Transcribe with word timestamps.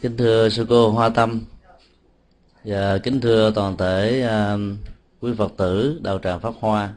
kính 0.00 0.16
thưa 0.16 0.48
sư 0.48 0.66
cô 0.68 0.90
hoa 0.90 1.08
tâm. 1.08 1.40
Và 2.64 2.98
kính 2.98 3.20
thưa 3.20 3.52
toàn 3.54 3.76
thể 3.76 4.28
uh, 4.54 4.60
quý 5.20 5.32
phật 5.38 5.52
tử 5.56 6.00
đạo 6.02 6.18
tràng 6.18 6.40
pháp 6.40 6.54
hoa. 6.60 6.94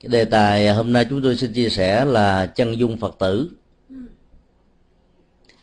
Cái 0.00 0.08
đề 0.08 0.24
tài 0.24 0.74
hôm 0.74 0.92
nay 0.92 1.06
chúng 1.10 1.22
tôi 1.22 1.36
xin 1.36 1.52
chia 1.52 1.68
sẻ 1.68 2.04
là 2.04 2.46
chân 2.46 2.78
dung 2.78 2.96
phật 2.96 3.16
tử. 3.18 3.50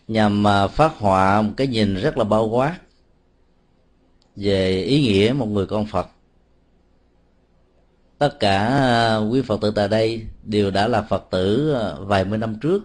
Nhằm 0.08 0.47
à, 0.47 0.68
phát 0.68 0.98
họa 0.98 1.42
một 1.42 1.52
cái 1.58 1.68
nhìn 1.68 1.96
rất 1.96 2.18
là 2.18 2.24
bao 2.24 2.48
quát 2.48 2.80
về 4.36 4.82
ý 4.82 5.02
nghĩa 5.02 5.34
một 5.34 5.46
người 5.46 5.66
con 5.66 5.86
phật. 5.86 6.08
Tất 8.18 8.40
cả 8.40 8.68
à, 8.68 9.18
quý 9.18 9.42
phật 9.42 9.62
tử 9.62 9.72
tại 9.76 9.88
đây 9.88 10.26
đều 10.44 10.72
đã 10.72 10.88
là 10.88 11.02
phật 11.02 11.28
tử 11.32 11.76
vài 12.00 12.26
mươi 12.26 12.38
năm 12.38 12.56
trước 12.62 12.84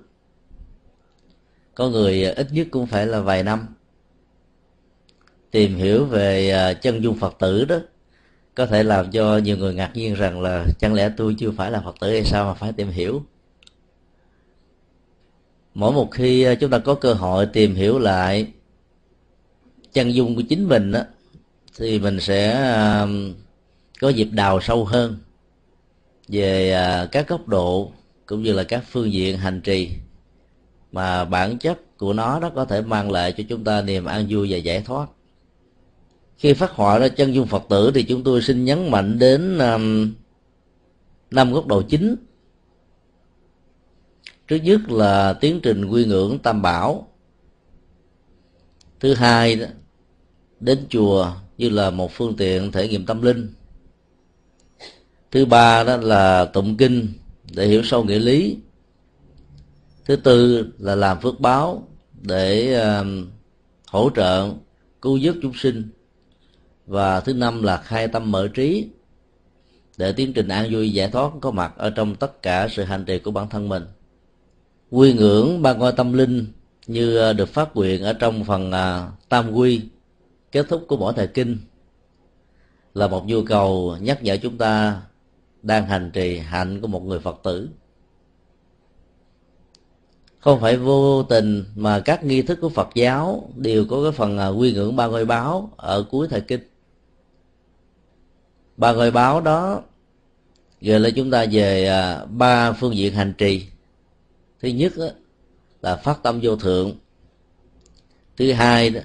có 1.77 1.89
người 1.89 2.25
à, 2.25 2.33
ít 2.37 2.47
nhất 2.53 2.67
cũng 2.71 2.87
phải 2.87 3.07
là 3.07 3.21
vài 3.21 3.43
năm. 3.43 3.67
Tìm 5.51 5.77
hiểu 5.77 6.05
về 6.05 6.51
à, 6.51 6.73
chân 6.73 7.03
dung 7.03 7.17
phật 7.17 7.37
tử 7.39 7.65
đó 7.65 7.77
có 8.55 8.67
thể 8.67 8.83
làm 8.83 9.11
cho 9.11 9.39
nhiều 9.39 9.57
người 9.57 9.75
ngạc 9.75 9.91
nhiên 9.95 10.15
rằng 10.15 10.41
là 10.41 10.67
chẳng 10.79 10.95
lẽ 10.95 11.11
tôi 11.17 11.37
chưa 11.39 11.51
phải 11.51 11.71
là 11.71 11.81
phật 11.81 11.97
tử 12.01 12.11
hay 12.11 12.25
sao 12.25 12.45
mà 12.45 12.55
phải 12.55 12.73
tìm 12.73 12.91
hiểu. 12.91 13.23
Mỗi 15.75 15.93
một 15.93 16.11
khi 16.11 16.43
à, 16.43 16.55
chúng 16.55 16.71
ta 16.71 16.79
có 16.79 16.95
cơ 16.95 17.13
hội 17.13 17.47
tìm 17.47 17.75
hiểu 17.75 17.99
lại 17.99 18.53
chân 19.93 20.15
dung 20.15 20.37
của 20.37 20.43
chính 20.49 20.69
mình 20.69 20.93
đó, 20.93 21.01
thì 21.79 21.99
mình 21.99 22.21
sẽ 22.21 22.61
có 24.01 24.09
dịp 24.09 24.29
đào 24.33 24.61
sâu 24.61 24.85
hơn 24.85 25.17
về 26.29 26.75
các 27.13 27.29
góc 27.29 27.49
độ 27.49 27.93
cũng 28.27 28.43
như 28.43 28.53
là 28.53 28.65
các 28.65 28.85
phương 28.91 29.13
diện 29.13 29.39
hành 29.39 29.61
trì 29.61 29.91
mà 30.93 31.25
bản 31.25 31.59
chất 31.59 31.99
của 31.99 32.13
nó 32.13 32.41
đó 32.41 32.51
có 32.55 32.65
thể 32.65 32.83
mang 32.83 33.11
lại 33.11 33.35
cho 33.37 33.45
chúng 33.49 33.65
ta 33.65 33.83
niềm 33.83 34.05
an 34.05 34.27
vui 34.29 34.47
và 34.51 34.57
giải 34.57 34.81
thoát. 34.81 35.07
Khi 36.37 36.53
phát 36.55 36.71
họa 36.71 36.99
ra 36.99 37.09
chân 37.09 37.35
dung 37.35 37.47
phật 37.47 37.63
tử 37.69 37.91
thì 37.95 38.03
chúng 38.03 38.25
tôi 38.25 38.43
xin 38.43 38.65
nhấn 38.65 38.91
mạnh 38.91 39.19
đến 39.19 39.59
um, 39.59 40.13
năm 41.31 41.53
góc 41.53 41.67
độ 41.67 41.83
chính. 41.83 42.17
Trước 44.49 44.57
nhất 44.57 44.81
là 44.91 45.33
tiến 45.33 45.61
trình 45.63 45.85
quy 45.85 46.05
ngưỡng 46.05 46.39
tam 46.39 46.63
bảo. 46.63 47.09
Thứ 49.01 49.15
hai 49.15 49.61
đến 50.61 50.87
chùa 50.89 51.33
như 51.59 51.69
là 51.69 51.91
một 51.91 52.13
phương 52.13 52.37
tiện 52.37 52.73
thể 52.73 52.89
nghiệm 52.89 53.07
tâm 53.07 53.23
linh. 53.23 53.49
Thứ 55.31 55.47
ba 55.47 55.85
đó 55.85 55.97
là 55.97 56.45
tụng 56.45 56.77
kinh 56.77 57.09
để 57.53 57.67
hiểu 57.67 57.83
sâu 57.83 58.05
nghĩa 58.05 58.19
lý 58.19 58.57
thứ 60.07 60.17
tư 60.17 60.67
là 60.79 60.95
làm 60.95 61.21
phước 61.21 61.41
báo 61.41 61.89
để 62.23 62.81
uh, 62.81 63.07
hỗ 63.87 64.11
trợ 64.17 64.51
cứu 65.03 65.17
giúp 65.17 65.37
chúng 65.43 65.53
sinh. 65.55 65.89
Và 66.87 67.21
thứ 67.21 67.35
năm 67.35 67.63
là 67.63 67.77
khai 67.77 68.09
tâm 68.09 68.33
mở 68.33 68.49
trí 68.49 68.89
để 69.97 70.13
tiến 70.13 70.33
trình 70.33 70.49
an 70.49 70.69
vui 70.73 70.93
giải 70.93 71.11
thoát 71.11 71.33
có 71.41 71.51
mặt 71.51 71.73
ở 71.77 71.91
trong 71.91 72.15
tất 72.15 72.43
cả 72.43 72.69
sự 72.69 72.83
hành 72.83 73.05
trì 73.05 73.19
của 73.19 73.31
bản 73.31 73.49
thân 73.49 73.69
mình. 73.69 73.83
Quy 74.91 75.13
ngưỡng 75.13 75.63
ba 75.63 75.75
ngôi 75.75 75.93
tâm 75.93 76.13
linh 76.13 76.47
như 76.87 77.17
ờ, 77.17 77.33
được 77.33 77.49
phát 77.49 77.77
nguyện 77.77 78.03
ở 78.03 78.13
trong 78.13 78.45
phần 78.45 78.69
uh, 78.71 79.29
tam 79.29 79.53
quy 79.53 79.81
kết 80.53 80.67
thúc 80.69 80.85
của 80.89 80.97
mỗi 80.97 81.13
thời 81.17 81.27
kinh 81.27 81.59
là 82.95 83.09
một 83.09 83.27
nhu 83.27 83.43
cầu 83.43 83.97
nhắc 84.01 84.23
nhở 84.23 84.37
chúng 84.37 84.59
ta 84.59 85.03
đang 85.63 85.87
hành 85.87 86.11
trì 86.11 86.39
hạnh 86.39 86.81
của 86.81 86.87
một 86.87 87.03
người 87.03 87.21
phật 87.21 87.41
tử 87.43 87.69
không 90.47 90.61
phải 90.61 90.77
vô 90.77 91.23
tình 91.23 91.65
mà 91.75 92.01
các 92.01 92.25
nghi 92.25 92.43
thức 92.43 92.59
của 92.61 92.69
phật 92.69 92.89
giáo 92.95 93.51
đều 93.57 93.87
có 93.91 94.03
cái 94.03 94.13
phần 94.13 94.39
à, 94.39 94.49
quy 94.49 94.73
ngưỡng 94.73 94.97
ba 94.97 95.07
ngôi 95.07 95.25
báo 95.25 95.71
ở 95.77 96.07
cuối 96.11 96.29
thời 96.31 96.41
kinh. 96.41 96.61
Ba 98.77 98.93
ngôi 98.93 99.11
báo 99.11 99.41
đó 99.41 99.83
gợi 100.81 101.01
lại 101.01 101.13
chúng 101.17 101.31
ta 101.31 101.47
về 101.53 101.87
à, 101.87 102.25
ba 102.25 102.73
phương 102.73 102.97
diện 102.97 103.15
hành 103.15 103.33
trì. 103.39 103.67
Thứ 104.63 104.69
nhất 104.69 104.93
là 105.83 105.97
phát 105.97 106.23
tâm 106.23 106.41
vô 106.43 106.57
thượng. 106.57 106.93
Thứ 108.37 108.53
hai 108.53 108.91
đó 108.91 109.01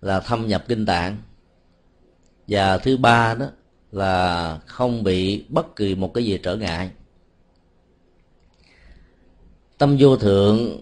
là 0.00 0.20
thâm 0.20 0.48
nhập 0.48 0.64
kinh 0.68 0.86
tạng. 0.86 1.16
Và 2.48 2.78
thứ 2.78 2.96
ba 2.96 3.34
đó 3.34 3.46
là 3.92 4.58
không 4.66 5.04
bị 5.04 5.44
bất 5.48 5.76
kỳ 5.76 5.94
một 5.94 6.14
cái 6.14 6.24
gì 6.24 6.38
trở 6.42 6.56
ngại 6.56 6.90
tâm 9.82 9.96
vô 9.98 10.16
thượng, 10.16 10.80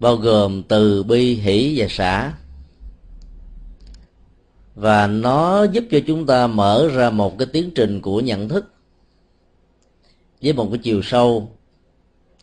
bao 0.00 0.16
gồm 0.16 0.62
từ 0.62 1.02
bi, 1.02 1.34
hỷ 1.34 1.74
và 1.76 1.86
xả. 1.90 2.32
Và 4.74 5.06
nó 5.06 5.64
giúp 5.64 5.84
cho 5.90 5.98
chúng 6.06 6.26
ta 6.26 6.46
mở 6.46 6.88
ra 6.94 7.10
một 7.10 7.38
cái 7.38 7.46
tiến 7.52 7.70
trình 7.74 8.00
của 8.00 8.20
nhận 8.20 8.48
thức 8.48 8.64
với 10.42 10.52
một 10.52 10.68
cái 10.70 10.78
chiều 10.82 11.02
sâu, 11.02 11.48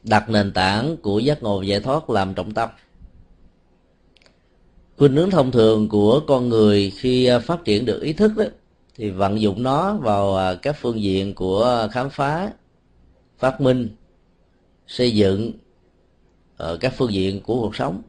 đặt 0.04 0.30
nền 0.30 0.52
tảng 0.52 0.98
của 0.98 1.20
giác 1.20 1.44
ngộ 1.44 1.62
giải 1.62 1.80
thoát 1.80 2.10
làm 2.10 2.34
trọng 2.34 2.54
tâm. 2.54 2.70
Khuynh 4.98 5.16
hướng 5.16 5.30
thông 5.30 5.52
thường 5.52 5.90
của 5.90 6.22
con 6.28 6.50
người 6.50 6.92
khi 6.96 7.26
à, 7.26 7.40
phát 7.40 7.66
triển 7.66 7.86
được 7.86 8.02
ý 8.02 8.14
thức 8.14 8.32
đó, 8.38 8.46
thì 8.96 9.10
vận 9.10 9.42
dụng 9.42 9.64
nó 9.64 9.94
vào 9.94 10.38
à, 10.38 10.56
các 10.56 10.76
phương 10.82 11.02
diện 11.02 11.36
của 11.36 11.88
khám 11.92 12.10
phá, 12.10 12.52
phát 13.38 13.62
minh 13.62 13.90
xây 14.90 15.16
dựng 15.16 15.52
ở 16.58 16.78
các 16.78 16.94
phương 16.98 17.14
diện 17.14 17.42
của 17.42 17.62
cuộc 17.62 17.76
sống. 17.76 18.02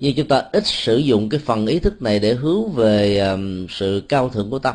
Nhưng 0.00 0.16
chúng 0.16 0.28
ta 0.28 0.44
ít 0.52 0.66
sử 0.66 0.96
dụng 0.96 1.28
cái 1.28 1.40
phần 1.40 1.66
ý 1.66 1.78
thức 1.78 2.02
này 2.02 2.18
để 2.18 2.34
hướng 2.34 2.72
về 2.72 3.36
sự 3.68 4.02
cao 4.08 4.28
thượng 4.28 4.50
của 4.50 4.58
tâm. 4.58 4.74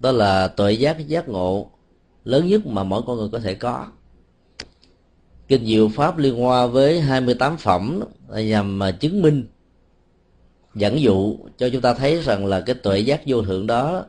Đó 0.00 0.12
là 0.12 0.48
tuệ 0.48 0.72
giác 0.72 1.08
giác 1.08 1.28
ngộ 1.28 1.70
lớn 2.24 2.46
nhất 2.46 2.66
mà 2.66 2.84
mỗi 2.84 3.02
con 3.06 3.16
người 3.16 3.28
có 3.32 3.38
thể 3.38 3.54
có. 3.54 3.86
Kinh 5.48 5.66
diệu 5.66 5.88
pháp 5.88 6.18
liên 6.18 6.36
hoa 6.36 6.66
với 6.66 7.00
28 7.00 7.56
phẩm 7.56 8.00
nhằm 8.28 8.78
mà 8.78 8.90
chứng 8.90 9.22
minh 9.22 9.46
dẫn 10.74 11.00
dụ 11.00 11.36
cho 11.58 11.68
chúng 11.68 11.82
ta 11.82 11.94
thấy 11.94 12.22
rằng 12.22 12.46
là 12.46 12.60
cái 12.60 12.74
tuệ 12.74 12.98
giác 12.98 13.22
vô 13.26 13.42
thượng 13.42 13.66
đó 13.66 14.04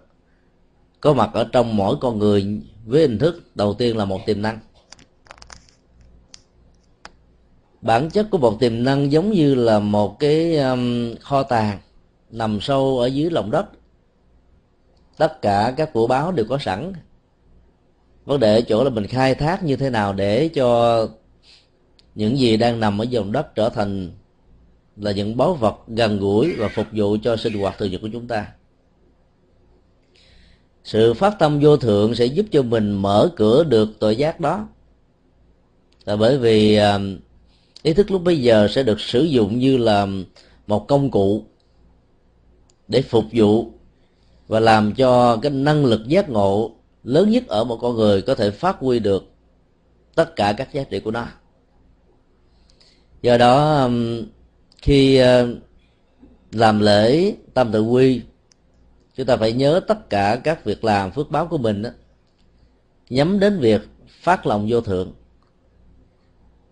có 1.01 1.13
mặt 1.13 1.29
ở 1.33 1.43
trong 1.43 1.77
mỗi 1.77 1.95
con 2.01 2.19
người 2.19 2.61
với 2.85 3.01
hình 3.01 3.19
thức 3.19 3.55
đầu 3.55 3.73
tiên 3.73 3.97
là 3.97 4.05
một 4.05 4.25
tiềm 4.25 4.41
năng. 4.41 4.59
Bản 7.81 8.09
chất 8.09 8.27
của 8.31 8.37
một 8.37 8.59
tiềm 8.59 8.83
năng 8.83 9.11
giống 9.11 9.31
như 9.31 9.55
là 9.55 9.79
một 9.79 10.19
cái 10.19 10.57
um, 10.57 11.15
kho 11.15 11.43
tàng 11.43 11.79
nằm 12.31 12.61
sâu 12.61 12.99
ở 12.99 13.05
dưới 13.07 13.29
lòng 13.29 13.51
đất. 13.51 13.65
Tất 15.17 15.41
cả 15.41 15.73
các 15.77 15.93
của 15.93 16.07
báo 16.07 16.31
đều 16.31 16.45
có 16.49 16.57
sẵn. 16.57 16.93
Vấn 18.25 18.39
đề 18.39 18.55
ở 18.55 18.61
chỗ 18.61 18.83
là 18.83 18.89
mình 18.89 19.07
khai 19.07 19.35
thác 19.35 19.63
như 19.63 19.75
thế 19.75 19.89
nào 19.89 20.13
để 20.13 20.47
cho 20.47 21.07
những 22.15 22.39
gì 22.39 22.57
đang 22.57 22.79
nằm 22.79 23.01
ở 23.01 23.03
dòng 23.03 23.31
đất 23.31 23.55
trở 23.55 23.69
thành 23.69 24.11
là 24.97 25.11
những 25.11 25.37
báu 25.37 25.53
vật 25.53 25.75
gần 25.87 26.19
gũi 26.19 26.53
và 26.57 26.67
phục 26.67 26.87
vụ 26.91 27.17
cho 27.23 27.37
sinh 27.37 27.53
hoạt 27.53 27.77
thường 27.77 27.91
nhật 27.91 28.01
của 28.01 28.09
chúng 28.13 28.27
ta. 28.27 28.47
Sự 30.83 31.13
phát 31.13 31.35
tâm 31.39 31.59
vô 31.59 31.77
thượng 31.77 32.15
sẽ 32.15 32.25
giúp 32.25 32.45
cho 32.51 32.61
mình 32.61 32.91
mở 32.91 33.29
cửa 33.35 33.63
được 33.63 33.89
tội 33.99 34.15
giác 34.15 34.39
đó. 34.39 34.67
Là 36.05 36.15
bởi 36.15 36.37
vì 36.37 36.77
um, 36.77 37.17
ý 37.83 37.93
thức 37.93 38.11
lúc 38.11 38.23
bây 38.23 38.41
giờ 38.41 38.67
sẽ 38.71 38.83
được 38.83 38.99
sử 38.99 39.23
dụng 39.23 39.59
như 39.59 39.77
là 39.77 40.07
một 40.67 40.87
công 40.87 41.11
cụ 41.11 41.43
để 42.87 43.01
phục 43.01 43.25
vụ 43.33 43.71
và 44.47 44.59
làm 44.59 44.93
cho 44.93 45.37
cái 45.37 45.51
năng 45.51 45.85
lực 45.85 46.07
giác 46.07 46.29
ngộ 46.29 46.71
lớn 47.03 47.29
nhất 47.29 47.47
ở 47.47 47.63
một 47.63 47.77
con 47.81 47.95
người 47.95 48.21
có 48.21 48.35
thể 48.35 48.51
phát 48.51 48.79
huy 48.79 48.99
được 48.99 49.31
tất 50.15 50.35
cả 50.35 50.53
các 50.53 50.73
giá 50.73 50.83
trị 50.83 50.99
của 50.99 51.11
nó. 51.11 51.27
Do 53.21 53.37
đó 53.37 53.83
um, 53.83 54.23
khi 54.81 55.21
uh, 55.21 55.49
làm 56.51 56.79
lễ 56.79 57.33
tam 57.53 57.71
tự 57.71 57.81
quy 57.81 58.21
chúng 59.15 59.25
ta 59.25 59.37
phải 59.37 59.53
nhớ 59.53 59.81
tất 59.87 60.09
cả 60.09 60.41
các 60.43 60.65
việc 60.65 60.83
làm 60.83 61.11
phước 61.11 61.31
báo 61.31 61.47
của 61.47 61.57
mình 61.57 61.81
đó, 61.81 61.89
nhắm 63.09 63.39
đến 63.39 63.59
việc 63.59 63.81
phát 64.07 64.45
lòng 64.45 64.67
vô 64.69 64.81
thượng 64.81 65.13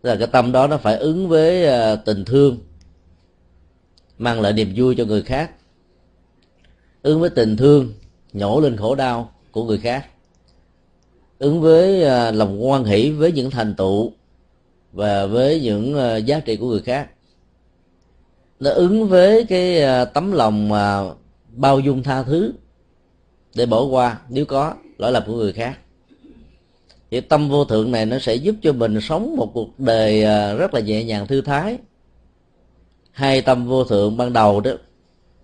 là 0.04 0.16
cái 0.16 0.28
tâm 0.28 0.52
đó 0.52 0.68
nó 0.68 0.78
phải 0.78 0.98
ứng 0.98 1.28
với 1.28 1.66
ờ, 1.66 1.96
tình 1.96 2.26
thương, 2.26 2.58
mang 4.18 4.42
lại 4.42 4.54
niềm 4.54 4.74
vui 4.76 4.96
cho 4.96 5.06
người 5.06 5.22
khác, 5.22 5.52
ứng 7.02 7.20
với 7.20 7.30
tình 7.30 7.58
thương 7.58 7.94
nhổ 8.34 8.60
lên 8.60 8.78
khổ 8.78 8.96
đau 8.96 9.32
của 9.52 9.64
người 9.64 9.78
khác, 9.78 10.06
ứng 11.40 11.62
với 11.62 12.04
ờ, 12.04 12.32
lòng 12.32 12.70
quan 12.70 12.84
hỷ 12.84 13.12
với 13.12 13.32
những 13.32 13.50
thành 13.50 13.76
tựu 13.76 14.12
và 14.92 15.26
với 15.26 15.62
những 15.62 15.94
ờ, 15.94 16.18
giá 16.18 16.40
trị 16.40 16.56
của 16.56 16.68
người 16.68 16.82
khác. 16.82 17.10
Nó 18.60 18.72
ứng 18.72 19.08
với 19.08 19.46
cái 19.46 19.84
tấm 20.14 20.32
lòng 20.32 20.70
mà 20.70 21.04
bao 21.52 21.80
dung 21.80 22.04
tha 22.04 22.24
thứ 22.24 22.54
để 23.56 23.66
bỏ 23.66 23.84
qua 23.84 24.20
nếu 24.30 24.46
có 24.46 24.74
lỗi 24.98 25.12
lầm 25.12 25.24
của 25.28 25.36
người 25.36 25.54
khác 25.54 25.80
thì 27.12 27.22
tâm 27.22 27.50
vô 27.50 27.66
thượng 27.66 27.92
này 27.92 28.06
nó 28.06 28.20
sẽ 28.20 28.36
giúp 28.36 28.56
cho 28.62 28.74
mình 28.74 29.02
sống 29.02 29.36
một 29.36 29.52
cuộc 29.54 29.80
đời 29.80 30.24
à, 30.24 30.54
rất 30.54 30.74
là 30.74 30.80
nhẹ 30.80 31.04
nhàng, 31.04 31.28
thư 31.28 31.42
thái. 31.42 31.78
Hai 33.12 33.42
tâm 33.42 33.68
vô 33.68 33.84
thượng 33.84 34.18
ban 34.18 34.34
đầu 34.34 34.62
đó, 34.62 34.72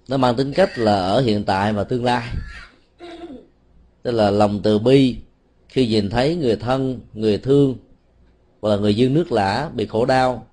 nó 0.08 0.18
mang 0.18 0.36
tính 0.36 0.54
cách 0.54 0.78
là 0.78 0.96
ở 0.96 1.22
hiện 1.22 1.44
tại 1.44 1.74
và 1.74 1.84
tương 1.84 2.06
lai. 2.06 2.28
Tức 4.04 4.12
là 4.12 4.30
lòng 4.30 4.60
từ 4.64 4.80
bi, 4.80 5.16
khi 5.70 5.88
nhìn 5.88 6.10
thấy 6.10 6.36
người 6.36 6.56
thân, 6.56 7.00
người 7.14 7.38
thương 7.38 7.76
hoặc 8.62 8.70
là 8.70 8.76
người 8.76 8.96
dương 8.96 9.14
nước 9.14 9.32
lã 9.32 9.70
bị 9.74 9.86
khổ 9.86 10.06
đau, 10.06 10.48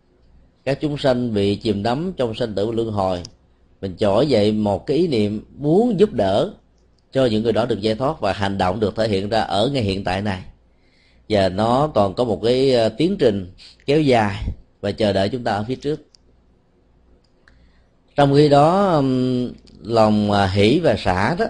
các 0.64 0.78
chúng 0.80 0.98
sanh 0.98 1.34
bị 1.34 1.56
chìm 1.56 1.82
đắm 1.82 2.12
trong 2.16 2.34
sanh 2.34 2.54
tử 2.54 2.70
luân 2.70 2.90
hồi, 2.90 3.22
mình 3.80 3.96
trỗi 3.98 4.26
dậy 4.26 4.52
một 4.52 4.86
cái 4.86 4.96
ý 4.96 5.08
niệm 5.08 5.44
muốn 5.58 6.00
giúp 6.00 6.12
đỡ 6.12 6.52
cho 7.12 7.26
những 7.26 7.42
người 7.42 7.52
đó 7.52 7.66
được 7.66 7.80
giải 7.80 7.94
thoát 7.94 8.20
và 8.20 8.32
hành 8.32 8.58
động 8.58 8.80
được 8.80 8.96
thể 8.96 9.08
hiện 9.08 9.28
ra 9.28 9.40
ở 9.40 9.70
ngay 9.72 9.82
hiện 9.82 10.04
tại 10.04 10.22
này 10.22 10.42
và 11.32 11.48
nó 11.48 11.90
còn 11.94 12.14
có 12.14 12.24
một 12.24 12.40
cái 12.44 12.74
ờ, 12.74 12.88
tiến 12.88 13.16
trình 13.18 13.52
kéo 13.86 14.00
dài 14.00 14.44
và 14.80 14.92
chờ 14.92 15.12
đợi 15.12 15.28
chúng 15.28 15.44
ta 15.44 15.52
ở 15.52 15.64
phía 15.68 15.74
trước. 15.74 16.00
Trong 18.16 18.34
khi 18.34 18.48
đó 18.48 19.02
lòng 19.82 20.30
ờ, 20.30 20.46
hỷ 20.46 20.80
và 20.80 20.96
xả 20.98 21.34
đó, 21.38 21.46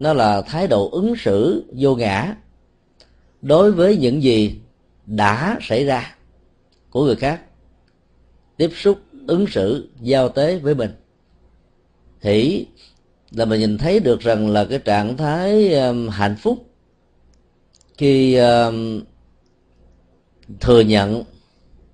nó 0.00 0.12
là 0.12 0.42
thái 0.42 0.66
độ 0.66 0.90
ứng 0.90 1.14
xử 1.16 1.64
vô 1.76 1.94
ngã 1.94 2.36
đối 3.42 3.72
với 3.72 3.96
những 3.96 4.22
gì 4.22 4.54
đã 5.06 5.58
xảy 5.62 5.84
ra 5.84 6.16
của 6.90 7.04
người 7.04 7.16
khác, 7.16 7.40
tiếp 8.56 8.70
xúc, 8.74 8.98
ứng 9.26 9.46
xử, 9.46 9.88
giao 10.00 10.28
tế 10.28 10.58
với 10.58 10.74
mình. 10.74 10.90
Hỷ 12.20 12.66
là 13.30 13.44
mình 13.44 13.60
nhìn 13.60 13.78
thấy 13.78 14.00
được 14.00 14.20
rằng 14.20 14.48
là 14.48 14.64
cái 14.64 14.78
trạng 14.78 15.16
thái 15.16 15.80
hạnh 16.10 16.36
phúc 16.36 16.66
khi 17.98 18.40
uh, 18.40 18.74
thừa 20.60 20.80
nhận 20.80 21.24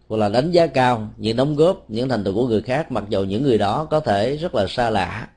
hoặc 0.08 0.16
là 0.16 0.28
đánh 0.28 0.50
giá 0.50 0.66
cao 0.66 1.08
những 1.16 1.36
đóng 1.36 1.56
góp 1.56 1.90
những 1.90 2.08
thành 2.08 2.24
tựu 2.24 2.34
của 2.34 2.48
người 2.48 2.62
khác 2.62 2.92
mặc 2.92 3.04
dù 3.08 3.24
những 3.24 3.42
người 3.42 3.58
đó 3.58 3.84
có 3.84 4.00
thể 4.00 4.36
rất 4.36 4.54
là 4.54 4.66
xa 4.68 4.90
lạ 4.90 5.28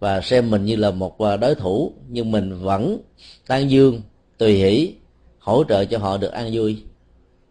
và 0.00 0.20
xem 0.20 0.50
mình 0.50 0.64
như 0.64 0.76
là 0.76 0.90
một 0.90 1.18
à, 1.18 1.36
đối 1.36 1.54
thủ 1.54 1.92
nhưng 2.08 2.30
mình 2.30 2.58
vẫn 2.62 2.98
tan 3.46 3.70
dương 3.70 4.00
tùy 4.38 4.54
hỷ 4.54 4.94
hỗ 5.38 5.64
trợ 5.68 5.84
cho 5.84 5.98
họ 5.98 6.16
được 6.16 6.32
an 6.32 6.50
vui 6.52 6.82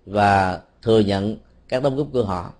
và 0.05 0.61
thừa 0.81 0.99
nhận 0.99 1.37
các 1.67 1.83
đóng 1.83 1.95
góp 1.95 2.07
của 2.13 2.23
họ. 2.23 2.53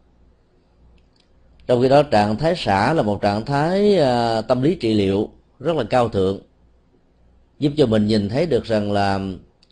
Trong 1.68 1.82
khi 1.82 1.90
đó 1.90 2.04
trạng 2.04 2.38
thái 2.38 2.56
xả 2.58 2.94
là 2.94 3.02
một 3.02 3.22
trạng 3.22 3.46
thái 3.46 3.98
uh, 4.00 4.48
tâm 4.48 4.62
lý 4.62 4.76
trị 4.76 4.94
liệu 4.94 5.30
rất 5.60 5.76
là 5.76 5.84
cao 5.84 6.10
thượng 6.10 6.40
giúp 7.60 7.72
cho 7.78 7.86
mình 7.86 8.08
nhìn 8.08 8.30
thấy 8.30 8.46
được 8.46 8.64
rằng 8.64 8.92
là 8.92 9.20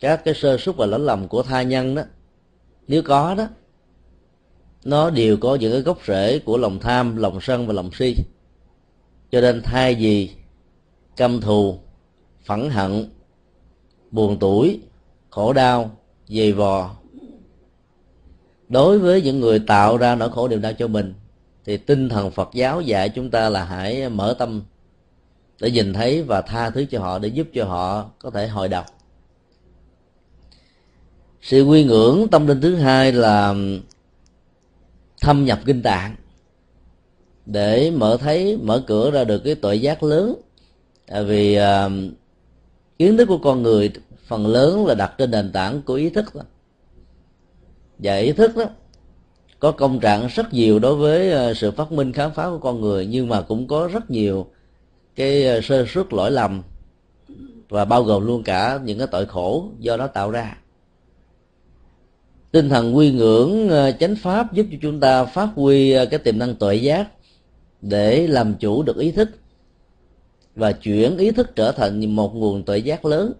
các 0.00 0.24
cái 0.24 0.34
sơ 0.34 0.56
suất 0.56 0.76
và 0.76 0.86
lỗi 0.86 1.00
lầm 1.00 1.28
của 1.28 1.42
tha 1.42 1.62
nhân 1.62 1.94
đó, 1.94 2.02
nếu 2.88 3.02
có 3.02 3.34
đó, 3.34 3.48
nó 4.84 5.10
đều 5.10 5.36
có 5.36 5.54
những 5.54 5.72
cái 5.72 5.80
gốc 5.80 5.98
rễ 6.06 6.38
của 6.38 6.56
lòng 6.56 6.78
tham, 6.78 7.16
lòng 7.16 7.40
sân 7.40 7.66
và 7.66 7.72
lòng 7.72 7.90
si. 7.92 8.16
Cho 9.32 9.40
nên 9.40 9.62
thay 9.62 9.94
vì 9.94 10.30
căm 11.16 11.40
thù, 11.40 11.78
phẫn 12.44 12.70
hận, 12.70 13.10
buồn 14.10 14.36
tuổi 14.40 14.80
khổ 15.30 15.52
đau, 15.52 15.90
dày 16.28 16.52
vò, 16.52 16.90
đối 18.68 18.98
với 18.98 19.22
những 19.22 19.40
người 19.40 19.58
tạo 19.58 19.96
ra 19.96 20.14
nỗi 20.14 20.30
khổ 20.30 20.48
niềm 20.48 20.60
đau 20.60 20.72
cho 20.72 20.86
mình, 20.86 21.14
thì 21.64 21.76
tinh 21.76 22.08
thần 22.08 22.30
phật 22.30 22.48
giáo 22.52 22.80
dạy 22.80 23.08
chúng 23.08 23.30
ta 23.30 23.48
là 23.48 23.64
hãy 23.64 24.08
mở 24.08 24.34
tâm 24.38 24.62
để 25.60 25.70
nhìn 25.70 25.92
thấy 25.92 26.22
và 26.22 26.42
tha 26.42 26.70
thứ 26.70 26.84
cho 26.90 27.00
họ, 27.00 27.18
để 27.18 27.28
giúp 27.28 27.48
cho 27.54 27.64
họ 27.64 28.10
có 28.18 28.30
thể 28.30 28.48
hồi 28.48 28.68
đọc 28.68 28.86
sự 31.42 31.62
quy 31.62 31.84
ngưỡng 31.84 32.28
tâm 32.30 32.46
linh 32.46 32.60
thứ 32.60 32.74
hai 32.74 33.12
là 33.12 33.54
thâm 35.20 35.44
nhập 35.44 35.60
kinh 35.64 35.82
tạng. 35.82 36.16
Để 37.46 37.90
mở 37.90 38.16
thấy, 38.20 38.56
mở 38.56 38.84
cửa 38.86 39.10
ra 39.10 39.24
được 39.24 39.38
cái 39.38 39.54
tội 39.54 39.80
giác 39.80 40.02
lớn. 40.02 40.34
À, 41.06 41.22
vì 41.22 41.54
à, 41.54 41.88
kiến 42.98 43.16
thức 43.16 43.24
của 43.28 43.38
con 43.38 43.62
người 43.62 43.90
phần 44.26 44.46
lớn 44.46 44.86
là 44.86 44.94
đặt 44.94 45.14
trên 45.18 45.30
nền 45.30 45.52
tảng 45.52 45.82
của 45.82 45.94
ý 45.94 46.10
thức 46.10 46.34
đó. 46.34 46.42
và 47.98 48.16
ý 48.16 48.32
thức 48.32 48.56
đó 48.56 48.64
có 49.60 49.72
công 49.72 50.00
trạng 50.00 50.26
rất 50.26 50.52
nhiều 50.52 50.78
đối 50.78 50.96
với 50.96 51.32
à, 51.32 51.54
sự 51.54 51.70
phát 51.70 51.92
minh, 51.92 52.12
khám 52.12 52.30
phá 52.34 52.48
của 52.50 52.58
con 52.58 52.80
người, 52.80 53.06
nhưng 53.06 53.28
mà 53.28 53.42
cũng 53.42 53.66
có 53.66 53.88
rất 53.92 54.10
nhiều 54.10 54.46
cái 55.16 55.62
sơ 55.62 55.84
suất 55.88 56.12
lỗi 56.12 56.30
lầm 56.30 56.62
và 57.68 57.84
bao 57.84 58.02
gồm 58.02 58.26
luôn 58.26 58.42
cả 58.42 58.80
những 58.84 58.98
cái 58.98 59.06
tội 59.06 59.26
khổ 59.26 59.68
do 59.78 59.96
nó 59.96 60.06
tạo 60.06 60.30
ra 60.30 60.56
tinh 62.52 62.68
thần 62.68 62.96
quy 62.96 63.12
ngưỡng 63.12 63.68
ờ, 63.68 63.92
chánh 63.92 64.16
pháp 64.16 64.52
giúp 64.52 64.66
cho 64.70 64.78
chúng 64.82 65.00
ta 65.00 65.24
phát 65.24 65.48
huy 65.54 65.92
ờ, 65.92 66.06
cái 66.06 66.18
tiềm 66.18 66.38
năng 66.38 66.54
tuệ 66.54 66.74
giác 66.74 67.08
để 67.80 68.26
làm 68.26 68.54
chủ 68.54 68.82
được 68.82 68.96
ý 68.96 69.12
thức 69.12 69.30
và 70.54 70.72
chuyển 70.72 71.18
ý 71.18 71.30
thức 71.30 71.56
trở 71.56 71.72
thành 71.72 72.16
một 72.16 72.34
nguồn 72.34 72.62
tuệ 72.62 72.78
giác 72.78 73.04
lớn. 73.04 73.32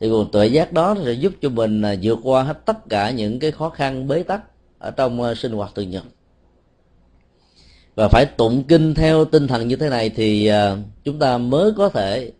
Thì 0.00 0.08
nguồn 0.08 0.30
tuệ 0.30 0.46
giác 0.46 0.72
đó 0.72 0.96
sẽ 1.04 1.12
giúp 1.12 1.32
cho 1.42 1.48
mình 1.48 1.82
ờ, 1.82 1.96
vượt 2.02 2.18
qua 2.22 2.42
hết 2.42 2.66
tất 2.66 2.88
cả 2.88 3.10
những 3.10 3.38
cái 3.38 3.50
khó 3.50 3.68
khăn, 3.68 4.08
bế 4.08 4.22
tắc 4.22 4.42
ở 4.78 4.90
trong 4.90 5.34
sinh 5.34 5.52
hoạt 5.52 5.74
thường 5.74 5.90
nhật. 5.90 6.04
Và 7.94 8.08
phải 8.08 8.26
tụng 8.26 8.64
kinh 8.64 8.94
theo 8.94 9.24
tinh 9.24 9.46
thần 9.46 9.68
như 9.68 9.76
thế 9.76 9.88
này 9.88 10.10
thì 10.10 10.50
chúng 11.04 11.18
ta 11.18 11.38
mới 11.38 11.72
có 11.76 11.88
thể 11.88 12.32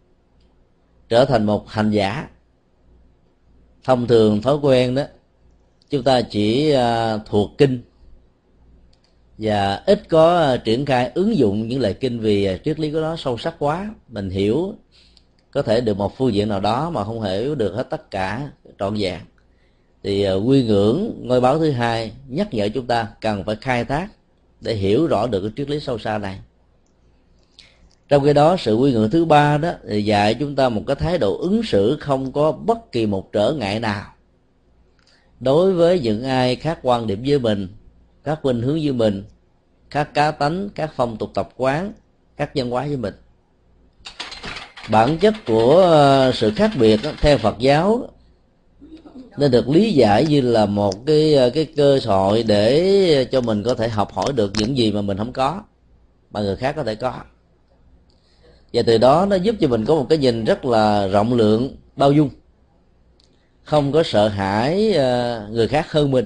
trở 1.09 1.25
thành 1.25 1.45
một 1.47 1.69
hành 1.69 1.91
giả 1.91 2.29
thông 3.85 4.07
thường, 4.07 4.43
thói 4.43 4.57
quen 4.57 4.95
đó 4.95 5.03
chúng 5.93 6.03
ta 6.03 6.23
chỉ 6.23 6.71
à, 6.71 7.19
thuộc 7.27 7.51
kinh. 7.59 7.83
Và 9.39 9.83
ít 9.87 10.09
có 10.09 10.39
à, 10.39 10.57
triển 10.57 10.87
khai 10.87 11.11
ứng 11.15 11.37
dụng 11.37 11.69
những 11.69 11.81
lời 11.81 11.95
kinh 11.95 12.21
vì 12.21 12.45
à, 12.45 12.57
triết 12.65 12.81
lý 12.81 12.91
của 12.91 13.01
nó 13.01 13.17
sâu 13.17 13.39
sắc 13.39 13.55
quá. 13.59 13.95
Mình 14.09 14.31
hiểu, 14.31 14.75
có 15.51 15.63
thể 15.63 15.81
được 15.81 15.97
một 15.97 16.17
phương 16.17 16.35
diện 16.35 16.49
nào 16.49 16.61
đó 16.61 16.91
mà 16.91 17.05
không 17.05 17.23
hiểu 17.23 17.55
được 17.55 17.75
hết 17.75 17.91
tất 17.91 18.11
cả 18.11 18.51
trọn 18.79 18.95
vẹn. 18.95 19.21
Thì 20.03 20.31
quy 20.31 20.65
ngưỡng, 20.65 21.21
ngôi 21.23 21.41
báo 21.41 21.59
thứ 21.59 21.71
hai 21.71 22.13
nhắc 22.29 22.55
nhở 22.55 22.69
chúng 22.69 22.87
ta 22.87 23.09
cần 23.21 23.45
phải 23.45 23.57
khai 23.61 23.85
thác 23.85 24.09
để 24.61 24.75
hiểu 24.75 25.07
rõ 25.07 25.27
được 25.27 25.41
cái 25.41 25.51
triết 25.57 25.71
lý 25.71 25.81
sâu 25.81 25.99
xa 25.99 26.19
này. 26.19 26.39
Trong 28.09 28.25
khi 28.25 28.33
đó, 28.33 28.57
sự 28.59 28.77
quy 28.77 28.93
ngưỡng 28.93 29.11
thứ 29.11 29.25
ba 29.25 29.59
đó 29.59 29.73
thì 29.89 30.05
dạy 30.05 30.35
chúng 30.35 30.57
ta 30.57 30.69
một 30.69 30.83
cái 30.87 30.97
thái 30.97 31.19
độ 31.19 31.39
ứng 31.39 31.63
xử 31.63 31.97
không 32.01 32.33
có 32.33 32.53
bất 32.53 32.93
kỳ 32.93 33.07
một 33.07 33.33
trở 33.33 33.53
ngại 33.53 33.81
nào 33.81 34.12
đối 35.43 35.73
với 35.73 36.01
những 36.01 36.25
ai 36.25 36.57
khác 36.57 36.79
quan 36.83 37.07
điểm 37.07 37.23
với 37.27 37.39
mình, 37.39 37.69
các 38.25 38.39
khuynh 38.43 38.63
hướng 38.63 38.81
với 38.83 38.93
mình, 38.93 39.25
các 39.91 40.15
cá 40.15 40.31
tánh, 40.31 40.69
các 40.75 40.91
phong 40.97 41.17
tục 41.17 41.31
tập 41.35 41.49
quán, 41.57 41.93
các 42.37 42.51
văn 42.55 42.71
hóa 42.71 42.87
với 42.87 42.97
mình. 42.97 43.15
Bản 44.91 45.19
chất 45.19 45.35
của 45.47 45.77
ờ, 45.77 46.33
sự 46.35 46.53
khác 46.57 46.71
biệt 46.79 47.01
theo 47.21 47.39
phật 47.39 47.59
giáo 47.59 48.09
nên 49.37 49.51
được 49.51 49.69
lý 49.69 49.93
giải 49.93 50.27
như 50.27 50.41
là 50.41 50.67
một 50.67 51.07
cái 51.07 51.35
ờ, 51.35 51.51
cái 51.51 51.65
cơ 51.65 51.99
hội 52.05 52.43
để 52.43 53.27
cho 53.33 53.41
mình 53.41 53.63
có 53.63 53.75
thể 53.75 53.89
học 53.89 54.13
hỏi 54.13 54.33
được 54.33 54.53
những 54.59 54.77
gì 54.77 54.93
mà 54.93 55.03
mình 55.03 55.19
không 55.19 55.33
có, 55.33 55.63
mà 56.31 56.41
người 56.41 56.57
khác 56.57 56.73
có 56.77 56.85
thể 56.85 56.95
có. 56.95 57.15
Và 58.73 58.83
từ 58.87 58.99
đó 58.99 59.27
nó 59.31 59.37
giúp 59.37 59.57
cho 59.61 59.69
mình 59.69 59.85
có 59.85 59.95
một 59.95 60.07
cái 60.09 60.19
nhìn 60.19 60.45
rất 60.45 60.65
là 60.65 61.07
rộng 61.07 61.35
lượng, 61.35 61.77
bao 61.97 62.13
dung 62.13 62.31
không 63.65 63.93
có 63.93 64.03
sợ 64.03 64.29
hãi 64.29 64.93
ờ, 64.93 65.49
người 65.51 65.69
khác 65.69 65.93
hơn 65.93 66.11
mình. 66.11 66.25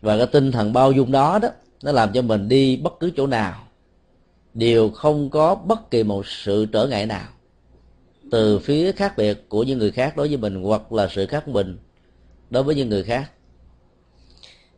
Và 0.00 0.16
cái 0.16 0.26
tinh 0.26 0.52
thần 0.52 0.72
bao 0.72 0.92
dung 0.92 1.12
đó 1.12 1.38
đó, 1.38 1.48
nó 1.82 1.92
làm 1.92 2.12
cho 2.12 2.22
mình 2.22 2.48
đi 2.48 2.76
bất 2.76 3.00
cứ 3.00 3.10
chỗ 3.16 3.26
nào. 3.26 3.54
Đều 4.54 4.90
không 4.90 5.30
có 5.30 5.54
bất 5.54 5.90
kỳ 5.90 6.02
một 6.02 6.26
sự 6.26 6.66
trở 6.72 6.86
ngại 6.86 7.06
nào. 7.06 7.28
Từ 8.30 8.58
phía 8.58 8.92
khác 8.92 9.16
biệt 9.16 9.48
của 9.48 9.62
những 9.62 9.78
người 9.78 9.90
khác 9.90 10.16
đối 10.16 10.28
với 10.28 10.36
mình, 10.36 10.62
hoặc 10.62 10.92
là 10.92 11.08
sự 11.10 11.26
khác 11.26 11.48
mình 11.48 11.78
đối 12.50 12.62
với 12.62 12.74
những 12.74 12.88
người 12.88 13.02
khác. 13.02 13.30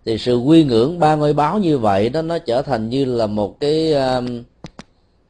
Thì 0.05 0.19
sự 0.19 0.37
quy 0.37 0.65
ngưỡng 0.65 0.99
ba 0.99 1.15
ngôi 1.15 1.33
báo 1.33 1.59
như 1.59 1.79
vậy 1.79 2.09
đó, 2.09 2.23
nó 2.23 2.39
trở 2.39 2.63
thành 2.63 2.89
như 2.89 3.05
là 3.05 3.27
một 3.27 3.61
cái 3.61 3.95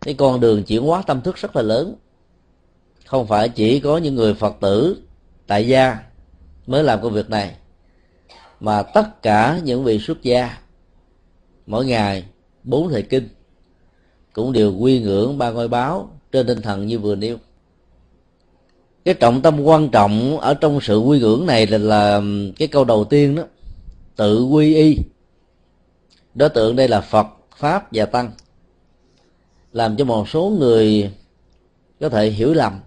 cái 0.00 0.14
con 0.14 0.40
đường 0.40 0.64
chuyển 0.64 0.82
hóa 0.82 1.02
tâm 1.06 1.20
thức 1.20 1.37
rất 1.37 1.56
là 1.56 1.62
lớn. 1.62 1.94
Không 3.06 3.26
phải 3.26 3.49
chỉ 3.49 3.80
có 3.80 3.99
những 3.99 4.14
người 4.14 4.34
phật 4.34 4.56
tử 4.61 4.96
tại 5.46 5.68
gia 5.68 5.98
mới 6.66 6.84
làm 6.84 7.02
công 7.02 7.12
việc 7.12 7.30
này. 7.30 7.54
Mà 8.60 8.82
tất 8.82 9.22
cả 9.22 9.60
những 9.64 9.84
vị 9.84 9.98
xuất 9.98 10.22
gia 10.22 10.58
mỗi 11.66 11.86
ngày 11.86 12.24
bốn 12.62 12.90
thời 12.90 13.02
kinh 13.02 13.28
cũng 14.32 14.52
đều 14.52 14.78
quy 14.78 15.00
ngưỡng 15.00 15.38
ba 15.38 15.50
ngôi 15.50 15.68
báo 15.68 16.10
trên 16.32 16.46
tinh 16.46 16.62
thần 16.62 16.86
như 16.86 16.98
vừa 16.98 17.14
nêu. 17.14 17.36
Cái 19.04 19.14
trọng 19.14 19.42
tâm 19.42 19.60
quan 19.60 19.88
trọng 19.88 20.40
ở 20.40 20.54
trong 20.54 20.80
sự 20.80 20.98
quy 20.98 21.20
ngưỡng 21.20 21.46
này 21.46 21.66
là, 21.66 21.78
là 21.78 22.22
cái 22.56 22.68
câu 22.68 22.84
đầu 22.84 23.04
tiên 23.04 23.34
đó 23.34 23.42
tự 24.16 24.44
quy 24.44 24.74
y. 24.74 24.98
Đối 26.34 26.48
tượng 26.48 26.76
đây 26.76 26.88
là 26.88 27.00
phật 27.00 27.26
pháp 27.56 27.88
và 27.92 28.06
tăng 28.06 28.30
làm 29.72 29.96
cho 29.96 30.04
một 30.04 30.28
số 30.28 30.52
người 30.58 31.10
có 32.00 32.08
thể 32.08 32.30
hiểu 32.30 32.54
lầm 32.54 32.80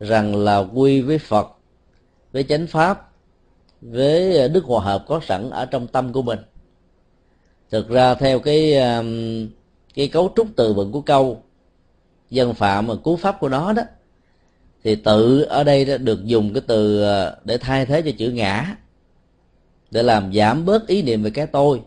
rằng 0.00 0.36
là 0.36 0.58
quy 0.58 1.00
với 1.00 1.18
phật 1.18 1.48
với 2.34 2.44
chánh 2.44 2.66
pháp, 2.66 3.10
với 3.80 4.38
ờ, 4.38 4.48
đức 4.48 4.64
hòa 4.64 4.84
hợp 4.84 5.04
có 5.08 5.20
sẵn 5.28 5.50
ở 5.50 5.66
trong 5.66 5.86
tâm 5.86 6.12
của 6.12 6.22
mình. 6.22 6.38
Thực 7.70 7.88
ra 7.88 8.14
theo 8.14 8.38
cái 8.38 8.74
cái 9.94 10.08
cấu 10.08 10.32
trúc 10.36 10.46
từ 10.56 10.72
vựng 10.72 10.92
của 10.92 11.00
câu 11.00 11.42
dân 12.30 12.54
phạm 12.54 12.86
và 12.86 12.94
cú 12.94 13.16
pháp 13.16 13.40
của 13.40 13.48
nó 13.48 13.72
đó, 13.72 13.82
thì 14.84 14.96
tự 14.96 15.42
ở 15.42 15.64
đây 15.64 15.84
đã 15.84 15.96
được 15.96 16.24
dùng 16.24 16.54
cái 16.54 16.62
từ 16.66 17.02
ờ, 17.02 17.36
để 17.44 17.58
thay 17.58 17.86
thế 17.86 18.02
cho 18.02 18.10
chữ 18.18 18.30
ngã, 18.30 18.76
để 19.90 20.02
làm 20.02 20.34
giảm 20.34 20.64
bớt 20.64 20.86
ý 20.86 21.02
niệm 21.02 21.22
về 21.22 21.30
cái 21.30 21.46
tôi. 21.46 21.82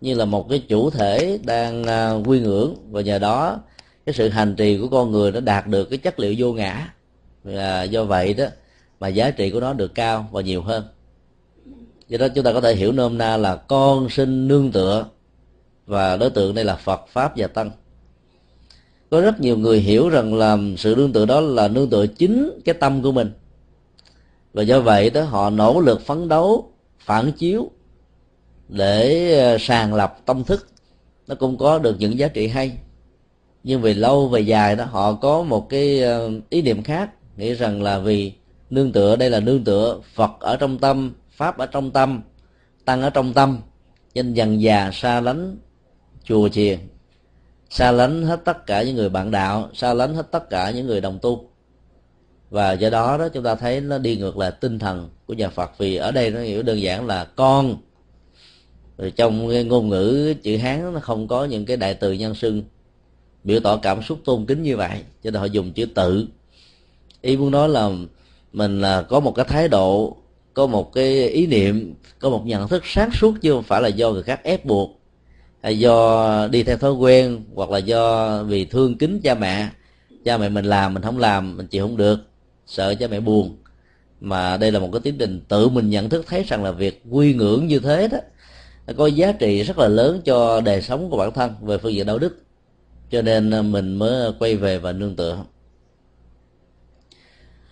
Như 0.00 0.14
là 0.14 0.24
một 0.24 0.48
cái 0.48 0.58
chủ 0.68 0.90
thể 0.90 1.38
đang 1.44 1.84
ờ, 1.84 2.22
quy 2.26 2.40
ngưỡng 2.40 2.74
và 2.90 3.00
nhờ 3.00 3.18
đó 3.18 3.60
cái 4.06 4.14
sự 4.14 4.28
hành 4.28 4.54
trì 4.56 4.78
của 4.78 4.88
con 4.88 5.12
người 5.12 5.32
nó 5.32 5.40
đạt 5.40 5.66
được 5.66 5.84
cái 5.84 5.98
chất 5.98 6.20
liệu 6.20 6.34
vô 6.38 6.52
ngã. 6.52 6.92
Và 7.44 7.82
do 7.82 8.04
vậy 8.04 8.34
đó 8.34 8.46
mà 9.00 9.08
giá 9.08 9.30
trị 9.30 9.50
của 9.50 9.60
nó 9.60 9.72
được 9.72 9.94
cao 9.94 10.28
và 10.32 10.40
nhiều 10.40 10.62
hơn. 10.62 10.84
Do 12.08 12.18
đó 12.18 12.28
chúng 12.28 12.44
ta 12.44 12.52
có 12.52 12.60
thể 12.60 12.74
hiểu 12.74 12.92
nôm 12.92 13.18
na 13.18 13.36
là 13.36 13.56
con 13.56 14.08
sinh 14.10 14.48
nương 14.48 14.72
tựa 14.72 15.06
và 15.86 16.16
đối 16.16 16.30
tượng 16.30 16.54
đây 16.54 16.64
là 16.64 16.76
phật, 16.76 17.00
pháp 17.08 17.32
và 17.36 17.46
tăng. 17.46 17.70
Có 19.10 19.20
rất 19.20 19.40
nhiều 19.40 19.58
người 19.58 19.80
hiểu 19.80 20.08
rằng 20.08 20.34
là 20.34 20.58
sự 20.78 20.94
nương 20.96 21.12
tựa 21.12 21.26
đó 21.26 21.40
là 21.40 21.68
nương 21.68 21.90
tựa 21.90 22.06
chính 22.06 22.60
cái 22.64 22.74
tâm 22.74 23.02
của 23.02 23.12
mình. 23.12 23.30
Và 24.52 24.62
do 24.62 24.80
vậy 24.80 25.10
đó, 25.10 25.22
họ 25.22 25.50
nỗ 25.50 25.80
lực 25.80 26.00
phấn 26.06 26.28
đấu, 26.28 26.72
phản 26.98 27.32
chiếu 27.32 27.70
để 28.68 29.32
ờ, 29.40 29.56
sàng 29.60 29.94
lọc 29.94 30.22
tâm 30.26 30.44
thức. 30.44 30.66
Nó 31.26 31.34
cũng 31.34 31.58
có 31.58 31.78
được 31.78 31.96
những 31.98 32.18
giá 32.18 32.28
trị 32.28 32.48
hay. 32.48 32.72
Nhưng 33.64 33.80
về 33.80 33.94
lâu 33.94 34.28
về 34.28 34.40
dài 34.40 34.76
đó, 34.76 34.84
họ 34.84 35.12
có 35.12 35.42
một 35.42 35.68
cái 35.68 36.02
ờ, 36.02 36.30
ý 36.50 36.62
niệm 36.62 36.82
khác, 36.82 37.10
nghĩ 37.36 37.54
rằng 37.54 37.82
là 37.82 37.98
vì 37.98 38.32
nương 38.70 38.92
tựa, 38.92 39.16
đây 39.16 39.30
là 39.30 39.40
nương 39.40 39.64
tựa 39.64 40.00
phật 40.14 40.30
ở 40.40 40.56
trong 40.56 40.78
tâm, 40.78 41.14
pháp 41.30 41.58
ở 41.58 41.66
trong 41.66 41.90
tâm, 41.90 42.22
tăng 42.84 43.02
ở 43.02 43.10
trong 43.10 43.32
tâm. 43.32 43.60
Nên 44.14 44.34
dần 44.34 44.62
già 44.62 44.90
xa 44.92 45.20
lánh, 45.20 45.56
chùa 46.24 46.48
chiền. 46.48 46.78
Xa 47.70 47.92
lánh 47.92 48.22
hết 48.22 48.44
tất 48.44 48.66
cả 48.66 48.82
những 48.82 48.96
người 48.96 49.08
bạn 49.08 49.30
đạo, 49.30 49.70
xa 49.74 49.94
lánh 49.94 50.14
hết 50.14 50.30
tất 50.30 50.50
cả 50.50 50.70
những 50.70 50.86
người 50.86 51.00
đồng 51.00 51.18
tu. 51.22 51.50
Và 52.50 52.72
do 52.72 52.90
đó 52.90 53.18
đó 53.18 53.28
chúng 53.28 53.44
ta 53.44 53.54
thấy 53.54 53.80
nó 53.80 53.98
đi 53.98 54.16
ngược 54.16 54.38
lại 54.38 54.52
tinh 54.60 54.78
thần 54.78 55.10
của 55.26 55.34
nhà 55.34 55.48
Phật. 55.48 55.78
Vì 55.78 55.96
ở 55.96 56.10
đây 56.10 56.30
nó 56.30 56.40
hiểu 56.40 56.62
đơn 56.62 56.80
giản 56.80 57.06
là 57.06 57.24
con. 57.24 57.76
Rồi 58.98 59.10
trong 59.10 59.48
cái 59.50 59.64
ngôn 59.64 59.88
ngữ, 59.88 60.34
chữ 60.42 60.56
Hán 60.56 60.94
nó 60.94 61.00
không 61.00 61.28
có 61.28 61.44
những 61.44 61.66
cái 61.66 61.76
đại 61.76 61.94
từ 61.94 62.12
nhân 62.12 62.34
xưng. 62.34 62.62
Biểu 63.44 63.60
tỏ 63.60 63.76
cảm 63.76 64.02
xúc 64.02 64.18
tôn 64.24 64.46
kính 64.46 64.62
như 64.62 64.76
vậy, 64.76 65.02
cho 65.24 65.30
nên 65.30 65.40
họ 65.40 65.44
dùng 65.44 65.72
chữ 65.72 65.86
tự. 65.94 66.28
Ý 67.20 67.36
muốn 67.36 67.50
nói 67.50 67.68
là 67.68 67.90
mình 68.52 68.80
là 68.80 69.02
có 69.02 69.20
một 69.20 69.32
cái 69.34 69.44
thái 69.48 69.68
độ, 69.68 70.16
có 70.54 70.66
một 70.66 70.92
cái 70.92 71.28
ý 71.28 71.46
niệm, 71.46 71.94
có 72.18 72.30
một 72.30 72.46
nhận 72.46 72.68
thức 72.68 72.82
sáng 72.86 73.10
suốt 73.12 73.34
chứ 73.42 73.52
không 73.52 73.62
phải 73.62 73.82
là 73.82 73.88
do 73.88 74.10
người 74.10 74.22
khác 74.22 74.40
ép 74.44 74.64
buộc. 74.64 75.00
Hay 75.62 75.78
do 75.78 76.48
đi 76.50 76.62
theo 76.62 76.76
thói 76.76 76.92
quen, 76.92 77.44
hoặc 77.54 77.70
là 77.70 77.78
do 77.78 78.42
vì 78.42 78.64
thương 78.64 78.98
kính 78.98 79.20
cha 79.20 79.34
mẹ. 79.34 79.68
Cha 80.24 80.38
mẹ 80.38 80.48
mình 80.48 80.64
làm, 80.64 80.94
mình 80.94 81.02
không 81.02 81.18
làm, 81.18 81.56
mình 81.56 81.66
chịu 81.66 81.86
không 81.86 81.96
được. 81.96 82.18
Sợ 82.66 82.94
cha 82.94 83.06
mẹ 83.06 83.20
buồn. 83.20 83.56
Mà 84.20 84.56
đây 84.56 84.72
là 84.72 84.78
một 84.78 84.88
cái 84.92 85.00
tiến 85.00 85.18
trình 85.18 85.40
tự 85.48 85.68
mình 85.68 85.90
nhận 85.90 86.08
thức 86.08 86.26
thấy 86.28 86.42
rằng 86.42 86.64
là 86.64 86.70
việc 86.70 87.02
quy 87.10 87.34
ngưỡng 87.34 87.66
như 87.66 87.78
thế 87.78 88.08
đó, 88.08 88.18
nó 88.86 88.92
có 88.96 89.06
giá 89.06 89.32
trị 89.32 89.62
rất 89.62 89.78
là 89.78 89.88
lớn 89.88 90.20
cho 90.24 90.60
đời 90.60 90.82
sống 90.82 91.10
của 91.10 91.16
bản 91.16 91.32
thân 91.32 91.54
về 91.62 91.78
phương 91.78 91.94
diện 91.94 92.06
đạo 92.06 92.18
đức. 92.18 92.36
Cho 93.10 93.22
nên 93.22 93.72
mình 93.72 93.94
mới 93.94 94.32
quay 94.38 94.56
về 94.56 94.78
và 94.78 94.92
nương 94.92 95.16
tựa 95.16 95.38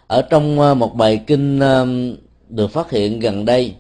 ở 0.07 0.23
trong 0.23 0.61
ờ, 0.61 0.75
một 0.75 0.95
bài 0.95 1.25
kinh 1.27 1.61
ờ, 1.61 1.87
được 2.49 2.71
phát 2.71 2.91
hiện 2.91 3.21
gần 3.21 3.45
đây, 3.45 3.75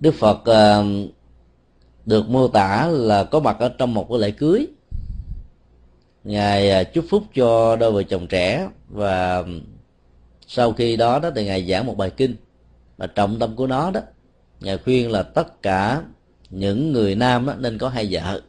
đức 0.00 0.14
phật 0.14 0.44
ờ, 0.44 0.84
được 2.06 2.28
mô 2.28 2.48
tả 2.48 2.86
là 2.86 3.24
có 3.24 3.40
mặt 3.40 3.56
ở 3.58 3.68
trong 3.68 3.94
một 3.94 4.06
cái 4.08 4.18
lễ 4.18 4.30
cưới. 4.30 4.66
Ngài 6.24 6.84
chúc 6.84 7.04
phúc 7.08 7.24
cho 7.34 7.76
đôi 7.76 7.92
vợ 7.92 8.02
chồng 8.02 8.26
trẻ 8.26 8.68
và 8.88 9.44
sau 10.46 10.72
khi 10.72 10.96
đó 10.96 11.18
đó 11.18 11.30
thì 11.36 11.44
ngài 11.44 11.66
giảng 11.66 11.86
một 11.86 11.96
bài 11.96 12.10
kinh 12.10 12.36
và 12.96 13.06
trọng 13.06 13.38
tâm 13.38 13.56
của 13.56 13.66
nó 13.66 13.90
đó, 13.90 14.00
ngài 14.60 14.78
khuyên 14.78 15.10
là 15.10 15.22
tất 15.22 15.62
cả 15.62 16.02
những 16.50 16.92
người 16.92 17.14
nam 17.14 17.46
đó 17.46 17.54
nên 17.58 17.78
có 17.78 17.88
hai 17.88 18.08
vợ 18.10 18.40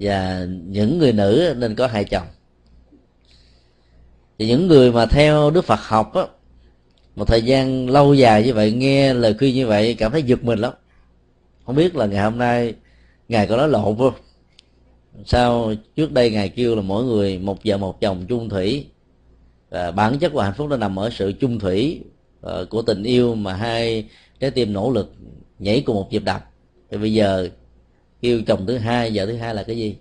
và 0.00 0.46
những 0.64 0.98
người 0.98 1.12
nữ 1.12 1.54
nên 1.56 1.74
có 1.74 1.86
hai 1.86 2.04
chồng 2.04 2.26
thì 4.38 4.46
những 4.46 4.66
người 4.66 4.92
mà 4.92 5.06
theo 5.06 5.50
đức 5.50 5.64
phật 5.64 5.80
học 5.80 6.14
á, 6.14 6.22
một 7.16 7.24
thời 7.24 7.42
gian 7.42 7.90
lâu 7.90 8.14
dài 8.14 8.44
như 8.44 8.54
vậy, 8.54 8.72
nghe 8.72 9.14
lời 9.14 9.34
khuyên 9.38 9.54
như 9.54 9.66
vậy, 9.66 9.94
cảm 9.94 10.12
thấy 10.12 10.22
giật 10.22 10.44
mình 10.44 10.58
lắm. 10.58 10.72
Không 11.66 11.76
biết 11.76 11.96
là 11.96 12.06
ngày 12.06 12.24
hôm 12.24 12.38
nay, 12.38 12.74
ngài 13.28 13.46
có 13.46 13.56
nói 13.56 13.68
lộn 13.68 13.98
không? 13.98 14.14
Sao 15.24 15.74
trước 15.96 16.12
đây 16.12 16.30
ngài 16.30 16.48
kêu 16.48 16.76
là 16.76 16.82
mỗi 16.82 17.04
người 17.04 17.38
một 17.38 17.58
vợ 17.64 17.76
một 17.76 18.00
chồng 18.00 18.26
chung 18.28 18.48
thủy, 18.48 18.86
và 19.70 19.90
bản 19.90 20.18
chất 20.18 20.32
của 20.32 20.40
hạnh 20.40 20.54
phúc 20.56 20.70
nó 20.70 20.76
nằm 20.76 20.98
ở 20.98 21.10
sự 21.10 21.32
chung 21.40 21.58
thủy 21.58 22.00
ờ, 22.40 22.66
của 22.70 22.82
tình 22.82 23.02
yêu 23.02 23.34
mà 23.34 23.54
hai 23.54 24.08
trái 24.40 24.50
tim 24.50 24.72
nỗ 24.72 24.90
lực 24.90 25.12
nhảy 25.58 25.82
cùng 25.86 25.96
một 25.96 26.08
nhịp 26.10 26.24
đập. 26.24 26.50
Thì 26.90 26.96
bây 26.96 27.12
giờ 27.12 27.48
kêu 28.22 28.42
chồng 28.46 28.66
thứ 28.66 28.78
hai, 28.78 29.10
vợ 29.14 29.26
thứ 29.26 29.36
hai 29.36 29.54
là 29.54 29.62
cái 29.62 29.76
gì? 29.76 29.96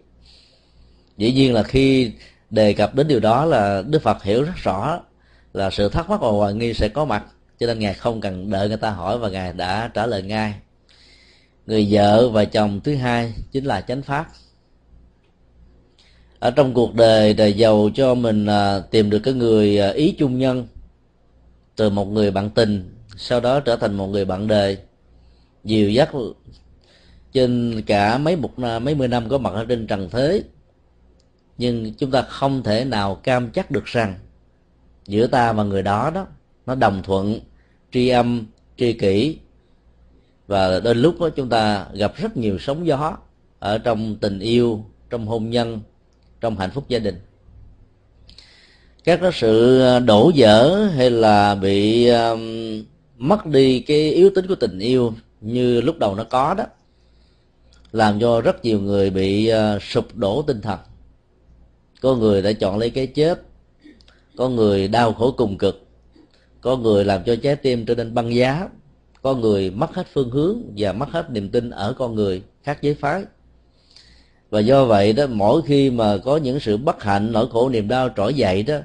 Dĩ 1.17 1.31
nhiên 1.31 1.53
là 1.53 1.63
khi 1.63 2.11
đề 2.49 2.73
cập 2.73 2.95
đến 2.95 3.07
điều 3.07 3.19
đó 3.19 3.45
là 3.45 3.81
đức 3.81 4.01
phật 4.01 4.23
hiểu 4.23 4.43
rất 4.43 4.55
rõ 4.55 4.99
là 5.53 5.69
sự 5.69 5.89
thắc 5.89 6.09
mắc 6.09 6.21
và 6.21 6.29
hoài 6.29 6.53
nghi 6.53 6.73
sẽ 6.73 6.87
có 6.87 7.05
mặt. 7.05 7.25
Cho 7.59 7.67
nên 7.67 7.79
ngài 7.79 7.93
không 7.93 8.21
cần 8.21 8.49
đợi 8.49 8.67
người 8.67 8.77
ta 8.77 8.89
hỏi 8.89 9.17
và 9.17 9.29
ngài 9.29 9.53
đã 9.53 9.91
trả 9.93 10.05
lời 10.05 10.21
ngay. 10.21 10.53
Người 11.65 11.87
vợ 11.91 12.29
và 12.29 12.45
chồng 12.45 12.79
thứ 12.83 12.95
hai 12.95 13.33
chính 13.51 13.65
là 13.65 13.81
chánh 13.81 14.01
pháp. 14.01 14.27
Ở 16.39 16.51
trong 16.51 16.73
cuộc 16.73 16.95
đời 16.95 17.33
để 17.33 17.49
giàu 17.49 17.89
cho 17.95 18.15
mình 18.15 18.45
à, 18.45 18.79
tìm 18.79 19.09
được 19.09 19.19
cái 19.19 19.33
người 19.33 19.79
à, 19.79 19.89
ý 19.89 20.15
chung 20.17 20.39
nhân 20.39 20.67
từ 21.75 21.89
một 21.89 22.05
người 22.05 22.31
bạn 22.31 22.49
tình, 22.49 22.95
sau 23.17 23.39
đó 23.39 23.59
trở 23.59 23.75
thành 23.75 23.95
một 23.97 24.07
người 24.07 24.25
bạn 24.25 24.47
đời. 24.47 24.77
Dìu 25.63 25.89
dắt 25.89 26.09
trên 27.33 27.81
cả 27.85 28.17
mấy 28.17 28.35
một 28.35 28.51
à, 28.61 28.79
mấy 28.79 28.95
mươi 28.95 29.07
năm 29.07 29.29
có 29.29 29.37
mặt 29.37 29.53
ở 29.53 29.65
trên 29.65 29.87
trần 29.87 30.09
thế 30.09 30.43
nhưng 31.57 31.93
chúng 31.93 32.11
ta 32.11 32.21
không 32.21 32.63
thể 32.63 32.85
nào 32.85 33.15
cam 33.15 33.49
chắc 33.49 33.71
được 33.71 33.85
rằng 33.85 34.15
giữa 35.07 35.27
ta 35.27 35.53
và 35.53 35.63
người 35.63 35.81
đó 35.81 36.11
đó 36.15 36.27
nó 36.65 36.75
đồng 36.75 37.03
thuận 37.03 37.39
tri 37.91 38.09
âm 38.09 38.45
tri 38.77 38.93
kỷ. 38.93 39.37
Và 40.47 40.79
đôi 40.79 40.95
lúc 40.95 41.19
đó 41.19 41.29
chúng 41.29 41.49
ta 41.49 41.87
gặp 41.93 42.13
rất 42.17 42.37
nhiều 42.37 42.57
sóng 42.59 42.87
gió 42.87 43.17
ở 43.59 43.77
trong 43.77 44.15
tình 44.15 44.39
yêu 44.39 44.85
trong 45.09 45.27
hôn 45.27 45.49
nhân 45.49 45.81
trong 46.41 46.57
hạnh 46.57 46.71
phúc 46.71 46.85
gia 46.87 46.99
đình. 46.99 47.15
Các 49.03 49.19
cái 49.21 49.31
sự 49.33 49.81
đổ 50.05 50.31
vỡ 50.35 50.85
hay 50.85 51.09
là 51.09 51.55
bị 51.55 52.07
um, 52.07 52.41
mất 53.17 53.45
đi 53.45 53.79
cái 53.79 54.11
yếu 54.11 54.29
tính 54.35 54.47
của 54.47 54.55
tình 54.55 54.79
yêu 54.79 55.13
như 55.41 55.81
lúc 55.81 55.99
đầu 55.99 56.15
nó 56.15 56.23
có 56.23 56.53
đó 56.53 56.63
làm 57.91 58.19
cho 58.19 58.41
rất 58.41 58.65
nhiều 58.65 58.79
người 58.79 59.09
bị 59.09 59.51
uh, 59.53 59.83
sụp 59.83 60.15
đổ 60.15 60.41
tinh 60.41 60.61
thần 60.61 60.79
có 62.05 62.15
người 62.15 62.41
đã 62.41 62.51
chọn 62.53 62.77
lấy 62.77 62.89
cái 62.89 63.07
chết. 63.07 63.41
Có 64.37 64.49
người 64.49 64.87
đau 64.87 65.13
khổ 65.13 65.31
cùng 65.37 65.57
cực. 65.57 65.87
Có 66.61 66.77
người 66.77 67.05
làm 67.05 67.23
cho 67.23 67.35
trái 67.35 67.55
tim 67.55 67.85
trở 67.85 67.95
nên 67.95 68.13
băng 68.13 68.35
giá. 68.35 68.69
Có 69.21 69.33
người 69.33 69.69
mất 69.69 69.95
hết 69.95 70.07
phương 70.13 70.29
hướng 70.29 70.61
và 70.77 70.93
mất 70.93 71.09
hết 71.09 71.31
niềm 71.31 71.49
tin 71.49 71.69
ở 71.69 71.93
con 71.97 72.15
người 72.15 72.41
khác 72.63 72.77
giới 72.81 72.95
phái. 72.95 73.23
Và 74.49 74.59
do 74.59 74.85
vậy 74.85 75.13
đó, 75.13 75.27
mỗi 75.27 75.61
khi 75.61 75.89
mà 75.89 76.17
có 76.17 76.37
những 76.37 76.59
sự 76.59 76.77
bất 76.77 77.03
hạnh, 77.03 77.31
nỗi 77.31 77.47
khổ, 77.51 77.69
niềm 77.69 77.87
đau 77.87 78.09
trỗi 78.17 78.33
dậy 78.33 78.63
đó, 78.63 78.77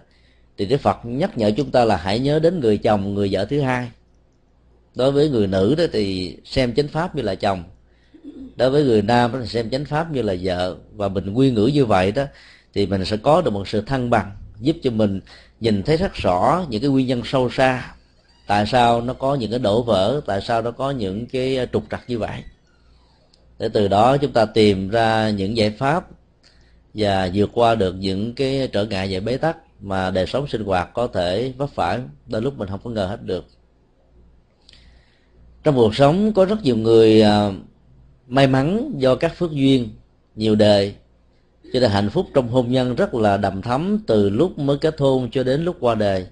thì 0.59 0.67
Đức 0.67 0.81
Phật 0.81 0.97
nhắc 1.05 1.39
nhở 1.39 1.51
chúng 1.57 1.71
ta 1.71 1.85
là 1.85 1.97
hãy 1.97 2.19
nhớ 2.19 2.39
đến 2.39 2.61
người 2.61 2.79
chồng, 2.79 3.15
người 3.15 3.29
vợ 3.33 3.45
thứ 3.45 3.61
hai. 3.61 3.91
Đối 4.95 5.13
với 5.13 5.29
người 5.29 5.47
nữ 5.47 5.75
đó 5.79 5.85
thì 5.93 6.37
xem 6.45 6.75
chánh 6.75 6.89
pháp 6.89 7.17
như 7.17 7.23
là 7.23 7.35
chồng. 7.35 7.65
Đối 8.57 8.71
với 8.71 8.85
người 8.85 9.03
nam 9.03 9.33
đó 9.33 9.39
thì 9.43 9.49
xem 9.49 9.71
chánh 9.71 9.85
pháp 9.85 10.13
như 10.13 10.23
là 10.23 10.35
vợ. 10.43 10.77
Và 10.97 11.09
mình 11.09 11.33
quy 11.33 11.51
ngữ 11.51 11.67
như 11.67 11.85
vậy 11.85 12.13
đó 12.13 12.25
thì 12.75 12.87
mình 12.87 13.05
sẽ 13.05 13.17
có 13.17 13.41
được 13.41 13.51
một 13.51 13.69
sự 13.69 13.81
thăng 13.81 14.11
bằng, 14.11 14.33
giúp 14.61 14.77
cho 14.83 14.91
mình 14.91 15.21
nhìn 15.61 15.83
thấy 15.83 15.97
rất 15.97 16.15
rõ 16.15 16.65
những 16.69 16.81
cái 16.81 16.91
nguyên 16.91 17.07
nhân 17.07 17.23
sâu 17.25 17.51
xa. 17.51 17.95
Tại 18.47 18.67
sao 18.67 19.01
nó 19.01 19.15
có 19.15 19.35
những 19.35 19.51
cái 19.51 19.59
đổ 19.59 19.83
vỡ, 19.83 20.21
tại 20.27 20.41
sao 20.41 20.63
nó 20.63 20.71
có 20.71 20.91
những 20.91 21.27
cái 21.27 21.59
à, 21.59 21.67
trục 21.73 21.85
trặc 21.91 22.05
như 22.09 22.19
vậy? 22.19 22.43
Để 23.59 23.69
từ 23.69 23.89
đó 23.89 24.17
chúng 24.17 24.33
ta 24.33 24.45
tìm 24.45 24.89
ra 24.89 25.31
những 25.31 25.57
giải 25.57 25.71
pháp 25.71 26.07
và 26.95 27.31
vượt 27.35 27.51
qua 27.53 27.75
được 27.75 27.93
những 27.93 28.35
cái 28.35 28.69
trở 28.73 28.85
ngại 28.85 29.09
và 29.11 29.21
bế 29.21 29.37
tắc 29.37 29.57
mà 29.81 30.11
đời 30.11 30.27
sống 30.27 30.49
sinh 30.49 30.65
hoạt 30.65 30.95
có 30.95 31.07
thể 31.07 31.53
vấp 31.57 31.71
phải. 31.71 31.99
Đôi 32.27 32.43
lúc 32.43 32.59
mình 32.59 32.69
không 32.69 32.81
có 32.85 32.91
ngờ 32.91 33.07
hết 33.07 33.23
được. 33.23 33.45
Trong 35.65 35.75
cuộc 35.75 35.95
sống 35.95 36.33
có 36.33 36.45
rất 36.45 36.63
nhiều 36.63 36.77
người 36.77 37.23
à, 37.23 37.51
may 38.27 38.47
mắn 38.47 38.93
do 38.97 39.15
các 39.15 39.37
phước 39.37 39.53
duyên 39.53 39.89
nhiều 40.37 40.55
đời 40.55 40.95
cho 41.73 41.81
nên 41.81 41.91
hạnh 41.91 42.11
phúc 42.11 42.27
trong 42.35 42.49
hôn 42.49 42.73
nhân 42.73 42.95
rất 42.95 43.15
là 43.15 43.37
đầm 43.37 43.63
thắm 43.63 43.99
từ 44.07 44.29
lúc 44.29 44.59
mới 44.59 44.79
kết 44.79 45.01
hôn 45.01 45.31
cho 45.31 45.43
đến 45.43 45.65
lúc 45.65 45.77
qua 45.81 45.95
đời. 45.95 46.27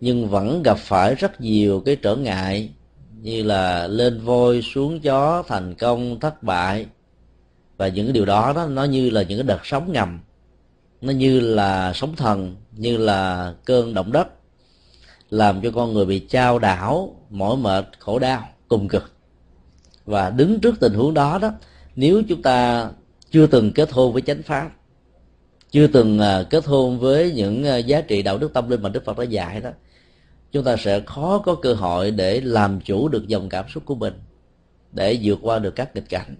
Nhưng 0.00 0.28
vẫn 0.28 0.62
gặp 0.62 0.78
phải 0.78 1.14
rất 1.14 1.40
nhiều 1.40 1.82
cái 1.86 1.96
trở 1.96 2.16
ngại, 2.16 2.70
như 3.20 3.42
là 3.42 3.86
lên 3.86 4.20
voi 4.20 4.62
xuống 4.62 5.00
chó 5.00 5.42
thành 5.42 5.74
công 5.74 6.20
thất 6.20 6.42
bại. 6.42 6.86
Và 7.76 7.88
những 7.88 8.12
điều 8.12 8.24
đó 8.24 8.52
đó, 8.56 8.66
nó 8.66 8.84
như 8.84 9.10
là 9.10 9.22
những 9.22 9.38
cái 9.38 9.46
đợt 9.46 9.60
sóng 9.64 9.92
ngầm. 9.92 10.20
Nó 11.00 11.12
như 11.12 11.40
là 11.40 11.92
sóng 11.94 12.16
thần, 12.16 12.56
như 12.72 12.96
là 12.96 13.54
cơn 13.64 13.94
động 13.94 14.12
đất, 14.12 14.28
làm 15.30 15.60
cho 15.60 15.70
con 15.70 15.92
người 15.94 16.06
bị 16.06 16.18
trao 16.18 16.58
đảo, 16.58 17.16
mỏi 17.30 17.56
mệt, 17.56 17.88
khổ 17.98 18.18
đau, 18.18 18.48
cùng 18.68 18.88
cực. 18.88 19.12
Và 20.06 20.30
đứng 20.30 20.60
trước 20.60 20.80
tình 20.80 20.94
huống 20.94 21.14
đó 21.14 21.38
đó, 21.42 21.52
nếu 21.96 22.22
chúng 22.28 22.42
ta 22.42 22.88
chưa 23.30 23.46
từng 23.46 23.72
kết 23.72 23.90
hôn 23.92 24.12
với 24.12 24.22
chánh 24.22 24.42
pháp. 24.42 24.70
Chưa 25.70 25.86
từng 25.86 26.18
à, 26.18 26.42
kết 26.50 26.66
hôn 26.66 26.98
với 26.98 27.32
những 27.32 27.64
à, 27.64 27.76
giá 27.76 28.00
trị 28.00 28.22
đạo 28.22 28.38
đức 28.38 28.52
tâm 28.52 28.70
linh 28.70 28.82
mà 28.82 28.88
đức 28.88 29.04
phật 29.04 29.18
đã 29.18 29.24
dạy 29.24 29.60
đó. 29.60 29.70
Chúng 30.52 30.64
ta 30.64 30.76
sẽ 30.76 31.00
khó 31.00 31.38
có 31.38 31.54
cơ 31.54 31.74
hội 31.74 32.10
để 32.10 32.40
làm 32.40 32.80
chủ 32.80 33.08
được 33.08 33.28
dòng 33.28 33.48
cảm 33.48 33.64
xúc 33.68 33.82
của 33.86 33.94
mình, 33.94 34.14
để 34.92 35.18
vượt 35.22 35.38
qua 35.42 35.58
được 35.58 35.74
các 35.74 35.94
nghịch 35.94 36.08
cảnh. 36.08 36.36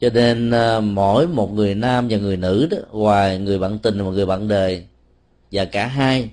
Cho 0.00 0.08
nên 0.14 0.50
à, 0.50 0.80
mỗi 0.80 1.26
một 1.26 1.52
người 1.52 1.74
nam 1.74 2.06
và 2.10 2.18
người 2.18 2.36
nữ 2.36 2.68
đó, 2.70 2.78
ngoài 2.90 3.38
người 3.38 3.58
bạn 3.58 3.78
tình 3.78 4.04
và 4.04 4.10
người 4.10 4.26
bạn 4.26 4.48
đời 4.48 4.86
và 5.52 5.64
cả 5.64 5.86
hai 5.86 6.30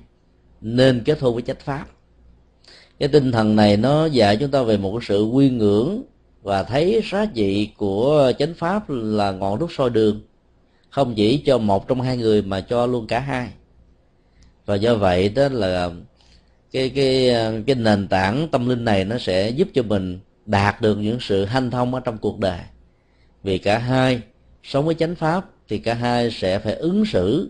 nên 0.62 1.04
kết 1.04 1.20
hôn 1.20 1.34
với 1.34 1.44
chánh 1.44 1.60
pháp. 1.60 1.86
Cái 3.00 3.10
tinh 3.10 3.32
thần 3.32 3.56
này 3.56 3.78
nó 3.78 4.06
dạy 4.06 4.38
chúng 4.38 4.52
ta 4.52 4.62
về 4.62 4.78
một 4.78 5.04
sự 5.04 5.24
quy 5.24 5.50
ngưỡng 5.50 6.04
và 6.44 6.64
thấy 6.64 7.02
giá 7.12 7.26
trị 7.26 7.70
của 7.78 8.32
chánh 8.40 8.54
pháp 8.54 8.84
là 8.90 9.32
ngọn 9.32 9.60
đuốc 9.60 9.72
soi 9.72 9.90
đường, 9.90 10.22
không 10.90 11.14
chỉ 11.16 11.38
cho 11.38 11.58
một 11.58 11.88
trong 11.88 12.02
hai 12.02 12.18
người 12.18 12.42
mà 12.42 12.62
cho 12.62 12.86
luôn 12.86 13.08
cả 13.08 13.20
hai. 13.20 13.50
Và 14.66 14.76
do 14.76 14.96
vậy 14.96 15.30
đó 15.30 15.48
là 15.52 15.90
cái 16.72 16.90
cái 16.90 17.32
cái 17.68 17.76
nền 17.76 18.08
tảng 18.08 18.48
tâm 18.52 18.70
linh 18.70 18.86
này 18.86 19.06
nó 19.06 19.18
sẽ 19.18 19.50
giúp 19.50 19.68
cho 19.74 19.84
mình 19.84 20.20
đạt 20.46 20.82
được 20.82 20.96
những 20.96 21.18
sự 21.22 21.46
hanh 21.46 21.72
thông 21.72 21.94
ở 21.94 22.00
trong 22.00 22.18
cuộc 22.18 22.40
đời. 22.40 22.60
Vì 23.44 23.58
cả 23.58 23.78
hai 23.78 24.22
sống 24.64 24.86
với 24.86 24.96
chánh 24.96 25.16
pháp 25.16 25.50
thì 25.68 25.78
cả 25.78 25.94
hai 25.94 26.32
sẽ 26.32 26.60
phải 26.60 26.74
ứng 26.74 27.06
xử 27.06 27.50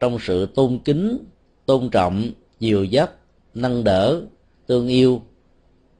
trong 0.00 0.18
sự 0.20 0.46
tôn 0.46 0.78
kính, 0.78 1.18
tôn 1.66 1.90
trọng, 1.90 2.30
dìu 2.60 2.84
dắt, 2.84 3.10
nâng 3.54 3.84
đỡ, 3.84 4.20
tương 4.66 4.88
yêu 4.88 5.22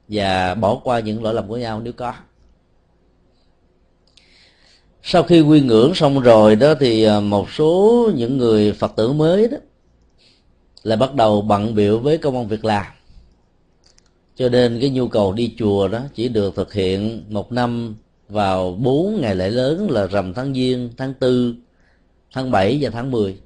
và 0.09 0.55
bỏ 0.55 0.81
qua 0.85 1.01
những 1.01 1.23
lỗi 1.23 1.35
lầm 1.35 1.49
của 1.49 1.57
nhau 1.57 1.81
nếu 1.81 1.93
có 1.93 2.15
sau 5.09 5.23
khi 5.23 5.41
quy 5.41 5.61
ngưỡng 5.61 5.95
xong 5.95 6.21
rồi 6.21 6.57
đó 6.57 6.75
thì 6.81 7.05
à, 7.05 7.21
một 7.21 7.51
số 7.51 8.11
những 8.15 8.39
người 8.39 8.73
phật 8.73 8.93
tử 8.97 9.13
mới 9.13 9.49
đó 9.49 9.57
là 10.83 10.97
bắt 10.97 11.15
đầu 11.15 11.43
bận 11.43 11.75
biểu 11.75 11.99
với 11.99 12.19
công 12.19 12.37
an 12.37 12.49
việc 12.49 12.65
làm. 12.65 12.87
Cho 14.37 14.49
nên 14.49 14.81
cái 14.81 14.91
nhu 14.91 15.09
cầu 15.09 15.33
đi 15.33 15.55
chùa 15.59 15.89
đó 15.89 16.01
chỉ 16.15 16.29
được 16.29 16.57
thực 16.57 16.73
hiện 16.73 17.25
một 17.29 17.53
năm 17.53 17.97
vào 18.29 18.73
bốn 18.73 19.21
ngày 19.21 19.35
lễ 19.35 19.51
lớn 19.51 19.91
là 19.91 20.07
rằm 20.07 20.35
tháng 20.35 20.55
giêng, 20.55 20.91
tháng 20.97 21.15
tư, 21.15 21.55
tháng 22.33 22.51
bảy 22.51 22.79
và 22.81 22.91
tháng 22.91 23.11
mười. 23.11 23.37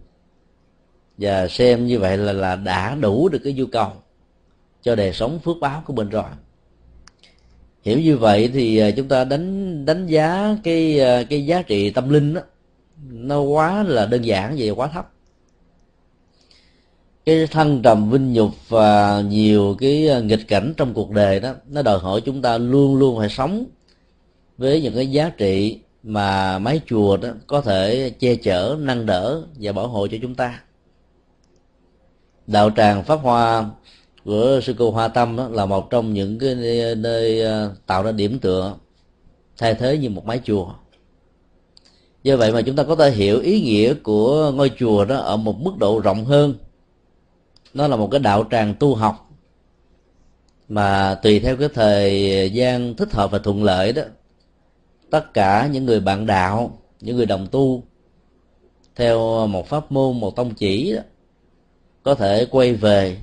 Và 1.19 1.49
xem 1.49 1.87
như 1.87 1.99
vậy 1.99 2.19
là 2.19 2.33
là 2.33 2.57
đã 2.57 2.95
đủ 2.95 3.29
được 3.29 3.40
cái 3.45 3.52
nhu 3.52 3.67
cầu 3.67 3.93
cho 4.83 4.95
đời 4.95 5.12
sống 5.12 5.38
phước 5.38 5.57
báo 5.61 5.83
của 5.87 5.93
mình 5.93 6.09
rồi 6.09 6.31
hiểu 7.83 8.01
như 8.01 8.17
vậy 8.17 8.51
thì 8.53 8.79
à, 8.79 8.91
chúng 8.91 9.09
ta 9.09 9.25
đánh 9.25 9.85
đánh 9.85 10.07
giá 10.07 10.57
cái 10.65 11.01
à, 11.01 11.23
cái 11.31 11.47
giá 11.47 11.63
trị 11.63 11.91
tâm 11.91 12.09
linh 12.09 12.35
đó 12.35 12.41
nó 13.09 13.41
quá 13.41 13.83
là 13.83 14.07
đơn 14.07 14.23
giản 14.23 14.57
và 14.59 14.73
quá 14.73 14.89
thấp. 14.89 15.13
Cái 17.25 17.47
thăng 17.47 17.83
trầm 17.83 18.11
vinh 18.11 18.33
nhục 18.33 18.51
và 18.69 19.21
nhiều 19.21 19.77
cái 19.81 20.09
à, 20.09 20.21
nghịch 20.21 20.49
cảnh 20.49 20.75
trong 20.77 20.95
cuộc 20.95 21.11
đời 21.11 21.41
đó, 21.41 21.55
nó 21.69 21.83
đòi 21.83 21.99
hỏi 21.99 22.21
chúng 22.21 22.43
ta 22.43 22.59
luôn 22.59 22.97
luôn 22.97 23.19
phải 23.19 23.29
sống 23.29 23.65
với 24.59 24.83
những 24.83 24.95
cái 24.95 25.11
giá 25.11 25.31
trị 25.31 25.81
mà 26.03 26.59
mái 26.59 26.81
chùa 26.87 27.16
đó 27.16 27.29
có 27.47 27.61
thể 27.61 28.11
che 28.19 28.35
chở, 28.35 28.77
nâng 28.81 29.07
đỡ 29.07 29.43
và 29.61 29.73
bảo 29.73 29.88
hộ 29.88 30.07
cho 30.07 30.16
chúng 30.23 30.35
ta. 30.35 30.62
Đạo 32.47 32.71
tràng 32.77 33.05
pháp 33.05 33.16
hoa 33.16 33.71
của 34.24 34.61
sư 34.62 34.74
cô 34.78 34.90
hoa 34.90 35.09
tâm 35.09 35.37
đó 35.37 35.48
là 35.48 35.66
một 35.66 35.90
trong 35.90 36.12
những 36.12 36.38
cái 36.38 36.54
nơi 36.94 37.44
à, 37.44 37.68
tạo 37.87 38.02
ra 38.02 38.12
điểm 38.12 38.38
tựa, 38.38 38.74
thay 39.59 39.74
thế 39.74 39.98
như 39.98 40.11
một 40.11 40.26
mái 40.26 40.40
chùa. 40.44 40.72
Do 42.22 42.37
vậy 42.37 42.52
mà 42.52 42.62
chúng 42.62 42.76
ta 42.76 42.85
có 42.85 42.96
thể 42.96 43.11
hiểu 43.11 43.40
ý 43.40 43.61
nghĩa 43.61 43.94
của 43.94 44.52
ngôi 44.54 44.70
chùa 44.78 45.04
đó 45.04 45.16
ở 45.16 45.37
một 45.37 45.61
mức 45.61 45.72
độ 45.78 46.00
rộng 46.00 46.24
hơn. 46.24 46.54
Nó 47.74 47.88
là 47.88 47.96
một 47.96 48.09
cái 48.11 48.20
đạo 48.20 48.44
tràng 48.50 48.74
tu 48.74 48.94
học 48.94 49.30
mà 50.68 51.14
tùy 51.14 51.40
theo 51.40 51.56
cái 51.56 51.68
thời 51.68 52.50
gian 52.52 52.94
thích 52.94 53.12
hợp 53.12 53.30
và 53.30 53.38
thuận 53.38 53.64
lợi 53.64 53.92
đó, 53.92 54.02
tất 55.11 55.35
cả 55.35 55.68
những 55.72 55.85
người 55.85 56.00
bạn 56.00 56.26
đạo, 56.26 56.78
những 57.00 57.16
người 57.16 57.26
đồng 57.26 57.46
tu, 57.46 57.83
theo 58.96 59.46
một 59.46 59.68
pháp 59.68 59.92
môn, 59.92 60.20
một 60.20 60.37
tông 60.37 60.54
chỉ 60.54 60.92
đó, 60.92 61.02
có 62.02 62.14
thể 62.14 62.46
quay 62.50 62.74
về 62.74 63.16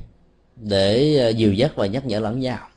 để 0.59 1.17
ờ, 1.17 1.29
dìu 1.29 1.53
dắt 1.53 1.71
và 1.75 1.87
nhắc 1.87 2.05
nhở 2.05 2.19
lẫn 2.19 2.39
nhau. 2.39 2.67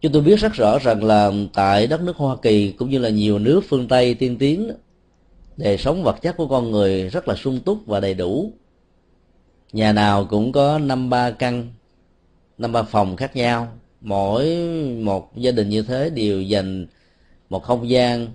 Chúng 0.00 0.12
tôi 0.12 0.22
biết 0.22 0.40
rất 0.40 0.52
rõ 0.52 0.78
rằng 0.78 1.04
là 1.04 1.32
tại 1.54 1.86
đất 1.86 2.00
nước 2.00 2.16
hoa 2.16 2.36
kỳ 2.42 2.72
cũng 2.72 2.90
như 2.90 2.98
là 2.98 3.08
nhiều 3.08 3.38
nước 3.38 3.60
phương 3.68 3.88
tây 3.88 4.14
tiên 4.14 4.38
tiến 4.38 4.70
đời 5.56 5.78
sống 5.78 6.02
vật 6.02 6.22
chất 6.22 6.36
của 6.36 6.46
con 6.46 6.70
người 6.70 7.08
rất 7.08 7.28
là 7.28 7.34
sung 7.34 7.60
túc 7.60 7.86
và 7.86 8.00
đầy 8.00 8.14
đủ. 8.14 8.52
Nhà 9.72 9.92
nào 9.92 10.24
cũng 10.24 10.52
có 10.52 10.78
năm 10.78 11.10
ba 11.10 11.30
căn, 11.30 11.72
năm 12.58 12.72
ba 12.72 12.82
phòng 12.82 13.16
khác 13.16 13.36
nhau. 13.36 13.68
Mỗi 14.00 14.56
một 15.00 15.36
gia 15.36 15.50
đình 15.50 15.68
như 15.68 15.82
thế 15.82 16.10
đều 16.10 16.42
dành 16.42 16.86
một 17.50 17.62
không 17.62 17.88
gian, 17.88 18.26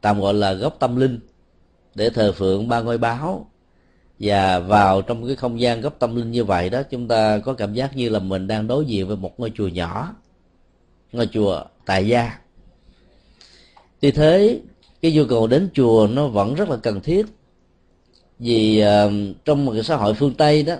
tạm 0.00 0.20
gọi 0.20 0.34
là 0.34 0.52
góc 0.52 0.76
tâm 0.78 0.96
linh, 0.96 1.20
để 1.94 2.10
thờ 2.10 2.32
phượng 2.32 2.68
ba 2.68 2.80
ngôi 2.80 2.98
báo 2.98 3.50
và 4.18 4.58
vào 4.58 5.02
trong 5.02 5.26
cái 5.26 5.36
không 5.36 5.60
gian 5.60 5.80
góc 5.80 5.96
tâm 5.98 6.16
linh 6.16 6.30
như 6.30 6.44
vậy 6.44 6.70
đó 6.70 6.82
chúng 6.90 7.08
ta 7.08 7.38
có 7.38 7.54
cảm 7.54 7.74
giác 7.74 7.96
như 7.96 8.08
là 8.08 8.18
mình 8.18 8.46
đang 8.46 8.66
đối 8.66 8.84
diện 8.84 9.08
với 9.08 9.16
một 9.16 9.40
ngôi 9.40 9.52
chùa 9.56 9.68
nhỏ 9.68 10.14
ngôi 11.12 11.28
chùa 11.32 11.64
tại 11.86 12.06
gia. 12.06 12.38
Tuy 14.00 14.10
thế 14.10 14.60
cái 15.02 15.12
nhu 15.12 15.24
cầu 15.24 15.46
đến 15.46 15.68
chùa 15.74 16.08
nó 16.12 16.26
vẫn 16.28 16.54
rất 16.54 16.68
là 16.70 16.76
cần 16.76 17.00
thiết. 17.00 17.26
Vì 18.38 18.84
uh, 18.84 19.12
trong 19.44 19.64
một 19.64 19.72
cái 19.72 19.82
xã 19.82 19.96
hội 19.96 20.14
phương 20.14 20.34
tây 20.34 20.62
đó 20.62 20.74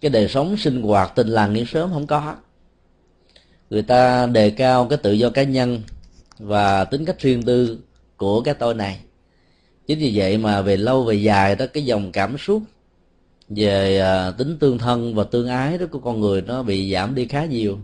cái 0.00 0.10
đời 0.10 0.28
sống 0.28 0.56
sinh 0.56 0.82
hoạt 0.82 1.12
tình 1.14 1.28
làng 1.28 1.52
nghĩa 1.52 1.64
sớm 1.64 1.90
không 1.92 2.06
có. 2.06 2.34
Người 3.70 3.82
ta 3.82 4.26
đề 4.26 4.50
cao 4.50 4.86
cái 4.86 4.98
tự 4.98 5.12
do 5.12 5.30
cá 5.30 5.42
nhân 5.42 5.82
và 6.38 6.84
tính 6.84 7.04
cách 7.04 7.18
riêng 7.18 7.42
tư 7.42 7.78
của 8.16 8.40
cái 8.40 8.54
tôi 8.54 8.74
này 8.74 9.00
chính 9.86 9.98
vì 9.98 10.12
vậy 10.14 10.38
mà 10.38 10.62
về 10.62 10.76
lâu 10.76 11.04
về 11.04 11.14
dài 11.14 11.56
đó, 11.56 11.66
cái 11.72 11.84
dòng 11.84 12.12
cảm 12.12 12.38
xúc 12.38 12.62
về 13.48 13.98
à, 13.98 14.30
tính 14.30 14.58
tương 14.58 14.78
thân 14.78 15.14
và 15.14 15.24
tương 15.24 15.48
ái 15.48 15.78
đó 15.78 15.86
của 15.90 15.98
con 15.98 16.20
người 16.20 16.42
nó 16.42 16.62
bị 16.62 16.92
giảm 16.92 17.14
đi 17.14 17.26
khá 17.26 17.44
nhiều. 17.44 17.78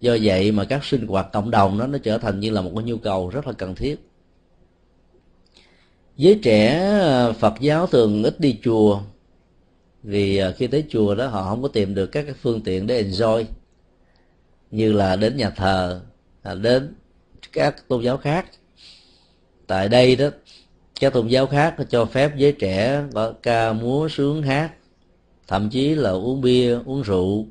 Do 0.00 0.16
vậy 0.22 0.52
mà 0.52 0.64
các 0.64 0.84
sinh 0.84 1.06
hoạt 1.06 1.32
cộng 1.32 1.50
đồng 1.50 1.78
đó, 1.78 1.86
nó 1.86 1.98
trở 1.98 2.18
thành 2.18 2.40
như 2.40 2.50
là 2.50 2.60
một 2.60 2.72
cái 2.74 2.84
nhu 2.84 2.96
cầu 2.96 3.28
rất 3.28 3.46
là 3.46 3.52
cần 3.52 3.74
thiết. 3.74 3.96
Giới 6.16 6.40
trẻ 6.42 6.78
à, 7.00 7.32
phật 7.32 7.54
giáo 7.60 7.86
thường 7.86 8.22
ít 8.22 8.40
đi 8.40 8.58
chùa 8.62 9.00
vì 10.02 10.36
à, 10.36 10.52
khi 10.56 10.66
tới 10.66 10.84
chùa 10.88 11.14
đó 11.14 11.26
họ 11.26 11.50
không 11.50 11.62
có 11.62 11.68
tìm 11.68 11.94
được 11.94 12.06
các 12.06 12.22
cái 12.22 12.34
phương 12.42 12.60
tiện 12.60 12.86
để 12.86 13.02
enjoy, 13.02 13.44
như 14.70 14.92
là 14.92 15.16
đến 15.16 15.36
nhà 15.36 15.50
thờ 15.50 16.00
đến 16.62 16.94
các 17.52 17.88
tôn 17.88 18.02
giáo 18.02 18.16
khác. 18.16 18.46
Tại 19.66 19.88
đây 19.88 20.16
đó 20.16 20.28
các 21.00 21.12
tôn 21.12 21.26
giáo 21.26 21.46
khác 21.46 21.74
cho 21.88 22.04
phép 22.04 22.36
giới 22.36 22.52
trẻ 22.52 23.02
có 23.14 23.32
ca 23.42 23.72
múa 23.72 24.08
sướng 24.08 24.42
hát, 24.42 24.72
thậm 25.48 25.70
chí 25.70 25.94
là 25.94 26.10
uống 26.10 26.40
bia, 26.40 26.78
uống 26.84 27.02
rượu 27.02 27.46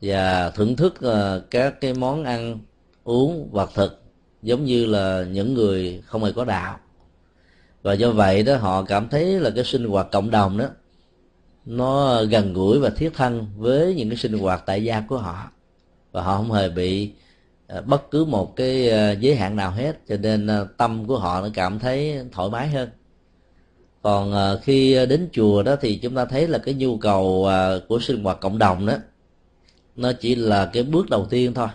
và 0.00 0.50
thưởng 0.50 0.76
thức 0.76 1.00
ờ, 1.00 1.42
các 1.50 1.80
cái 1.80 1.94
món 1.94 2.24
ăn, 2.24 2.58
uống 3.04 3.48
vật 3.52 3.70
thực 3.74 4.02
giống 4.42 4.64
như 4.64 4.86
là 4.86 5.24
những 5.30 5.54
người 5.54 6.02
không 6.06 6.24
hề 6.24 6.32
có 6.32 6.44
đạo. 6.44 6.78
Và 7.82 7.92
do 7.92 8.10
vậy 8.10 8.42
đó, 8.42 8.56
họ 8.56 8.82
cảm 8.82 9.08
thấy 9.08 9.40
là 9.40 9.50
cái 9.50 9.64
sinh 9.64 9.84
hoạt 9.84 10.10
cộng 10.12 10.30
đồng 10.30 10.58
đó, 10.58 10.66
nó 11.64 12.22
gần 12.24 12.52
gũi 12.52 12.78
và 12.78 12.90
thiết 12.90 13.10
thân 13.14 13.46
với 13.56 13.94
những 13.94 14.08
cái 14.08 14.16
sinh 14.16 14.38
hoạt 14.38 14.62
tại 14.66 14.84
gia 14.84 15.00
của 15.00 15.18
họ. 15.18 15.50
Và 16.12 16.22
họ 16.22 16.36
không 16.36 16.52
hề 16.52 16.68
bị 16.68 17.12
Ờ, 17.68 17.82
bất 17.82 18.10
cứ 18.10 18.24
một 18.24 18.56
cái 18.56 18.88
ờ, 18.88 19.12
giới 19.12 19.36
hạn 19.36 19.56
nào 19.56 19.70
hết, 19.70 19.98
cho 20.08 20.16
nên 20.16 20.46
ờ, 20.46 20.68
tâm 20.76 21.06
của 21.06 21.18
họ 21.18 21.40
nó 21.40 21.48
cảm 21.54 21.78
thấy 21.78 22.20
thoải 22.32 22.50
mái 22.50 22.68
hơn. 22.68 22.88
Còn 24.02 24.56
khi 24.62 25.06
đến 25.06 25.28
chùa 25.32 25.62
đó 25.62 25.76
thì 25.80 25.98
chúng 26.02 26.14
ta 26.14 26.24
thấy 26.24 26.48
là 26.48 26.58
cái 26.58 26.74
nhu 26.74 26.98
cầu 26.98 27.48
của 27.88 27.98
sinh 27.98 28.24
hoạt 28.24 28.40
cộng 28.40 28.58
đồng 28.58 28.86
đó, 28.86 28.94
nó 29.96 30.12
chỉ 30.12 30.34
là 30.34 30.70
cái 30.72 30.82
bước 30.82 31.10
đầu 31.10 31.26
tiên 31.30 31.54
thôi. 31.54 31.68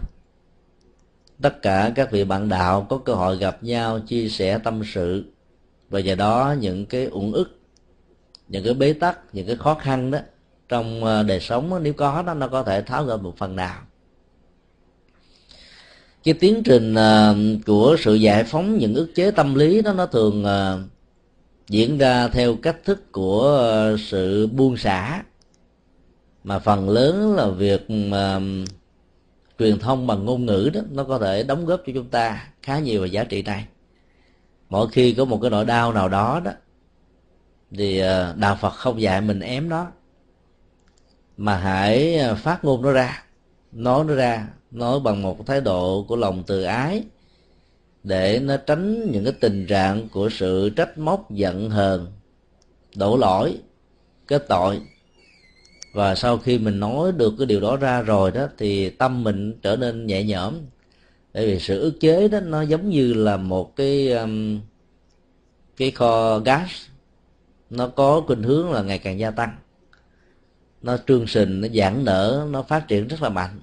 Tất 1.42 1.62
cả 1.62 1.92
các 1.96 2.12
vị 2.12 2.24
bạn 2.24 2.50
đạo 2.50 2.88
có 2.90 2.98
cơ 2.98 3.14
hội 3.14 3.38
gặp 3.38 3.64
nhau, 3.64 4.00
chia 4.00 4.30
sẻ 4.30 4.60
tâm 4.64 4.82
sự, 4.94 5.26
và 5.90 6.00
nhờ 6.00 6.16
đó 6.16 6.56
những 6.60 6.86
cái 6.86 7.08
uẩn 7.12 7.32
ức, 7.32 7.60
những 8.48 8.64
cái 8.64 8.74
bế 8.74 8.94
tắc, 8.94 9.20
những 9.34 9.48
cái 9.48 9.56
khó 9.56 9.74
khăn 9.74 10.12
đó 10.12 10.20
trong 10.70 11.02
đời 11.28 11.40
sống 11.40 11.84
nếu 11.84 11.94
có 11.94 12.22
đó, 12.22 12.34
nó 12.34 12.48
có 12.48 12.64
thể 12.64 12.82
tháo 12.82 13.04
gỡ 13.04 13.18
một 13.18 13.38
phần 13.38 13.56
nào 13.56 13.82
cái 16.24 16.34
tiến 16.34 16.64
trình 16.64 16.96
à, 16.96 17.34
của 17.66 17.96
sự 18.00 18.14
giải 18.14 18.44
phóng 18.44 18.78
những 18.78 18.96
ức 18.96 19.12
chế 19.16 19.32
tâm 19.32 19.56
lý 19.56 19.82
đó, 19.82 19.94
nó 19.94 20.06
thường 20.06 20.44
à, 20.46 20.78
diễn 21.70 21.98
ra 21.98 22.28
theo 22.28 22.56
cách 22.56 22.78
thức 22.86 23.12
của 23.12 23.60
à, 23.72 23.98
sự 24.00 24.48
buông 24.48 24.78
xả. 24.78 25.24
Mà 26.44 26.60
phần 26.60 26.90
lớn 26.90 27.36
là 27.36 27.48
việc, 27.50 27.90
mà, 27.90 28.40
truyền 29.60 29.80
thông 29.80 30.08
bằng 30.08 30.26
ngôn 30.26 30.46
ngữ 30.46 30.70
đó, 30.74 30.82
nó 30.92 31.04
có 31.04 31.20
thể 31.20 31.44
đóng 31.44 31.66
góp 31.66 31.82
cho 31.86 31.94
chúng 31.96 32.10
ta 32.10 32.48
khá 32.62 32.80
nhiều 32.80 33.02
về 33.02 33.08
giá 33.08 33.24
trị 33.24 33.42
này. 33.42 33.66
Mỗi 34.70 34.88
khi 34.90 35.14
có 35.14 35.26
một 35.26 35.40
cái 35.42 35.52
nỗi 35.52 35.66
đau 35.66 35.94
nào 35.94 36.10
đó 36.10 36.42
đó, 36.46 36.52
thì 37.78 38.02
đạo 38.36 38.58
phật 38.62 38.70
không 38.70 39.02
dạy 39.02 39.22
mình 39.22 39.40
ém 39.40 39.70
nó, 39.70 39.88
mà 41.38 41.58
hãy 41.58 42.20
phát 42.38 42.66
ngôn 42.66 42.82
nó 42.82 42.92
ra, 42.92 43.24
nói 43.72 44.04
nó 44.04 44.14
ra 44.14 44.48
nói 44.72 45.00
bằng 45.00 45.22
một 45.22 45.48
thái 45.48 45.62
độ 45.62 46.06
của 46.08 46.16
lòng 46.16 46.44
từ 46.48 46.64
ái 46.64 47.04
để 48.04 48.40
nó 48.40 48.58
tránh 48.58 49.12
những 49.12 49.24
cái 49.24 49.34
tình 49.40 49.68
trạng 49.68 50.10
của 50.10 50.30
sự 50.30 50.70
trách 50.70 50.98
móc 50.98 51.32
giận 51.32 51.70
hờn 51.70 52.08
đổ 52.96 53.18
lỗi 53.18 53.58
kết 54.28 54.46
tội. 54.48 54.82
Và 55.94 56.16
sau 56.16 56.38
khi 56.38 56.60
mình 56.60 56.80
nói 56.80 57.12
được 57.12 57.34
cái 57.38 57.46
điều 57.46 57.60
đó 57.60 57.76
ra 57.76 58.02
rồi 58.02 58.32
đó 58.32 58.48
thì 58.58 58.90
tâm 58.90 59.24
mình 59.24 59.60
trở 59.62 59.76
nên 59.76 60.08
nhẹ 60.08 60.24
nhõm. 60.24 60.56
Bởi 61.34 61.48
vì 61.48 61.60
sự 61.60 61.80
ức 61.80 62.00
chế 62.00 62.28
đó 62.28 62.40
nó 62.40 62.62
giống 62.62 62.90
như 62.90 63.14
là 63.14 63.38
một 63.38 63.76
cái 63.76 64.12
um, 64.12 64.60
cái 65.78 65.92
kho 65.92 66.40
gas. 66.40 66.70
Nó 67.70 67.88
có 67.88 68.22
khuynh 68.28 68.44
hướng 68.44 68.72
là 68.72 68.82
ngày 68.82 69.00
càng 69.00 69.20
gia 69.20 69.32
tăng. 69.32 69.56
Nó 70.82 70.98
trương 71.08 71.28
sình 71.28 71.62
nó 71.62 71.68
giãn 71.76 72.06
nở 72.06 72.48
nó 72.50 72.64
phát 72.64 72.88
triển 72.88 73.08
rất 73.08 73.22
là 73.22 73.30
mạnh 73.30 73.60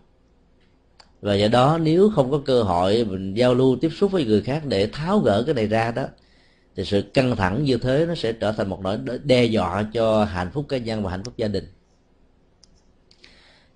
và 1.21 1.35
do 1.35 1.49
đó, 1.49 1.79
nếu 1.83 2.11
không 2.11 2.31
có 2.31 2.43
cơ 2.45 2.63
hội 2.63 3.05
mình 3.05 3.35
giao 3.35 3.55
lưu 3.55 3.77
tiếp 3.81 3.91
xúc 3.99 4.13
với 4.13 4.25
người 4.25 4.41
khác 4.43 4.63
để 4.67 4.87
tháo 4.87 5.19
gỡ 5.19 5.43
cái 5.47 5.55
này 5.55 5.67
ra 5.67 5.91
đó, 5.91 6.05
thì 6.77 6.85
sự 6.85 7.03
căng 7.15 7.37
thẳng 7.37 7.65
như 7.65 7.79
thế 7.79 8.07
nó 8.09 8.15
sẽ 8.15 8.33
trở 8.33 8.53
thành 8.53 8.69
một 8.69 8.81
nỗi 8.81 8.99
đe 9.25 9.45
dọa 9.45 9.83
cho 9.93 10.25
hạnh 10.25 10.51
phúc 10.53 10.67
cá 10.69 10.79
nhân 10.79 11.03
và 11.03 11.11
hạnh 11.11 11.25
phúc 11.25 11.35
gia 11.37 11.49
đình. 11.49 11.65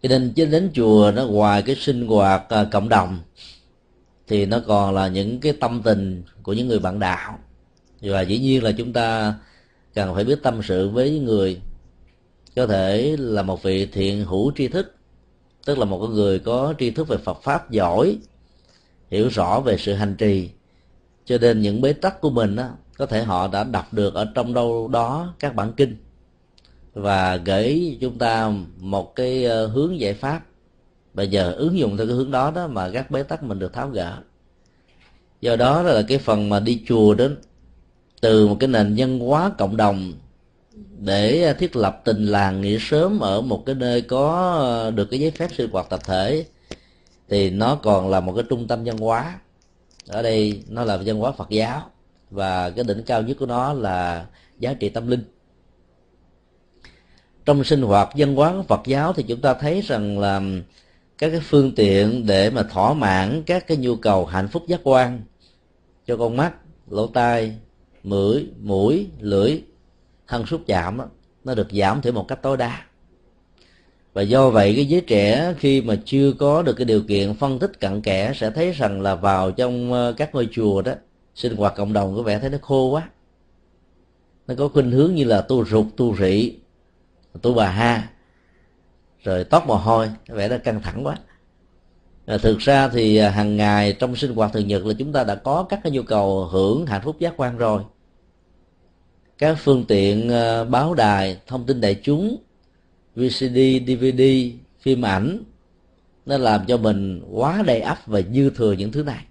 Cho 0.02 0.08
nên 0.08 0.32
chứ 0.36 0.46
đến 0.46 0.70
chùa 0.74 1.12
nó 1.14 1.26
ngoài 1.26 1.62
cái 1.62 1.76
sinh 1.76 2.06
hoạt 2.06 2.48
à, 2.48 2.64
cộng 2.72 2.88
đồng, 2.88 3.18
thì 4.28 4.46
nó 4.46 4.60
còn 4.66 4.94
là 4.94 5.08
những 5.08 5.40
cái 5.40 5.52
tâm 5.52 5.80
tình 5.84 6.22
của 6.42 6.52
những 6.52 6.68
người 6.68 6.78
bạn 6.78 6.98
đạo. 6.98 7.38
Và 8.00 8.20
dĩ 8.20 8.38
nhiên 8.38 8.62
là 8.62 8.72
chúng 8.72 8.92
ta 8.92 9.34
cần 9.94 10.14
phải 10.14 10.24
biết 10.24 10.42
tâm 10.42 10.60
sự 10.62 10.88
với 10.88 11.18
người. 11.18 11.60
Có 12.56 12.66
thể 12.66 13.16
là 13.18 13.42
một 13.42 13.62
vị 13.62 13.86
thiện 13.86 14.24
hữu 14.24 14.52
tri 14.56 14.68
thức 14.68 14.94
tức 15.64 15.78
là 15.78 15.84
một 15.84 15.98
con 16.00 16.14
người 16.14 16.38
có 16.38 16.74
tri 16.78 16.90
thức 16.90 17.08
về 17.08 17.16
Phật 17.16 17.42
pháp 17.42 17.70
giỏi 17.70 18.18
hiểu 19.10 19.28
rõ 19.28 19.60
về 19.60 19.76
sự 19.78 19.94
hành 19.94 20.14
trì. 20.16 20.50
Cho 21.24 21.38
nên 21.38 21.62
những 21.62 21.80
bế 21.80 21.92
tắc 21.92 22.20
của 22.20 22.30
mình 22.30 22.56
đó, 22.56 22.68
có 22.98 23.06
thể 23.06 23.22
họ 23.22 23.48
đã 23.48 23.64
đọc 23.64 23.94
được 23.94 24.14
ở 24.14 24.24
trong 24.34 24.54
đâu 24.54 24.88
đó 24.88 25.34
các 25.38 25.54
bản 25.54 25.72
kinh 25.72 25.96
và 26.94 27.36
gửi 27.36 27.98
chúng 28.00 28.18
ta 28.18 28.52
một 28.78 29.16
cái 29.16 29.44
ờ, 29.44 29.66
hướng 29.66 30.00
giải 30.00 30.14
pháp. 30.14 30.44
Bây 31.14 31.28
giờ 31.28 31.52
ứng 31.52 31.78
dụng 31.78 31.96
theo 31.96 32.06
cái 32.06 32.16
hướng 32.16 32.30
đó 32.30 32.50
đó 32.50 32.66
mà 32.66 32.90
các 32.90 33.10
bế 33.10 33.22
tắc 33.22 33.42
mình 33.42 33.58
được 33.58 33.72
tháo 33.72 33.88
gỡ. 33.88 34.18
Do 35.40 35.56
đó 35.56 35.82
là 35.82 36.02
cái 36.08 36.18
phần 36.18 36.48
mà 36.48 36.60
đi 36.60 36.82
chùa 36.88 37.14
đến 37.14 37.36
từ 38.20 38.48
một 38.48 38.56
cái 38.60 38.68
nền 38.68 38.94
nhân 38.94 39.18
hóa 39.18 39.50
cộng 39.58 39.76
đồng 39.76 40.12
để 41.04 41.44
à, 41.44 41.52
thiết 41.52 41.76
lập 41.76 42.00
tình 42.04 42.26
làng 42.26 42.60
nghĩa 42.60 42.78
sớm 42.80 43.20
ở 43.20 43.40
một 43.40 43.62
cái 43.66 43.74
nơi 43.74 44.02
có 44.02 44.52
à, 44.86 44.90
được 44.90 45.04
cái 45.10 45.20
giấy 45.20 45.30
phép 45.30 45.50
sinh 45.56 45.70
hoạt 45.70 45.90
tập 45.90 46.00
thể, 46.04 46.46
thì 47.28 47.50
nó 47.50 47.74
còn 47.74 48.10
là 48.10 48.20
một 48.20 48.32
cái 48.32 48.44
trung 48.48 48.66
tâm 48.66 48.84
văn 48.84 48.98
hóa. 48.98 49.40
Ở 50.08 50.22
đây 50.22 50.62
nó 50.68 50.84
là 50.84 50.96
văn 50.96 51.16
hóa 51.16 51.32
Phật 51.32 51.50
giáo 51.50 51.90
và 52.30 52.70
cái 52.70 52.84
đỉnh 52.84 53.02
cao 53.02 53.22
nhất 53.22 53.36
của 53.40 53.46
nó 53.46 53.72
là 53.72 54.26
giá 54.58 54.74
trị 54.74 54.88
tâm 54.88 55.08
linh. 55.08 55.24
Trong 57.44 57.64
sinh 57.64 57.82
hoạt 57.82 58.08
văn 58.16 58.34
hóa 58.34 58.52
của 58.52 58.62
Phật 58.62 58.80
giáo 58.86 59.12
thì 59.12 59.22
chúng 59.22 59.40
ta 59.40 59.54
thấy 59.54 59.80
rằng 59.80 60.18
là 60.18 60.40
các 61.18 61.30
cái 61.30 61.40
phương 61.40 61.74
tiện 61.74 62.26
để 62.26 62.50
mà 62.50 62.62
thỏa 62.62 62.94
mãn 62.94 63.42
các 63.46 63.66
cái 63.66 63.76
nhu 63.76 63.96
cầu 63.96 64.26
hạnh 64.26 64.48
phúc 64.48 64.62
giác 64.68 64.80
quan 64.84 65.22
cho 66.06 66.16
con 66.16 66.36
mắt, 66.36 66.52
lỗ 66.90 67.06
tai, 67.06 67.56
mũi 68.02 68.46
mũi, 68.60 69.06
lưỡi 69.20 69.62
thân 70.32 70.46
xúc 70.46 70.60
chạm 70.66 70.98
đó, 70.98 71.04
nó 71.44 71.54
được 71.54 71.68
giảm 71.72 72.02
thiểu 72.02 72.12
một 72.12 72.28
cách 72.28 72.42
tối 72.42 72.56
đa. 72.56 72.82
Và 74.12 74.22
do 74.22 74.50
vậy 74.50 74.72
cái 74.76 74.86
giới 74.86 75.00
trẻ 75.00 75.54
khi 75.58 75.80
mà 75.80 75.96
chưa 76.04 76.32
có 76.32 76.62
được 76.62 76.72
cái 76.72 76.84
điều 76.84 77.02
kiện 77.02 77.34
phân 77.34 77.58
tích 77.58 77.80
cặn 77.80 78.02
kẽ 78.02 78.32
sẽ 78.34 78.50
thấy 78.50 78.72
rằng 78.72 79.00
là 79.00 79.14
vào 79.14 79.50
trong 79.50 79.92
ờ, 79.92 80.14
các 80.16 80.34
ngôi 80.34 80.48
chùa 80.52 80.82
đó 80.82 80.92
sinh 81.34 81.56
hoạt 81.56 81.74
cộng 81.76 81.92
đồng 81.92 82.16
có 82.16 82.22
vẻ 82.22 82.38
thấy 82.38 82.50
nó 82.50 82.58
khô 82.62 82.90
quá. 82.90 83.08
Nó 84.46 84.54
có 84.58 84.68
khuynh 84.68 84.90
hướng 84.90 85.14
như 85.14 85.24
là 85.24 85.40
tu 85.40 85.64
rụt 85.64 85.86
tu 85.96 86.16
rị 86.16 86.54
tu 87.42 87.54
bà 87.54 87.68
ha 87.68 88.08
rồi 89.22 89.44
tóc 89.44 89.66
mồ 89.66 89.74
hôi 89.74 90.10
có 90.28 90.34
vẻ 90.34 90.48
nó 90.48 90.56
căng 90.58 90.82
thẳng 90.82 91.06
quá. 91.06 91.16
À, 92.26 92.38
thực 92.38 92.58
ra 92.58 92.88
thì 92.88 93.16
à, 93.16 93.30
hàng 93.30 93.56
ngày 93.56 93.92
trong 93.92 94.16
sinh 94.16 94.34
hoạt 94.34 94.52
thường 94.52 94.66
nhật 94.66 94.86
là 94.86 94.94
chúng 94.98 95.12
ta 95.12 95.24
đã 95.24 95.34
có 95.34 95.66
các 95.68 95.80
cái 95.82 95.92
nhu 95.92 96.02
cầu 96.02 96.44
hưởng 96.44 96.86
hạnh 96.86 97.02
phúc 97.04 97.16
giác 97.18 97.34
quan 97.36 97.58
rồi 97.58 97.82
các 99.42 99.54
phương 99.54 99.84
tiện 99.84 100.28
ờ, 100.28 100.64
báo 100.64 100.94
đài 100.94 101.38
thông 101.46 101.66
tin 101.66 101.80
đại 101.80 101.94
chúng 101.94 102.36
VCD, 103.16 103.58
DVD, 103.86 104.22
phim 104.80 105.04
ảnh 105.04 105.42
nó 106.26 106.38
làm 106.38 106.66
cho 106.66 106.76
mình 106.76 107.22
quá 107.30 107.62
đầy 107.66 107.80
ắp 107.80 107.98
và 108.06 108.20
dư 108.34 108.50
thừa 108.50 108.72
những 108.72 108.92
thứ 108.92 109.02
này. 109.02 109.24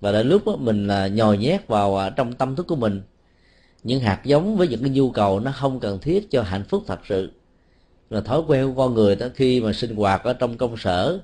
Và 0.00 0.12
đến 0.12 0.28
lúc 0.28 0.46
đó, 0.46 0.56
mình 0.56 0.86
là 0.86 1.08
nhồi 1.08 1.38
nhét 1.38 1.68
vào 1.68 1.96
ờ, 1.96 2.10
trong 2.10 2.32
tâm 2.32 2.56
thức 2.56 2.66
của 2.66 2.76
mình 2.76 3.02
những 3.82 4.00
hạt 4.00 4.20
giống 4.24 4.56
với 4.56 4.68
những 4.68 4.80
cái 4.80 4.90
nhu 4.90 5.10
cầu 5.10 5.40
nó 5.40 5.52
không 5.52 5.80
cần 5.80 5.98
thiết 5.98 6.30
cho 6.30 6.42
hạnh 6.42 6.64
phúc 6.64 6.84
thật 6.86 7.00
sự. 7.08 7.32
Là 8.10 8.20
thói 8.20 8.42
quen 8.46 8.66
của 8.66 8.82
con 8.82 8.94
người 8.94 9.16
đó 9.16 9.26
khi 9.34 9.60
mà 9.60 9.72
sinh 9.72 9.96
hoạt 9.96 10.24
ở 10.24 10.32
trong 10.32 10.56
công 10.56 10.76
sở 10.76 11.18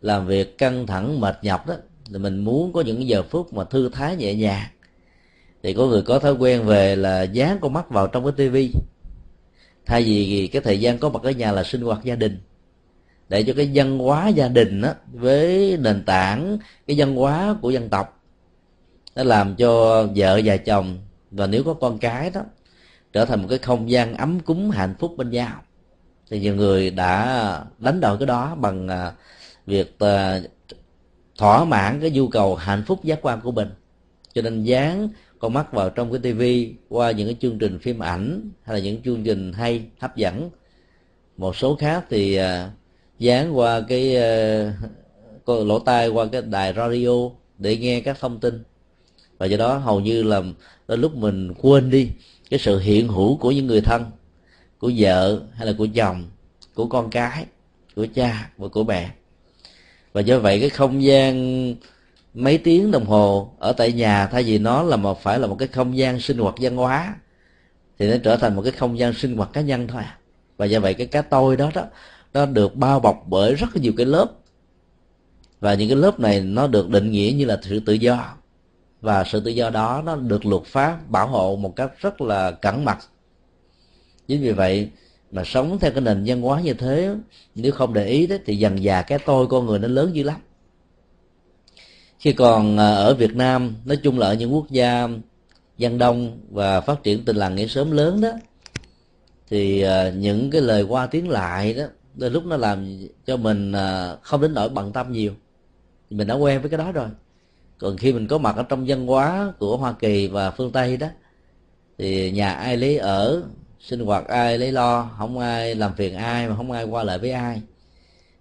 làm 0.00 0.26
việc 0.26 0.58
căng 0.58 0.86
thẳng 0.86 1.20
mệt 1.20 1.38
nhọc 1.42 1.66
đó 1.66 1.74
thì 2.12 2.18
mình 2.18 2.44
muốn 2.44 2.72
có 2.72 2.80
những 2.80 3.08
giờ 3.08 3.22
phút 3.22 3.54
mà 3.54 3.64
thư 3.64 3.88
thái 3.88 4.16
nhẹ 4.16 4.34
nhàng 4.34 4.66
thì 5.66 5.74
có 5.74 5.86
người 5.86 6.02
có 6.02 6.18
thói 6.18 6.32
quen 6.32 6.66
về 6.66 6.96
là 6.96 7.22
dán 7.22 7.58
con 7.60 7.72
mắt 7.72 7.90
vào 7.90 8.06
trong 8.06 8.24
cái 8.24 8.32
tivi. 8.36 8.72
Thay 9.86 10.02
vì 10.02 10.48
cái 10.52 10.62
thời 10.62 10.80
gian 10.80 10.98
có 10.98 11.08
mặt 11.08 11.22
ở 11.22 11.30
nhà 11.30 11.52
là 11.52 11.64
sinh 11.64 11.80
hoạt 11.80 12.04
gia 12.04 12.14
đình. 12.14 12.40
Để 13.28 13.42
cho 13.42 13.52
cái 13.56 13.70
văn 13.74 13.98
hóa 13.98 14.28
gia 14.28 14.48
đình 14.48 14.82
á, 14.82 14.94
với 15.12 15.76
nền 15.80 16.04
tảng 16.04 16.58
cái 16.86 16.96
văn 16.98 17.16
hóa 17.16 17.56
của 17.62 17.70
dân 17.70 17.88
tộc, 17.88 18.22
nó 19.14 19.22
làm 19.22 19.56
cho 19.56 20.02
vợ 20.16 20.40
và 20.44 20.56
chồng 20.56 20.98
và 21.30 21.46
nếu 21.46 21.64
có 21.64 21.74
con 21.74 21.98
cái 21.98 22.30
đó, 22.30 22.40
trở 23.12 23.24
thành 23.24 23.42
một 23.42 23.46
cái 23.50 23.58
không 23.58 23.90
gian 23.90 24.14
ấm 24.14 24.40
cúng, 24.40 24.70
hạnh 24.70 24.94
phúc 24.98 25.14
bên 25.16 25.30
nhau. 25.30 25.62
Thì 26.30 26.40
nhiều 26.40 26.54
người 26.54 26.90
đã 26.90 27.64
đánh 27.78 28.00
đổi 28.00 28.18
cái 28.18 28.26
đó 28.26 28.54
bằng 28.54 28.88
à, 28.88 29.12
việc 29.66 29.98
à, 29.98 30.40
thỏa 31.38 31.64
mãn 31.64 32.00
cái 32.00 32.10
nhu 32.10 32.28
cầu 32.28 32.54
hạnh 32.54 32.82
phúc 32.86 33.04
giác 33.04 33.18
quan 33.22 33.40
của 33.40 33.52
mình. 33.52 33.68
Cho 34.34 34.42
nên 34.42 34.64
dán 34.64 35.08
con 35.38 35.52
mắt 35.52 35.72
vào 35.72 35.90
trong 35.90 36.12
cái 36.12 36.20
tivi, 36.22 36.74
qua 36.88 37.10
những 37.10 37.28
cái 37.28 37.36
chương 37.40 37.58
trình 37.58 37.78
phim 37.78 37.98
ảnh 37.98 38.50
hay 38.62 38.76
là 38.76 38.84
những 38.84 39.02
chương 39.02 39.24
trình 39.24 39.52
hay, 39.52 39.82
hấp 39.98 40.16
dẫn. 40.16 40.50
Một 41.36 41.56
số 41.56 41.76
khác 41.76 42.04
thì 42.10 42.34
à, 42.34 42.70
dán 43.18 43.56
qua 43.56 43.80
cái 43.88 44.16
à, 44.16 44.72
lỗ 45.46 45.78
tai 45.78 46.08
qua 46.08 46.26
cái 46.32 46.42
đài 46.42 46.72
radio 46.72 47.30
để 47.58 47.76
nghe 47.76 48.00
các 48.00 48.20
thông 48.20 48.40
tin. 48.40 48.62
Và 49.38 49.46
do 49.46 49.56
đó 49.56 49.78
hầu 49.78 50.00
như 50.00 50.22
là 50.22 50.42
đến 50.88 51.00
lúc 51.00 51.16
mình 51.16 51.52
quên 51.54 51.90
đi 51.90 52.08
cái 52.50 52.58
sự 52.58 52.78
hiện 52.78 53.08
hữu 53.08 53.36
của 53.36 53.50
những 53.50 53.66
người 53.66 53.80
thân, 53.80 54.04
của 54.78 54.92
vợ 54.96 55.40
hay 55.52 55.66
là 55.66 55.72
của 55.78 55.86
chồng, 55.94 56.24
của 56.74 56.86
con 56.86 57.10
cái, 57.10 57.46
của 57.96 58.06
cha 58.14 58.50
và 58.56 58.68
của 58.68 58.84
mẹ. 58.84 59.10
Và 60.12 60.20
do 60.20 60.38
vậy 60.38 60.60
cái 60.60 60.70
không 60.70 61.02
gian 61.02 61.74
mấy 62.36 62.58
tiếng 62.58 62.90
đồng 62.90 63.06
hồ 63.06 63.52
ở 63.58 63.72
tại 63.72 63.92
nhà, 63.92 64.26
thay 64.26 64.42
vì 64.42 64.58
nó 64.58 64.82
là 64.82 64.96
một, 64.96 65.22
phải 65.22 65.38
là 65.38 65.46
một 65.46 65.56
cái 65.58 65.68
không 65.68 65.96
gian 65.96 66.20
sinh 66.20 66.38
hoạt 66.38 66.54
văn 66.60 66.76
hóa, 66.76 67.14
thì 67.98 68.10
nó 68.10 68.16
trở 68.24 68.36
thành 68.36 68.56
một 68.56 68.62
cái 68.62 68.72
không 68.72 68.98
gian 68.98 69.12
sinh 69.12 69.36
hoạt 69.36 69.52
cá 69.52 69.60
nhân 69.60 69.88
thôi 69.88 70.02
à. 70.02 70.18
và 70.56 70.66
do 70.66 70.80
vậy 70.80 70.94
cái 70.94 71.06
cá 71.06 71.22
tôi 71.22 71.56
đó 71.56 71.70
đó, 71.74 71.84
nó 72.34 72.46
được 72.46 72.74
bao 72.76 73.00
bọc 73.00 73.24
bởi 73.28 73.54
rất 73.54 73.76
nhiều 73.76 73.92
cái 73.96 74.06
lớp. 74.06 74.26
Và 75.60 75.74
những 75.74 75.88
cái 75.88 75.96
lớp 75.96 76.20
này 76.20 76.40
nó 76.40 76.66
được 76.66 76.88
định 76.90 77.10
nghĩa 77.10 77.32
như 77.36 77.44
là 77.44 77.58
sự 77.62 77.80
tự 77.80 77.92
do. 77.92 78.34
Và 79.00 79.24
sự 79.24 79.40
tự 79.40 79.50
do 79.50 79.70
đó 79.70 80.02
nó 80.04 80.16
được 80.16 80.46
luật 80.46 80.62
pháp 80.64 81.10
bảo 81.10 81.28
hộ 81.28 81.56
một 81.56 81.76
cách 81.76 81.90
rất 82.00 82.20
là 82.20 82.50
cẩn 82.50 82.84
mật. 82.84 82.96
Chính 84.28 84.42
vì 84.42 84.52
vậy 84.52 84.90
mà 85.30 85.42
sống 85.44 85.78
theo 85.80 85.90
cái 85.90 86.00
nền 86.00 86.24
văn 86.26 86.42
hóa 86.42 86.60
như 86.60 86.74
thế, 86.74 87.14
nếu 87.54 87.72
không 87.72 87.94
để 87.94 88.06
ý 88.06 88.26
đó, 88.26 88.36
thì 88.46 88.56
dần 88.56 88.82
già 88.82 89.02
cái 89.02 89.18
tôi 89.18 89.46
con 89.46 89.66
người 89.66 89.78
nó 89.78 89.88
lớn 89.88 90.10
dữ 90.14 90.22
lắm 90.22 90.40
khi 92.26 92.32
còn 92.32 92.78
à, 92.78 92.94
ở 92.94 93.14
Việt 93.14 93.36
Nam, 93.36 93.74
nói 93.84 93.96
chung 93.96 94.18
là 94.18 94.26
ở 94.26 94.34
những 94.34 94.54
quốc 94.54 94.70
gia 94.70 95.08
dân 95.78 95.98
đông 95.98 96.38
và 96.50 96.80
phát 96.80 97.02
triển 97.02 97.24
tình 97.24 97.36
làng 97.36 97.54
nghĩa 97.54 97.66
sớm 97.66 97.90
lớn 97.90 98.20
đó, 98.20 98.30
thì 99.50 99.82
à, 99.82 100.10
những 100.10 100.50
cái 100.50 100.60
lời 100.60 100.82
qua 100.82 101.06
tiếng 101.06 101.28
lại 101.28 101.74
đó, 101.74 101.84
đôi 102.14 102.30
lúc 102.30 102.46
nó 102.46 102.56
làm 102.56 102.98
cho 103.26 103.36
mình 103.36 103.72
à, 103.72 104.16
không 104.22 104.40
đến 104.40 104.54
nỗi 104.54 104.68
bận 104.68 104.92
tâm 104.92 105.12
nhiều. 105.12 105.32
Mình 106.10 106.26
đã 106.26 106.34
quen 106.34 106.60
với 106.60 106.70
cái 106.70 106.78
đó 106.78 106.92
rồi. 106.92 107.08
Còn 107.78 107.96
khi 107.96 108.12
mình 108.12 108.28
có 108.28 108.38
mặt 108.38 108.56
ở 108.56 108.62
trong 108.62 108.84
văn 108.86 109.06
hóa 109.06 109.52
của 109.58 109.76
hoa 109.76 109.92
kỳ 109.92 110.28
và 110.28 110.50
phương 110.50 110.72
tây 110.72 110.96
đó, 110.96 111.08
thì 111.98 112.30
nhà 112.30 112.52
ai 112.52 112.76
lấy 112.76 112.98
ở, 112.98 113.42
sinh 113.80 114.00
hoạt 114.00 114.26
ai 114.28 114.58
lấy 114.58 114.72
lo, 114.72 115.10
không 115.18 115.38
ai 115.38 115.74
làm 115.74 115.94
phiền 115.94 116.14
ai 116.14 116.48
mà 116.48 116.56
không 116.56 116.70
ai 116.70 116.84
qua 116.84 117.04
lại 117.04 117.18
với 117.18 117.30
ai. 117.30 117.62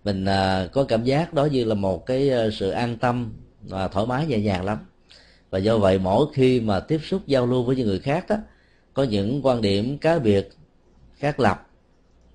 Mình 0.03 0.25
có 0.71 0.83
cảm 0.87 1.03
giác 1.03 1.33
đó 1.33 1.45
như 1.45 1.63
là 1.63 1.75
một 1.75 2.05
cái 2.05 2.31
sự 2.51 2.69
an 2.69 2.97
tâm 2.97 3.33
và 3.69 3.87
thoải 3.87 4.05
mái 4.05 4.25
nhẹ 4.27 4.39
nhàng 4.39 4.65
lắm. 4.65 4.77
Và 5.49 5.57
do 5.59 5.77
vậy 5.77 5.99
mỗi 5.99 6.25
khi 6.33 6.59
mà 6.59 6.79
tiếp 6.79 6.99
xúc 7.03 7.21
giao 7.27 7.45
lưu 7.45 7.63
với 7.63 7.75
những 7.75 7.87
người 7.87 7.99
khác 7.99 8.25
đó 8.29 8.35
có 8.93 9.03
những 9.03 9.45
quan 9.45 9.61
điểm 9.61 9.97
cá 9.97 10.19
biệt, 10.19 10.49
khác 11.15 11.39
lập, 11.39 11.67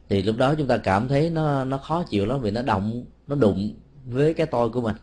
thì 0.09 0.23
lúc 0.23 0.37
đó 0.37 0.55
chúng 0.55 0.67
ta 0.67 0.77
cảm 0.77 1.09
thấy 1.09 1.31
nó 1.31 1.65
nó 1.65 1.79
khó 1.79 2.03
chịu 2.03 2.27
lắm 2.27 2.41
vì 2.41 2.51
nó 2.51 2.63
động 2.63 3.05
nó 3.27 3.37
đụng 3.37 3.75
với 4.07 4.35
cái 4.35 4.47
tôi 4.47 4.71
của 4.71 4.81
mình. 4.81 4.97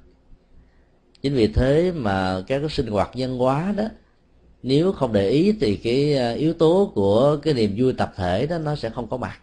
Chính 1.21 1.33
vì 1.33 1.47
thế 1.47 1.91
mà 1.95 2.41
các 2.47 2.59
cái 2.59 2.69
sinh 2.69 2.87
hoạt 2.87 3.09
văn 3.15 3.37
hóa 3.37 3.73
đó, 3.77 3.83
nếu 4.63 4.91
không 4.91 5.13
để 5.13 5.29
ý 5.29 5.51
thì 5.61 5.75
cái 5.75 6.13
ờ, 6.13 6.33
yếu 6.33 6.53
tố 6.53 6.91
của 6.95 7.37
cái 7.37 7.53
niềm 7.53 7.73
vui 7.77 7.93
tập 7.93 8.13
thể 8.15 8.47
đó, 8.47 8.57
nó 8.57 8.75
sẽ 8.75 8.89
không 8.89 9.07
có 9.07 9.17
mặt. 9.17 9.39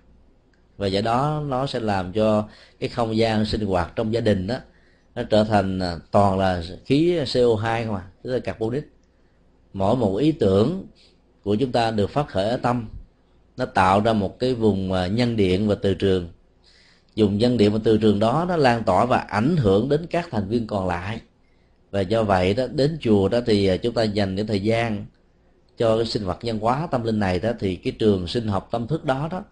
Và 0.76 0.86
do 0.86 1.00
đó 1.00 1.42
nó 1.46 1.66
sẽ 1.66 1.80
làm 1.80 2.12
cho 2.12 2.48
cái 2.80 2.88
không 2.88 3.16
gian 3.16 3.44
sinh 3.44 3.66
hoạt 3.66 3.92
trong 3.96 4.12
gia 4.12 4.20
đình 4.20 4.46
đó 4.46 4.56
nó 5.14 5.22
trở 5.22 5.44
thành 5.44 5.79
à, 5.79 5.96
toàn 6.11 6.38
là 6.38 6.62
khí 6.85 7.18
CO2 7.18 7.87
không 7.87 7.94
à 7.94 8.03
tức 8.22 8.33
là 8.33 8.38
carbonic. 8.38 8.85
Mỗi 9.72 9.96
một 9.96 10.16
ý 10.16 10.33
tưởng 10.33 10.87
của 11.44 11.55
chúng 11.55 11.72
ta 11.72 11.90
được 11.90 12.11
phát 12.11 12.29
khởi 12.29 12.50
ở 12.50 12.57
tâm, 12.57 12.88
nó 13.57 13.64
tạo 13.64 14.00
ra 14.00 14.12
một 14.12 14.38
cái 14.38 14.55
vùng 14.55 14.92
à, 14.92 15.07
nhân 15.07 15.37
điện 15.37 15.68
và 15.68 15.74
từ 15.74 15.94
trường. 15.94 16.29
Dùng 17.14 17.38
nhân 17.38 17.57
điện 17.57 17.72
và 17.72 17.79
từ 17.85 17.98
trường 17.98 18.18
đó, 18.18 18.44
nó 18.48 18.57
lan 18.57 18.85
tỏa 18.85 19.05
và 19.05 19.18
ảnh 19.18 19.57
hưởng 19.57 19.88
đến 19.88 20.07
các 20.11 20.29
thành 20.31 20.48
viên 20.48 20.66
còn 20.66 20.88
lại. 20.88 21.20
Và 21.90 22.00
do 22.00 22.22
vậy 22.22 22.55
đó, 22.55 22.66
đến 22.66 22.98
chùa 23.00 23.29
đó 23.29 23.40
thì 23.46 23.66
à, 23.66 23.77
chúng 23.77 23.94
ta 23.94 24.03
dành 24.03 24.35
những 24.35 24.46
thời 24.46 24.61
gian 24.61 25.07
cho 25.79 25.96
cái 25.96 26.07
sinh 26.07 26.24
hoạt 26.24 26.38
nhân 26.42 26.59
hóa 26.59 26.88
tâm 26.90 27.03
linh 27.03 27.18
này 27.18 27.38
đó, 27.40 27.50
thì 27.61 27.77
cái 27.77 27.92
trường 27.98 28.27
sinh 28.27 28.46
học 28.48 28.68
tâm 28.70 28.87
thức 28.87 29.05
đó 29.05 29.29
đó, 29.31 29.44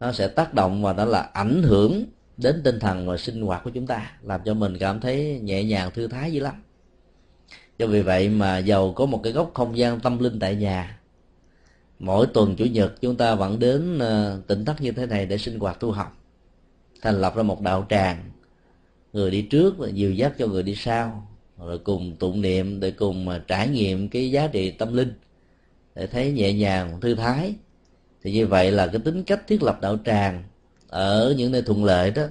nó 0.00 0.12
sẽ 0.12 0.28
tác 0.28 0.54
động 0.54 0.82
và 0.82 0.92
nó 0.92 1.04
là 1.04 1.20
ảnh 1.20 1.62
hưởng 1.62 2.04
đến 2.36 2.60
tinh 2.64 2.78
thần 2.80 3.06
và 3.06 3.16
sinh 3.16 3.42
hoạt 3.42 3.64
của 3.64 3.70
chúng 3.70 3.86
ta, 3.86 4.12
làm 4.22 4.40
cho 4.44 4.54
mình 4.54 4.78
cảm 4.78 5.00
thấy 5.00 5.40
nhẹ 5.42 5.64
nhàng, 5.64 5.90
thư 5.94 6.08
thái 6.08 6.32
dữ 6.32 6.40
lắm. 6.40 6.62
Do 7.78 7.86
vì 7.86 8.02
vậy 8.02 8.28
mà 8.28 8.58
giàu 8.58 8.92
có 8.92 9.06
một 9.06 9.20
cái 9.22 9.32
góc 9.32 9.50
không 9.54 9.78
gian 9.78 10.00
tâm 10.00 10.18
linh 10.18 10.38
tại 10.38 10.56
nhà. 10.56 10.98
Mỗi 11.98 12.26
tuần 12.26 12.56
chủ 12.56 12.64
nhật 12.64 13.00
chúng 13.00 13.16
ta 13.16 13.34
vẫn 13.34 13.58
đến 13.58 13.98
ờ, 13.98 14.40
tỉnh 14.46 14.64
thất 14.64 14.80
như 14.80 14.92
thế 14.92 15.06
này 15.06 15.26
để 15.26 15.38
sinh 15.38 15.58
hoạt 15.58 15.80
tu 15.80 15.90
học, 15.90 16.16
thành 17.02 17.20
lập 17.20 17.36
ra 17.36 17.42
một 17.42 17.60
đạo 17.60 17.86
tràng, 17.88 18.30
người 19.12 19.30
đi 19.30 19.42
trước 19.42 19.78
và 19.78 19.88
dìu 19.88 20.12
dắt 20.12 20.32
cho 20.38 20.46
người 20.46 20.62
đi 20.62 20.74
sau, 20.74 21.28
rồi 21.58 21.78
cùng 21.78 22.16
tụng 22.16 22.40
niệm 22.40 22.80
để 22.80 22.90
cùng 22.90 23.28
ờ, 23.28 23.38
trải 23.38 23.68
nghiệm 23.68 24.08
cái 24.08 24.30
giá 24.30 24.46
trị 24.46 24.70
tâm 24.70 24.94
linh 24.96 25.12
để 25.94 26.06
thấy 26.06 26.32
nhẹ 26.32 26.52
nhàng, 26.52 27.00
thư 27.00 27.14
thái. 27.14 27.54
Thì 28.22 28.32
như 28.32 28.46
vậy 28.46 28.70
là 28.70 28.86
cái 28.86 29.00
tính 29.04 29.24
cách 29.24 29.46
thiết 29.48 29.62
lập 29.62 29.78
đạo 29.80 29.98
tràng 30.04 30.44
ở 30.92 31.34
những 31.36 31.52
nơi 31.52 31.62
thuận 31.62 31.84
lợi 31.84 32.10
đó 32.10 32.22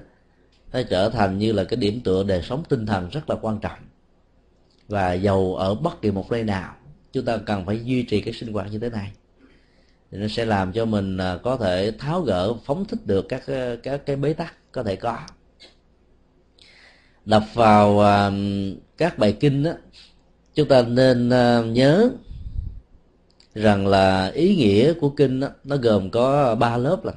nó 0.74 0.82
trở 0.90 1.10
thành 1.10 1.38
như 1.38 1.52
là 1.52 1.64
cái 1.64 1.78
điểm 1.78 2.02
tựa 2.04 2.24
đời 2.24 2.42
sống 2.42 2.64
tinh 2.70 2.86
thần 2.86 3.10
rất 3.10 3.30
là 3.30 3.36
quan 3.42 3.60
trọng. 3.60 3.80
Và 4.88 5.14
giàu 5.14 5.56
ở 5.56 5.76
bất 5.76 6.02
kỳ 6.02 6.12
một 6.12 6.32
nơi 6.32 6.44
nào 6.44 6.76
chúng 7.14 7.26
ta 7.26 7.38
cần 7.38 7.66
phải 7.66 7.86
duy 7.86 8.04
trì 8.04 8.22
cái 8.22 8.34
sinh 8.34 8.54
hoạt 8.54 8.72
như 8.72 8.80
thế 8.80 8.90
này. 8.90 9.12
Thì 10.12 10.18
nó 10.18 10.28
sẽ 10.28 10.46
làm 10.46 10.74
cho 10.74 10.86
mình 10.86 11.18
à, 11.18 11.38
có 11.44 11.58
thể 11.58 11.92
tháo 12.00 12.22
gỡ 12.22 12.54
phóng 12.66 12.86
thích 12.86 13.00
được 13.06 13.26
các 13.30 13.48
à, 13.48 13.76
các 13.84 14.06
cái 14.06 14.16
bế 14.16 14.34
tắc 14.34 14.56
có 14.72 14.84
thể 14.84 14.96
có. 14.96 15.18
Đọc 17.26 17.44
vào 17.54 18.00
à, 18.00 18.32
các 18.98 19.18
bài 19.18 19.38
kinh 19.40 19.64
đó 19.64 19.72
chúng 20.54 20.68
ta 20.68 20.82
nên 20.82 21.30
nhớ 21.74 22.10
rằng 23.56 23.88
là 23.88 24.28
ý 24.28 24.56
nghĩa 24.56 24.94
của 24.94 25.10
kinh 25.10 25.40
đó, 25.40 25.48
nó 25.64 25.76
gồm 25.76 26.10
có 26.10 26.56
ba 26.56 26.78
lớp 26.78 27.06
là 27.06 27.14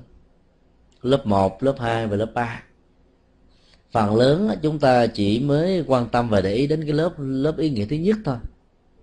lớp 1.05 1.27
1, 1.27 1.63
lớp 1.63 1.75
2 1.79 2.07
và 2.07 2.17
lớp 2.17 2.31
3 2.35 2.63
phần 3.95 4.17
lớn 4.17 4.51
chúng 4.63 4.79
ta 4.79 5.07
chỉ 5.07 5.41
mới 5.41 5.85
quan 5.87 6.09
tâm 6.09 6.29
và 6.29 6.41
để 6.41 6.55
ý 6.55 6.67
đến 6.67 6.83
cái 6.83 6.93
lớp 6.93 7.15
lớp 7.19 7.57
ý 7.59 7.71
nghĩa 7.71 7.87
thứ 7.87 7.97
nhất 7.97 8.17
thôi. 8.25 8.37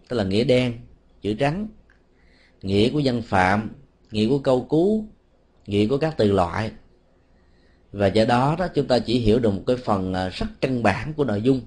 Tức 0.10 0.18
là 0.18 0.24
nghĩa 0.24 0.44
đen 0.44 0.74
chữ 1.22 1.34
trắng. 1.34 1.68
Nghĩa 2.62 2.90
của 2.90 3.00
dân 3.00 3.22
phạm 3.22 3.70
nghĩa 4.12 4.30
của 4.30 4.40
câu 4.40 4.62
cú 4.62 5.06
nghĩa 5.66 5.88
của 5.88 5.98
các 5.98 6.18
từ 6.18 6.32
loại. 6.32 6.72
Và 7.92 8.08
do 8.08 8.26
đó 8.26 8.56
đó 8.60 8.68
chúng 8.68 8.88
ta 8.88 9.00
chỉ 9.00 9.20
hiểu 9.20 9.40
được 9.40 9.52
một 9.52 9.64
cái 9.68 9.76
phần 9.78 10.14
à, 10.14 10.30
rất 10.30 10.48
căn 10.62 10.84
bản 10.84 11.14
của 11.14 11.24
nội 11.24 11.42
dung. 11.42 11.62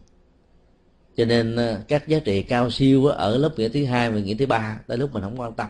Cho 1.17 1.25
nên 1.25 1.57
à, 1.57 1.81
các 1.89 2.09
giá 2.09 2.19
trị 2.19 2.43
cao 2.43 2.71
siêu 2.71 3.07
ở 3.07 3.37
lớp 3.37 3.53
nghĩa 3.57 3.69
thứ 3.69 3.85
hai 3.85 4.11
và 4.11 4.21
nghĩa 4.21 4.35
thứ 4.35 4.47
ba 4.47 4.81
tới 4.87 4.99
lúc 4.99 5.13
mình 5.13 5.23
không 5.23 5.41
quan 5.41 5.55
tâm 5.55 5.69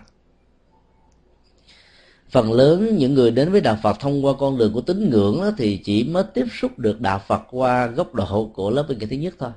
phần 2.35 2.53
lớn 2.53 2.97
những 2.97 3.15
người 3.15 3.31
đến 3.31 3.53
với 3.53 3.61
đạo 3.61 3.79
Phật 3.83 4.01
thông 4.01 4.25
qua 4.25 4.33
con 4.39 4.59
đường 4.59 4.73
của 4.73 4.81
tín 4.81 5.11
ngưỡng 5.11 5.41
đó, 5.41 5.51
thì 5.59 5.81
chỉ 5.85 6.05
mới 6.05 6.25
tiếp 6.35 6.45
xúc 6.61 6.79
được 6.79 7.01
đạo 7.01 7.23
Phật 7.27 7.43
qua 7.51 7.87
góc 7.87 8.15
độ 8.15 8.51
của 8.55 8.71
lớp 8.71 8.87
bên 8.89 8.99
thứ 8.99 9.17
nhất 9.17 9.35
thôi. 9.39 9.51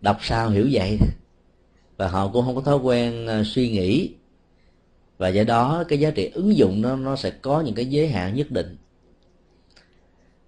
Đọc 0.00 0.18
sao 0.22 0.50
hiểu 0.50 0.68
vậy? 0.72 0.98
Và 1.96 2.08
họ 2.08 2.28
cũng 2.28 2.44
không 2.44 2.54
có 2.54 2.60
thói 2.60 2.76
quen 2.76 3.26
à, 3.26 3.42
suy 3.44 3.70
nghĩ. 3.70 4.14
Và 5.18 5.28
do 5.28 5.44
đó 5.44 5.84
cái 5.88 6.00
giá 6.00 6.10
trị 6.10 6.30
ứng 6.34 6.56
dụng 6.56 6.82
nó 6.82 6.96
nó 6.96 7.16
sẽ 7.16 7.30
có 7.30 7.60
những 7.60 7.74
cái 7.74 7.86
giới 7.86 8.08
hạn 8.08 8.34
nhất 8.34 8.50
định. 8.50 8.76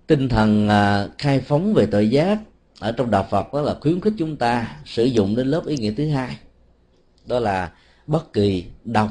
Tinh 0.06 0.28
thần 0.28 0.68
à, 0.68 1.08
khai 1.18 1.40
phóng 1.40 1.74
về 1.74 1.86
tội 1.86 2.10
giác 2.10 2.38
ở 2.80 2.92
trong 2.92 3.10
đạo 3.10 3.26
Phật 3.30 3.54
đó 3.54 3.60
là 3.60 3.76
khuyến 3.80 4.00
khích 4.00 4.14
chúng 4.18 4.36
ta 4.36 4.76
sử 4.84 5.04
dụng 5.04 5.36
đến 5.36 5.46
lớp 5.46 5.66
ý 5.66 5.76
nghĩa 5.76 5.92
thứ 5.96 6.08
hai. 6.08 6.36
Đó 7.26 7.38
là 7.38 7.72
bất 8.06 8.32
kỳ 8.32 8.64
đọc 8.84 9.08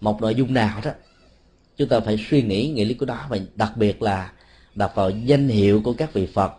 một 0.00 0.22
nội 0.22 0.34
dung 0.34 0.54
nào 0.54 0.80
đó 0.84 0.90
chúng 1.76 1.88
ta 1.88 2.00
phải 2.00 2.24
suy 2.30 2.42
nghĩ 2.42 2.68
nghĩa 2.68 2.84
lý 2.84 2.94
của 2.94 3.06
đó 3.06 3.26
và 3.28 3.38
đặc 3.54 3.72
biệt 3.76 4.02
là 4.02 4.32
đặt 4.74 4.94
vào 4.94 5.10
danh 5.10 5.48
hiệu 5.48 5.80
của 5.84 5.92
các 5.92 6.12
vị 6.12 6.26
Phật 6.26 6.52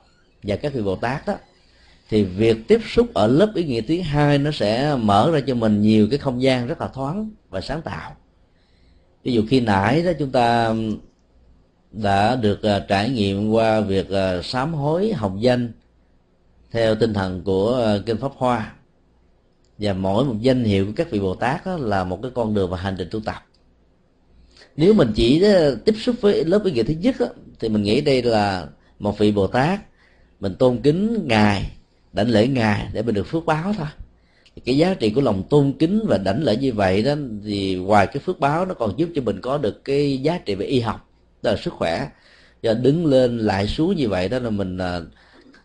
và 0.43 0.56
các 0.56 0.73
vị 0.73 0.82
Bồ 0.82 0.95
Tát 0.95 1.28
đó 1.28 1.36
thì 2.10 2.23
việc 2.23 2.67
tiếp 2.67 2.82
xúc 2.88 3.13
ở 3.13 3.28
lớp 3.28 3.51
ý 3.56 3.63
nghĩa 3.63 3.82
thứ 3.82 4.01
hai 4.01 4.38
nó 4.38 4.51
sẽ 4.51 4.95
mở 4.95 5.32
ra 5.34 5.39
cho 5.47 5.56
mình 5.56 5.82
nhiều 5.82 6.08
cái 6.10 6.19
không 6.19 6.41
gian 6.41 6.67
rất 6.67 6.82
là 6.82 6.88
thoáng 6.88 7.32
và 7.49 7.62
sáng 7.62 7.82
tạo. 7.82 8.15
Ví 9.23 9.34
dụ 9.34 9.43
khi 9.49 9.60
nãy 9.60 10.04
đó 10.04 10.12
chúng 10.19 10.32
ta 10.32 10.75
đã 11.91 12.36
được 12.36 12.60
uh, 12.60 12.88
trải 12.88 13.10
nghiệm 13.10 13.51
qua 13.51 13.82
việc 13.82 14.08
uh, 14.08 14.45
sám 14.45 14.73
hối 14.73 15.13
hồng 15.13 15.41
danh 15.41 15.71
theo 16.71 16.95
tinh 16.95 17.13
thần 17.13 17.41
của 17.41 17.95
uh, 17.99 18.06
kinh 18.06 18.17
pháp 18.17 18.32
hoa. 18.38 18.73
Và 19.78 19.93
mỗi 19.93 20.25
một 20.25 20.36
danh 20.39 20.63
hiệu 20.63 20.86
của 20.86 20.91
các 20.95 21.12
vị 21.12 21.19
bồ 21.19 21.36
tát 21.36 21.65
đó 21.65 21.78
là 21.78 22.04
một 22.04 22.19
cái 22.21 22.32
con 22.36 22.54
đường 22.54 22.69
và 22.69 22.78
hành 22.78 22.95
trình 22.97 23.08
tu 23.12 23.19
tập 23.19 23.44
nếu 24.77 24.93
mình 24.93 25.11
chỉ 25.15 25.41
ờ, 25.41 25.75
tiếp 25.75 25.95
xúc 25.97 26.15
với 26.21 26.45
lớp 26.45 26.63
ý 26.65 26.71
nghĩa 26.71 26.83
thứ 26.83 26.93
nhất 26.93 27.15
đó, 27.19 27.25
thì 27.59 27.69
mình 27.69 27.83
nghĩ 27.83 28.01
đây 28.01 28.21
là 28.21 28.67
một 28.99 29.17
vị 29.17 29.31
bồ 29.31 29.47
tát. 29.47 29.79
Mình 30.39 30.55
tôn 30.55 30.77
kính 30.77 31.27
ngài 31.27 31.71
đảnh 32.13 32.29
lễ 32.29 32.47
ngài 32.47 32.89
để 32.93 33.01
mình 33.01 33.15
được 33.15 33.27
phước 33.27 33.45
báo 33.45 33.73
thôi. 33.77 33.88
Cái 34.65 34.77
giá 34.77 34.93
trị 34.93 35.09
của 35.09 35.21
lòng 35.21 35.43
tôn 35.49 35.73
kính 35.79 36.05
và 36.07 36.17
đảnh 36.17 36.43
lễ 36.43 36.57
như 36.57 36.73
vậy 36.73 37.03
đó 37.03 37.13
thì 37.45 37.75
ngoài 37.75 38.07
cái 38.07 38.21
phước 38.25 38.39
báo 38.39 38.65
nó 38.65 38.73
còn 38.73 38.93
giúp 38.97 39.09
cho 39.15 39.21
mình 39.21 39.41
có 39.41 39.57
được 39.57 39.85
cái 39.85 40.17
giá 40.21 40.38
trị 40.38 40.55
về 40.55 40.65
y 40.65 40.79
học 40.79 41.09
đó 41.43 41.51
là 41.51 41.57
sức 41.57 41.73
khỏe. 41.73 42.09
Cho 42.63 42.73
đứng 42.73 43.05
lên 43.05 43.38
lại 43.38 43.67
xuống 43.67 43.95
như 43.95 44.09
vậy 44.09 44.29
đó 44.29 44.39
là 44.39 44.49
mình 44.49 44.77
ờ, 44.77 45.05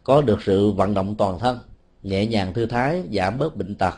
có 0.04 0.22
được 0.22 0.38
sự 0.42 0.70
vận 0.70 0.94
động 0.94 1.14
toàn 1.18 1.38
thân 1.38 1.58
nhẹ 2.02 2.26
nhàng 2.26 2.54
thư 2.54 2.66
thái 2.66 3.02
giảm 3.12 3.38
bớt 3.38 3.56
bệnh 3.56 3.74
tật 3.74 3.94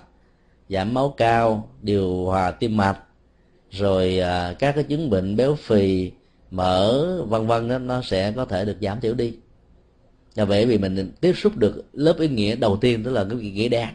giảm 0.68 0.94
máu 0.94 1.14
cao 1.16 1.68
điều 1.82 2.24
hòa 2.24 2.50
tim 2.50 2.76
mạch 2.76 2.98
rồi 3.72 4.18
à, 4.18 4.54
các 4.58 4.74
cái 4.74 4.84
chứng 4.84 5.10
bệnh 5.10 5.36
béo 5.36 5.54
phì 5.54 6.12
mỡ 6.50 7.22
vân 7.22 7.46
vân 7.46 7.68
đó 7.68 7.78
nó 7.78 8.02
sẽ 8.02 8.32
có 8.32 8.44
thể 8.44 8.64
được 8.64 8.76
giảm 8.80 9.00
thiểu 9.00 9.14
đi. 9.14 9.34
Và 10.34 10.44
vậy 10.44 10.66
vì 10.66 10.78
mình 10.78 11.12
tiếp 11.20 11.32
xúc 11.36 11.56
được 11.56 11.84
lớp 11.92 12.18
ý 12.18 12.28
nghĩa 12.28 12.56
đầu 12.56 12.76
tiên 12.76 13.04
tức 13.04 13.12
là 13.12 13.26
cái 13.30 13.38
nghĩa 13.38 13.68
đen 13.68 13.88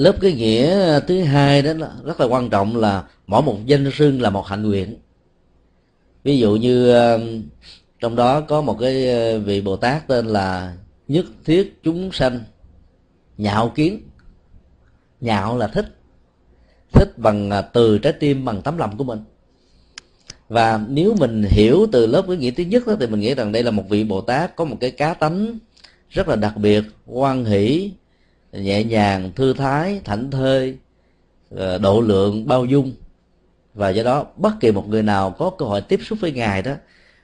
lớp 0.00 0.16
cái 0.20 0.32
nghĩa 0.32 1.00
thứ 1.00 1.22
hai 1.22 1.62
đó 1.62 1.72
rất 2.04 2.20
là 2.20 2.26
quan 2.26 2.50
trọng 2.50 2.76
là 2.76 3.04
mỗi 3.26 3.42
một 3.42 3.58
danh 3.66 3.90
sưng 3.92 4.22
là 4.22 4.30
một 4.30 4.46
hạnh 4.46 4.62
nguyện. 4.62 4.96
Ví 6.24 6.38
dụ 6.38 6.56
như 6.56 6.94
à, 6.94 7.18
trong 8.00 8.16
đó 8.16 8.40
có 8.40 8.60
một 8.60 8.76
cái 8.80 9.10
à, 9.10 9.38
vị 9.38 9.60
bồ 9.60 9.76
tát 9.76 10.06
tên 10.06 10.26
là 10.26 10.76
nhất 11.08 11.26
thiết 11.44 11.80
chúng 11.82 12.12
sanh 12.12 12.40
nhạo 13.36 13.68
kiến. 13.68 14.00
Nhạo 15.20 15.58
là 15.58 15.66
thích 15.66 15.99
thích 16.92 17.18
bằng 17.18 17.50
à, 17.50 17.62
từ 17.62 17.98
trái 17.98 18.12
tim 18.12 18.44
bằng 18.44 18.62
tấm 18.62 18.78
lòng 18.78 18.96
của 18.96 19.04
mình. 19.04 19.18
Và 20.48 20.80
nếu 20.88 21.14
mình 21.18 21.42
hiểu 21.50 21.86
từ 21.92 22.06
lớp 22.06 22.24
cái 22.28 22.36
nghĩa 22.36 22.50
thứ 22.50 22.62
nhất 22.62 22.86
đó, 22.86 22.96
thì 23.00 23.06
mình 23.06 23.20
nghĩ 23.20 23.34
rằng 23.34 23.52
đây 23.52 23.62
là 23.62 23.70
một 23.70 23.88
vị 23.88 24.04
bồ 24.04 24.20
tát 24.20 24.56
có 24.56 24.64
một 24.64 24.76
cái 24.80 24.90
cá 24.90 25.14
tánh 25.14 25.58
rất 26.10 26.28
là 26.28 26.36
đặc 26.36 26.56
biệt 26.56 26.84
quan 27.06 27.44
hỷ 27.44 27.92
nhẹ 28.52 28.84
nhàng 28.84 29.30
thư 29.36 29.52
thái 29.52 30.00
thảnh 30.04 30.30
thơi 30.30 30.76
à, 31.58 31.78
độ 31.78 32.00
lượng 32.00 32.46
bao 32.46 32.64
dung. 32.64 32.92
Và 33.74 33.88
do 33.90 34.02
đó 34.02 34.26
bất 34.36 34.52
kỳ 34.60 34.72
một 34.72 34.88
người 34.88 35.02
nào 35.02 35.30
có 35.30 35.50
cơ 35.50 35.66
hội 35.66 35.80
tiếp 35.80 36.00
xúc 36.02 36.18
với 36.20 36.32
ngài 36.32 36.62
đó 36.62 36.72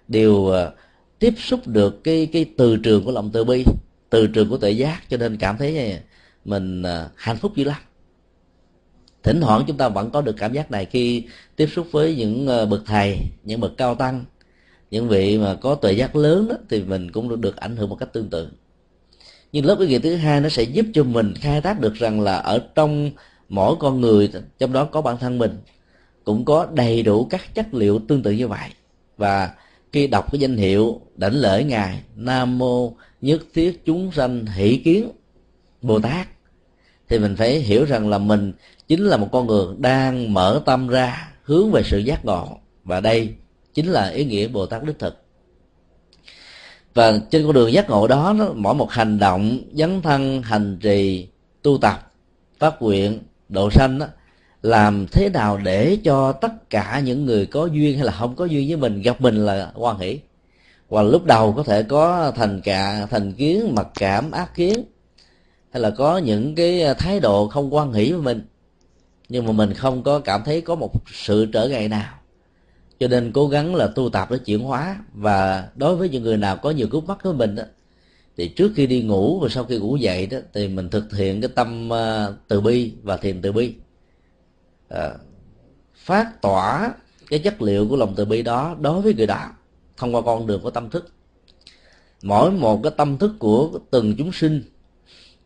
đều 0.08 0.50
à, 0.50 0.70
tiếp 1.18 1.34
xúc 1.38 1.60
được 1.66 2.04
cái 2.04 2.28
cái 2.32 2.44
từ 2.56 2.76
trường 2.76 3.04
của 3.04 3.12
lòng 3.12 3.30
từ 3.32 3.44
bi 3.44 3.64
từ 4.10 4.26
trường 4.26 4.48
của 4.48 4.56
tuệ 4.56 4.70
giác. 4.70 5.00
Cho 5.08 5.16
nên 5.16 5.36
cảm 5.36 5.56
thấy 5.56 5.98
mình 6.44 6.82
hạnh 7.14 7.36
phúc 7.36 7.52
dữ 7.56 7.64
lắm 7.64 7.80
thỉnh 9.26 9.40
thoảng 9.40 9.64
chúng 9.66 9.76
ta 9.76 9.88
vẫn 9.88 10.10
có 10.10 10.20
được 10.20 10.36
cảm 10.38 10.52
giác 10.52 10.70
này 10.70 10.84
khi 10.84 11.24
tiếp 11.56 11.66
xúc 11.66 11.86
với 11.90 12.16
những 12.16 12.46
ờ, 12.46 12.66
bậc 12.66 12.82
thầy 12.86 13.18
những 13.44 13.60
bậc 13.60 13.76
cao 13.76 13.94
tăng. 13.94 14.24
Những 14.90 15.08
vị 15.08 15.38
mà 15.38 15.54
có 15.54 15.74
tuệ 15.74 15.92
giác 15.92 16.16
lớn 16.16 16.48
đó, 16.48 16.54
thì 16.70 16.82
mình 16.82 17.12
cũng 17.12 17.40
được 17.40 17.56
ảnh 17.56 17.76
hưởng 17.76 17.88
một 17.88 17.96
cách 17.96 18.12
tương 18.12 18.30
tự. 18.30 18.48
Nhưng 19.52 19.64
lớp 19.64 19.78
ý 19.80 19.86
nghĩa 19.86 19.98
thứ 19.98 20.16
hai 20.16 20.40
nó 20.40 20.48
sẽ 20.48 20.62
giúp 20.62 20.86
cho 20.94 21.04
mình 21.04 21.34
khai 21.40 21.60
thác 21.60 21.80
được 21.80 21.94
rằng 21.94 22.20
là 22.20 22.36
ở 22.36 22.62
trong 22.74 23.10
mỗi 23.48 23.76
con 23.78 24.00
người 24.00 24.30
trong 24.58 24.72
đó 24.72 24.84
có 24.84 25.02
bản 25.02 25.16
thân 25.18 25.38
mình 25.38 25.58
cũng 26.24 26.44
có 26.44 26.66
đầy 26.74 27.02
đủ 27.02 27.24
các 27.24 27.54
chất 27.54 27.74
liệu 27.74 27.98
tương 28.08 28.22
tự 28.22 28.30
như 28.30 28.48
vậy. 28.48 28.68
Và 29.16 29.50
khi 29.92 30.06
đọc 30.06 30.32
cái 30.32 30.40
danh 30.40 30.56
hiệu 30.56 31.00
đảnh 31.16 31.34
lễ 31.34 31.64
ngài 31.64 32.02
nam 32.16 32.58
mô 32.58 32.92
nhất 33.20 33.42
thiết 33.54 33.84
chúng 33.84 34.12
sanh 34.12 34.46
hỷ 34.46 34.76
kiến 34.84 35.10
bồ 35.82 36.00
tát 36.00 36.28
thì 37.08 37.18
mình 37.18 37.36
phải 37.36 37.60
hiểu 37.60 37.84
rằng 37.84 38.08
là 38.08 38.18
mình 38.18 38.52
chính 38.88 39.04
là 39.04 39.16
một 39.16 39.28
con 39.32 39.46
người 39.46 39.66
đang 39.78 40.34
mở 40.34 40.62
tâm 40.66 40.88
ra 40.88 41.32
hướng 41.42 41.70
về 41.70 41.82
sự 41.84 41.98
giác 41.98 42.24
ngộ. 42.24 42.48
Và 42.84 43.00
đây 43.00 43.34
chính 43.74 43.86
là 43.86 44.08
ý 44.08 44.24
nghĩa 44.24 44.48
bồ 44.48 44.66
tát 44.66 44.84
đích 44.84 44.98
thực. 44.98 45.22
Và 46.94 47.20
trên 47.30 47.44
con 47.44 47.52
đường 47.52 47.72
giác 47.72 47.90
ngộ 47.90 48.06
đó 48.06 48.34
mỗi 48.54 48.74
một 48.74 48.90
hành 48.90 49.18
động 49.18 49.60
dấn 49.72 50.02
thân 50.02 50.42
hành 50.42 50.78
trì 50.80 51.28
tu 51.62 51.78
tập 51.78 52.12
phát 52.58 52.82
nguyện 52.82 53.18
độ 53.48 53.70
sanh 53.70 53.98
đó, 53.98 54.06
làm 54.62 55.06
thế 55.12 55.28
nào 55.28 55.58
để 55.58 55.98
cho 56.04 56.32
tất 56.32 56.70
cả 56.70 57.02
những 57.04 57.26
người 57.26 57.46
có 57.46 57.66
duyên 57.66 57.96
hay 57.96 58.06
là 58.06 58.12
không 58.12 58.36
có 58.36 58.44
duyên 58.44 58.68
với 58.68 58.76
mình 58.76 59.02
gặp 59.02 59.20
mình 59.20 59.46
là 59.46 59.72
quan 59.74 59.98
hỷ. 59.98 60.18
Và 60.88 61.02
lúc 61.02 61.24
đầu 61.24 61.52
có 61.52 61.62
thể 61.62 61.82
có 61.82 62.32
thành 62.36 62.60
cả 62.60 63.06
thành 63.10 63.32
kiến 63.32 63.74
mặc 63.74 63.88
cảm 63.98 64.30
ác 64.30 64.54
kiến 64.54 64.84
hay 65.70 65.82
là 65.82 65.90
có 65.90 66.18
những 66.18 66.54
cái 66.54 66.94
thái 66.98 67.20
độ 67.20 67.48
không 67.48 67.74
quan 67.74 67.92
hỷ 67.92 68.12
với 68.12 68.22
mình 68.22 68.46
nhưng 69.28 69.46
mà 69.46 69.52
mình 69.52 69.74
không 69.74 70.02
có 70.02 70.18
cảm 70.18 70.42
thấy 70.44 70.60
có 70.60 70.74
một 70.74 70.92
sự 71.12 71.46
trở 71.46 71.68
ngại 71.68 71.88
nào. 71.88 72.14
Cho 73.00 73.08
nên 73.08 73.32
cố 73.32 73.48
gắng 73.48 73.74
là 73.74 73.86
tu 73.86 74.08
tập 74.10 74.28
để 74.30 74.38
chuyển 74.38 74.60
hóa. 74.60 75.04
Và 75.14 75.68
đối 75.76 75.96
với 75.96 76.08
những 76.08 76.22
người 76.22 76.36
nào 76.36 76.56
có 76.56 76.70
nhiều 76.70 76.88
cúp 76.90 77.06
mắt 77.08 77.18
với 77.22 77.32
mình 77.34 77.54
đó, 77.54 77.62
thì 78.36 78.48
trước 78.48 78.72
khi 78.76 78.86
đi 78.86 79.02
ngủ 79.02 79.40
và 79.40 79.48
sau 79.48 79.64
khi 79.64 79.78
ngủ 79.78 79.96
dậy 79.96 80.26
đó 80.26 80.38
thì 80.54 80.68
mình 80.68 80.88
thực 80.88 81.16
hiện 81.16 81.40
cái 81.40 81.50
tâm 81.54 81.88
ờ, 81.88 82.36
từ 82.48 82.60
bi 82.60 82.92
và 83.02 83.16
thiền 83.16 83.42
từ 83.42 83.52
bi. 83.52 83.74
À, 84.88 85.10
phát 85.94 86.42
tỏa 86.42 86.94
cái 87.30 87.38
chất 87.38 87.62
liệu 87.62 87.88
của 87.88 87.96
lòng 87.96 88.14
từ 88.16 88.24
bi 88.24 88.42
đó 88.42 88.76
đối 88.80 89.02
với 89.02 89.14
người 89.14 89.26
đạo. 89.26 89.50
Thông 89.96 90.14
qua 90.14 90.22
con 90.22 90.46
đường 90.46 90.62
của 90.62 90.70
tâm 90.70 90.90
thức. 90.90 91.12
Mỗi 92.22 92.50
một 92.50 92.80
cái 92.82 92.92
tâm 92.96 93.18
thức 93.18 93.32
của 93.38 93.78
từng 93.90 94.14
chúng 94.18 94.32
sinh 94.32 94.62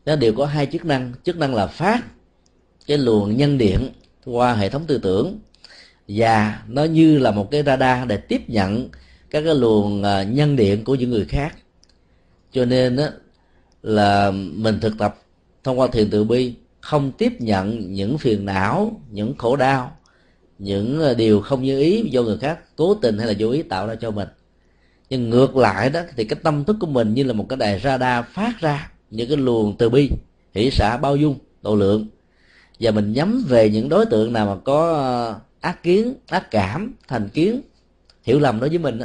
nó 0.07 0.17
đều 0.17 0.35
có 0.37 0.47
hai 0.47 0.67
chức 0.67 0.85
năng. 0.85 1.13
Chức 1.25 1.37
năng 1.37 1.55
là 1.55 1.67
phát 1.67 2.03
cái 2.87 2.99
luồng 2.99 3.37
nhân 3.37 3.59
điện 3.59 3.89
qua 4.25 4.55
hệ 4.55 4.69
thống 4.69 4.85
tư 4.87 4.99
tưởng. 4.99 5.39
Và 6.09 6.63
nó 6.69 6.85
như 6.85 7.19
là 7.19 7.31
một 7.31 7.51
cái 7.51 7.63
radar 7.63 8.09
để 8.09 8.17
tiếp 8.17 8.51
nhận 8.51 8.89
các 9.31 9.43
cái 9.45 9.55
luồng 9.55 10.03
à, 10.03 10.23
nhân 10.23 10.57
điện 10.57 10.85
của 10.85 10.95
những 10.95 11.11
người 11.11 11.25
khác. 11.25 11.57
Cho 12.53 12.65
nên 12.65 12.97
đó, 12.97 13.09
là 13.83 14.31
mình 14.31 14.81
thực 14.81 14.99
tập 14.99 15.19
thông 15.65 15.81
qua 15.81 15.87
thiền 15.87 16.11
từ 16.11 16.25
bi 16.25 16.55
không 16.81 17.13
tiếp 17.13 17.41
nhận 17.41 17.93
những 17.93 18.19
phiền 18.19 18.45
não 18.45 19.01
những 19.11 19.35
khổ 19.39 19.57
đau 19.57 19.97
những 20.59 21.03
à, 21.03 21.15
điều 21.15 21.41
không 21.41 21.63
như 21.63 21.81
ý 21.81 22.03
do 22.11 22.23
người 22.23 22.39
khác 22.39 22.59
cố 22.77 22.95
tình 22.95 23.19
hay 23.19 23.27
là 23.27 23.35
vô 23.39 23.51
ý 23.51 23.63
tạo 23.63 23.87
ra 23.87 23.95
cho 23.95 24.11
mình. 24.11 24.29
Nhưng 25.11 25.31
ngược 25.31 25.57
lại 25.57 25.91
đó 25.91 26.01
thì 26.17 26.25
cái 26.25 26.39
tâm 26.43 26.65
thức 26.65 26.77
của 26.81 26.87
mình 26.87 27.15
như 27.15 27.23
là 27.23 27.33
một 27.33 27.47
cái 27.49 27.57
đài 27.57 27.81
radar 27.81 28.25
phát 28.33 28.61
ra 28.61 28.93
những 29.11 29.29
cái 29.29 29.37
luồng 29.37 29.77
từ 29.77 29.91
bi 29.91 30.11
hỷ 30.55 30.71
xả 30.71 30.97
bao 30.97 31.17
dung 31.17 31.39
độ 31.63 31.77
lượng 31.77 32.07
và 32.81 32.91
mình 32.91 33.13
nhắm 33.13 33.45
về 33.49 33.71
những 33.71 33.89
đối 33.89 34.07
tượng 34.07 34.33
nào 34.33 34.47
mà 34.47 34.57
có 34.65 34.93
ờ, 34.93 35.41
ác 35.61 35.83
kiến, 35.83 36.15
ác 36.29 36.51
cảm, 36.51 36.95
thành 37.09 37.29
kiến, 37.29 37.61
hiểu 38.23 38.41
lầm 38.41 38.61
đối 38.61 38.69
với 38.69 38.79
mình 38.79 39.01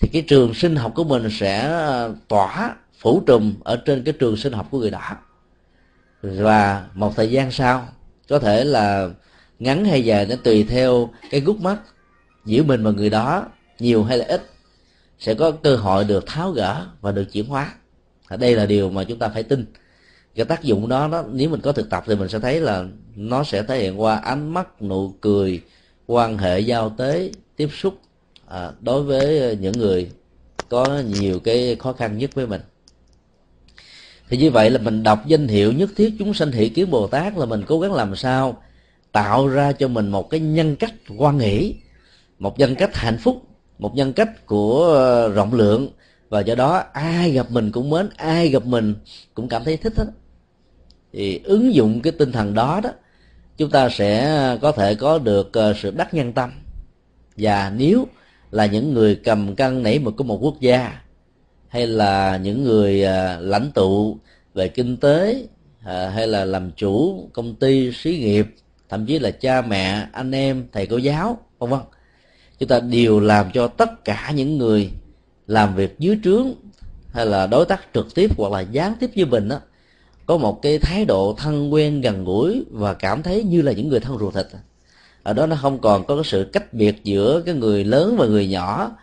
thì 0.00 0.08
cái 0.12 0.22
trường 0.22 0.54
sinh 0.54 0.76
học 0.76 0.92
của 0.94 1.04
mình 1.04 1.28
sẽ 1.30 1.60
ờ, 1.60 2.14
tỏa, 2.28 2.76
phủ 2.98 3.22
trùm 3.26 3.54
ở 3.64 3.76
trên 3.76 4.04
cái 4.04 4.14
trường 4.18 4.36
sinh 4.36 4.52
học 4.52 4.68
của 4.70 4.78
người 4.78 4.90
đó. 4.90 5.16
Và 6.22 6.86
một 6.94 7.16
thời 7.16 7.30
gian 7.30 7.50
sau, 7.50 7.88
có 8.28 8.38
thể 8.38 8.64
là 8.64 9.10
ngắn 9.58 9.84
hay 9.84 10.04
dài 10.04 10.26
nó 10.26 10.36
tùy 10.44 10.64
theo 10.68 11.10
cái 11.30 11.40
gút 11.40 11.56
mắt 11.56 11.76
giữa 12.44 12.62
mình 12.62 12.84
và 12.84 12.90
người 12.90 13.10
đó, 13.10 13.46
nhiều 13.78 14.04
hay 14.04 14.18
là 14.18 14.24
ít, 14.24 14.42
sẽ 15.18 15.34
có 15.34 15.50
cơ 15.50 15.76
hội 15.76 16.04
được 16.04 16.26
tháo 16.26 16.50
gỡ 16.50 16.86
và 17.00 17.12
được 17.12 17.24
chuyển 17.32 17.46
hóa. 17.46 17.74
Đây 18.38 18.56
là 18.56 18.66
điều 18.66 18.90
mà 18.90 19.04
chúng 19.04 19.18
ta 19.18 19.28
phải 19.28 19.42
tin 19.42 19.66
cái 20.40 20.46
tác 20.46 20.62
dụng 20.62 20.88
đó 20.88 21.08
đó 21.08 21.24
nếu 21.32 21.48
mình 21.48 21.60
có 21.60 21.72
thực 21.72 21.90
tập 21.90 22.04
thì 22.06 22.14
mình 22.14 22.28
sẽ 22.28 22.38
thấy 22.38 22.60
là 22.60 22.84
nó 23.16 23.44
sẽ 23.44 23.62
thể 23.62 23.82
hiện 23.82 24.00
qua 24.00 24.16
ánh 24.16 24.54
mắt 24.54 24.82
nụ 24.82 25.14
cười 25.20 25.60
quan 26.06 26.38
hệ 26.38 26.60
giao 26.60 26.90
tế 26.90 27.30
tiếp 27.56 27.68
xúc 27.72 27.94
à, 28.48 28.70
đối 28.80 29.02
với 29.02 29.56
những 29.60 29.72
người 29.78 30.10
có 30.68 31.02
nhiều 31.18 31.40
cái 31.40 31.76
khó 31.78 31.92
khăn 31.92 32.18
nhất 32.18 32.30
với 32.34 32.46
mình. 32.46 32.60
Thì 34.28 34.36
như 34.36 34.50
vậy 34.50 34.70
là 34.70 34.78
mình 34.78 35.02
đọc 35.02 35.26
danh 35.26 35.48
hiệu 35.48 35.72
nhất 35.72 35.90
thiết 35.96 36.14
chúng 36.18 36.34
sanh 36.34 36.52
thị 36.52 36.68
kiến 36.68 36.90
bồ 36.90 37.06
tát 37.06 37.36
là 37.36 37.46
mình 37.46 37.62
cố 37.66 37.80
gắng 37.80 37.92
làm 37.92 38.16
sao 38.16 38.62
tạo 39.12 39.48
ra 39.48 39.72
cho 39.72 39.88
mình 39.88 40.08
một 40.08 40.30
cái 40.30 40.40
nhân 40.40 40.76
cách 40.76 40.94
quan 41.16 41.38
nghĩ 41.38 41.74
một 42.38 42.58
nhân 42.58 42.74
cách 42.74 42.96
hạnh 42.96 43.18
phúc 43.18 43.42
một 43.78 43.94
nhân 43.94 44.12
cách 44.12 44.46
của 44.46 45.30
rộng 45.34 45.54
lượng. 45.54 45.88
Và 46.28 46.40
do 46.40 46.54
đó 46.54 46.82
ai 46.92 47.30
gặp 47.30 47.50
mình 47.50 47.72
cũng 47.72 47.90
mến 47.90 48.08
ai 48.16 48.48
gặp 48.48 48.66
mình 48.66 48.94
cũng 49.34 49.48
cảm 49.48 49.64
thấy 49.64 49.76
thích 49.76 49.92
hết 49.96 50.06
thì 51.12 51.40
ứng 51.44 51.74
dụng 51.74 52.00
cái 52.00 52.12
tinh 52.12 52.32
thần 52.32 52.54
đó 52.54 52.80
đó, 52.84 52.90
chúng 53.56 53.70
ta 53.70 53.88
sẽ 53.88 54.58
có 54.62 54.72
thể 54.72 54.94
có 54.94 55.18
được 55.18 55.52
ờ, 55.52 55.74
sự 55.74 55.90
đắc 55.90 56.14
nhân 56.14 56.32
tâm. 56.32 56.50
Và 57.36 57.72
nếu 57.76 58.06
là 58.50 58.66
những 58.66 58.94
người 58.94 59.14
cầm 59.14 59.56
cân 59.56 59.82
nảy 59.82 59.98
mực 59.98 60.16
của 60.16 60.24
một 60.24 60.38
quốc 60.42 60.60
gia, 60.60 61.00
hay 61.68 61.86
là 61.86 62.36
những 62.36 62.64
người 62.64 63.02
ờ, 63.02 63.40
lãnh 63.40 63.70
tụ 63.74 64.18
về 64.54 64.68
kinh 64.68 64.96
tế 64.96 65.46
ờ, 65.84 66.08
hay 66.08 66.26
là 66.26 66.44
làm 66.44 66.70
chủ 66.76 67.28
công 67.32 67.54
ty, 67.54 67.92
xí 67.92 68.18
nghiệp, 68.18 68.46
thậm 68.88 69.06
chí 69.06 69.18
là 69.18 69.30
cha 69.30 69.62
mẹ, 69.62 70.06
anh 70.12 70.30
em, 70.30 70.68
thầy 70.72 70.86
cô 70.86 70.96
giáo, 70.96 71.38
vân 71.58 71.70
vân, 71.70 71.80
chúng 72.58 72.68
ta 72.68 72.80
đều 72.80 73.20
làm 73.20 73.50
cho 73.54 73.68
tất 73.68 74.04
cả 74.04 74.32
những 74.34 74.58
người 74.58 74.90
làm 75.46 75.74
việc 75.74 75.98
dưới 75.98 76.18
trướng, 76.24 76.54
hay 77.12 77.26
là 77.26 77.46
đối 77.46 77.66
tác 77.66 77.80
trực 77.94 78.14
tiếp 78.14 78.30
hoặc 78.38 78.52
là 78.52 78.60
gián 78.60 78.94
tiếp 79.00 79.10
với 79.16 79.24
mình 79.24 79.48
đó 79.48 79.60
có 80.30 80.36
một 80.36 80.62
cái 80.62 80.78
thái 80.78 81.04
độ 81.04 81.34
thân 81.38 81.72
quen 81.72 82.00
gần 82.00 82.24
gũi 82.24 82.64
và 82.70 82.94
cảm 82.94 83.22
thấy 83.22 83.44
như 83.44 83.62
là 83.62 83.72
những 83.72 83.88
người 83.88 84.00
thân 84.00 84.18
ruột 84.18 84.34
thịt. 84.34 84.46
Ở 85.22 85.32
đó 85.32 85.46
nó 85.46 85.56
không 85.62 85.78
còn 85.78 86.04
có 86.06 86.14
cái 86.14 86.24
sự 86.24 86.48
cách 86.52 86.74
biệt 86.74 87.04
giữa 87.04 87.42
cái 87.46 87.54
người 87.54 87.84
lớn 87.84 88.16
và 88.18 88.26
người 88.26 88.48
nhỏ 88.48 88.96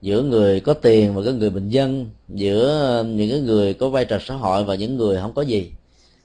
giữa 0.00 0.22
người 0.22 0.60
có 0.60 0.74
tiền 0.74 1.14
và 1.14 1.22
cái 1.24 1.32
người 1.32 1.50
bình 1.50 1.68
dân 1.68 2.10
giữa 2.28 3.04
những 3.08 3.30
cái 3.30 3.40
người 3.40 3.74
có 3.74 3.88
vai 3.88 4.04
trò 4.04 4.18
xã 4.26 4.34
hội 4.34 4.64
và 4.64 4.74
những 4.74 4.96
người 4.96 5.20
không 5.20 5.34
có 5.34 5.42
gì. 5.42 5.70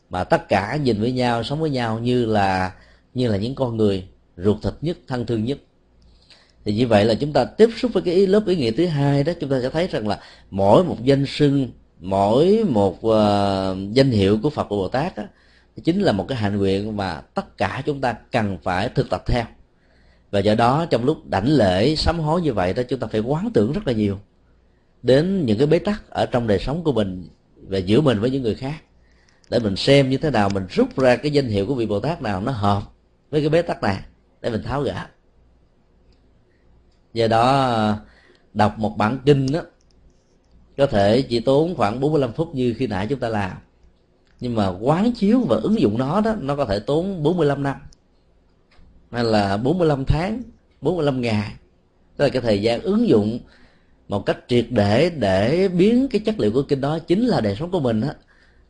Mà 0.09 0.23
tất 0.23 0.49
cả 0.49 0.75
nhìn 0.83 1.01
với 1.01 1.12
nhau 1.12 1.43
sống 1.43 1.59
với 1.59 1.69
nhau 1.69 1.99
như 1.99 2.25
là 2.25 2.71
như 3.13 3.27
là 3.27 3.38
những 3.38 3.55
con 3.55 3.77
người 3.77 4.03
ruột 4.38 4.57
thịt 4.62 4.73
nhất 4.81 4.97
thân 5.07 5.25
thương 5.25 5.45
nhất. 5.45 5.57
Thì 6.65 6.73
như 6.73 6.88
vậy 6.88 7.05
là 7.05 7.13
chúng 7.13 7.33
ta 7.33 7.45
tiếp 7.45 7.69
xúc 7.77 7.91
với 7.93 8.03
cái 8.03 8.13
ý, 8.13 8.25
lớp 8.25 8.47
ý 8.47 8.55
nghĩa 8.55 8.71
thứ 8.71 8.85
hai 8.85 9.23
đó 9.23 9.33
chúng 9.39 9.49
ta 9.49 9.62
sẽ 9.62 9.69
thấy 9.69 9.88
rằng 9.88 10.07
là 10.07 10.19
mỗi 10.51 10.83
một 10.83 10.97
danh 11.03 11.25
sưng 11.27 11.69
mỗi 11.99 12.63
một 12.67 13.05
uh, 13.07 13.93
danh 13.93 14.12
hiệu 14.12 14.39
của 14.43 14.49
phật 14.49 14.63
của 14.63 14.77
bồ 14.77 14.88
tát 14.88 15.17
đó, 15.17 15.23
chính 15.83 16.01
là 16.01 16.12
một 16.12 16.25
cái 16.27 16.38
hạnh 16.38 16.57
nguyện 16.57 16.97
mà 16.97 17.21
tất 17.21 17.57
cả 17.57 17.81
chúng 17.85 18.01
ta 18.01 18.15
cần 18.31 18.57
phải 18.63 18.89
thực 18.89 19.09
tập 19.09 19.23
theo. 19.25 19.45
Và 20.32 20.39
do 20.39 20.55
đó 20.55 20.86
trong 20.86 21.05
lúc 21.05 21.26
đảnh 21.26 21.47
lễ 21.47 21.95
sám 21.95 22.19
hối 22.19 22.41
như 22.41 22.53
vậy 22.53 22.74
đó 22.74 22.84
chúng 22.89 22.99
ta 22.99 23.07
phải 23.07 23.21
quán 23.21 23.51
tưởng 23.53 23.71
rất 23.71 23.88
là 23.88 23.93
nhiều 23.93 24.19
đến 25.03 25.45
những 25.45 25.57
cái 25.57 25.67
bế 25.67 25.80
tắc 25.80 26.09
ở 26.09 26.26
trong 26.26 26.47
đời 26.47 26.59
sống 26.59 26.84
của 26.84 26.91
mình 26.91 27.28
và 27.55 27.78
giữa 27.78 28.01
mình 28.01 28.19
với 28.19 28.32
những 28.32 28.43
người 28.43 28.55
khác. 28.55 28.76
Để 29.49 29.59
mình 29.59 29.76
xem 29.76 30.09
như 30.09 30.17
thế 30.17 30.32
nào 30.32 30.49
mình 30.49 30.65
rút 30.69 30.97
ra 30.97 31.15
cái 31.15 31.32
danh 31.32 31.47
hiệu 31.47 31.65
của 31.65 31.76
vị 31.76 31.86
bồ 31.86 31.99
tát 31.99 32.21
nào 32.21 32.41
nó 32.41 32.51
hợp 32.51 32.84
với 33.30 33.41
cái 33.41 33.49
bế 33.49 33.61
tắc 33.61 33.84
này 33.84 33.97
để 34.41 34.49
mình 34.49 34.63
tháo 34.63 34.82
gỡ. 34.82 35.05
Do 37.13 37.28
đó 37.28 37.95
đọc 38.53 38.80
một 38.80 38.97
bản 38.97 39.19
kinh 39.26 39.51
đó 39.51 39.61
có 40.80 40.88
thể 40.88 41.21
chỉ 41.21 41.39
tốn 41.39 41.75
khoảng 41.75 41.99
45 41.99 42.34
phút 42.34 42.55
như 42.55 42.73
khi 42.77 42.88
nãy 42.88 43.07
chúng 43.09 43.19
ta 43.19 43.30
làm. 43.30 43.51
Nhưng 44.39 44.55
mà 44.55 44.67
quán 44.67 45.11
chiếu 45.11 45.39
và 45.39 45.55
ứng 45.55 45.80
dụng 45.80 45.97
nó 45.97 46.21
đó, 46.21 46.36
nó 46.41 46.55
có 46.55 46.65
thể 46.65 46.80
tốn 46.80 47.23
45 47.23 47.63
năm. 47.63 47.75
Hay 49.11 49.23
là 49.23 49.57
45 49.57 50.05
tháng 50.05 50.41
45 50.82 51.21
ngày. 51.21 51.51
Đó 52.17 52.25
là 52.25 52.30
cái 52.30 52.41
thời 52.41 52.61
gian 52.61 52.82
ứng 52.82 53.07
dụng 53.07 53.39
một 54.07 54.25
cách 54.25 54.38
triệt 54.47 54.65
để 54.69 55.09
để 55.09 55.67
biến 55.67 56.07
cái 56.07 56.21
chất 56.25 56.39
liệu 56.39 56.51
của 56.51 56.61
kinh 56.61 56.82
đó 56.82 56.99
chính 56.99 57.25
là 57.25 57.41
đời 57.41 57.55
sống 57.59 57.71
của 57.71 57.80
mình 57.80 58.01
đó 58.01 58.09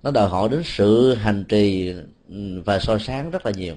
nó 0.04 0.12
đòi 0.12 0.30
hỏi 0.30 0.50
đến 0.50 0.62
sự 0.66 1.14
hành 1.14 1.44
trì 1.50 1.94
và 2.66 2.80
soi 2.80 3.00
sáng 3.00 3.32
rất 3.32 3.46
là 3.46 3.52
nhiều. 3.52 3.76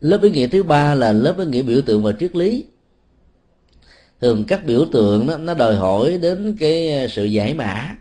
Lớp 0.00 0.22
ý 0.22 0.30
nghĩa 0.30 0.46
thứ 0.46 0.62
ba 0.62 0.94
là 0.94 1.12
lớp 1.12 1.38
ý 1.38 1.44
nghĩa 1.44 1.62
biểu 1.62 1.80
tượng 1.82 2.02
và 2.02 2.12
triết 2.12 2.36
lý 2.36 2.64
thường 4.20 4.44
các 4.48 4.64
biểu 4.64 4.84
tượng 4.92 5.26
đó, 5.26 5.36
nó 5.36 5.54
đòi 5.54 5.76
hỏi 5.76 6.18
đến 6.18 6.56
cái 6.60 7.00
ờ, 7.00 7.08
sự 7.08 7.24
giải 7.24 7.54
mã. 7.54 7.96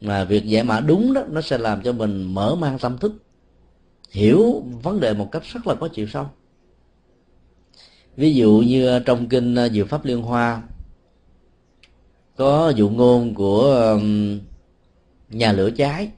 Mà 0.00 0.24
việc 0.24 0.44
giải 0.46 0.64
mã 0.64 0.80
đúng 0.80 1.12
đó, 1.12 1.22
nó 1.30 1.40
sẽ 1.40 1.58
làm 1.58 1.82
cho 1.82 1.92
mình 1.92 2.34
mở 2.34 2.54
mang 2.54 2.78
tâm 2.78 2.98
thức, 2.98 3.12
hiểu 4.10 4.62
vấn 4.82 5.00
đề 5.00 5.14
một 5.14 5.28
cách 5.32 5.42
rất 5.52 5.66
là 5.66 5.74
có 5.74 5.88
chiều 5.88 6.06
sâu. 6.06 6.26
Ví 8.16 8.34
dụ 8.34 8.62
như 8.66 8.86
ờ, 8.86 8.98
trong 8.98 9.28
kinh 9.28 9.54
ờ, 9.54 9.68
diệu 9.68 9.84
pháp 9.84 10.04
liên 10.04 10.22
hoa, 10.22 10.62
có 12.36 12.72
dụ 12.76 12.88
ngôn 12.88 13.34
của 13.34 13.98
nhà 15.28 15.52
lửa 15.52 15.70
cháy. 15.76 16.10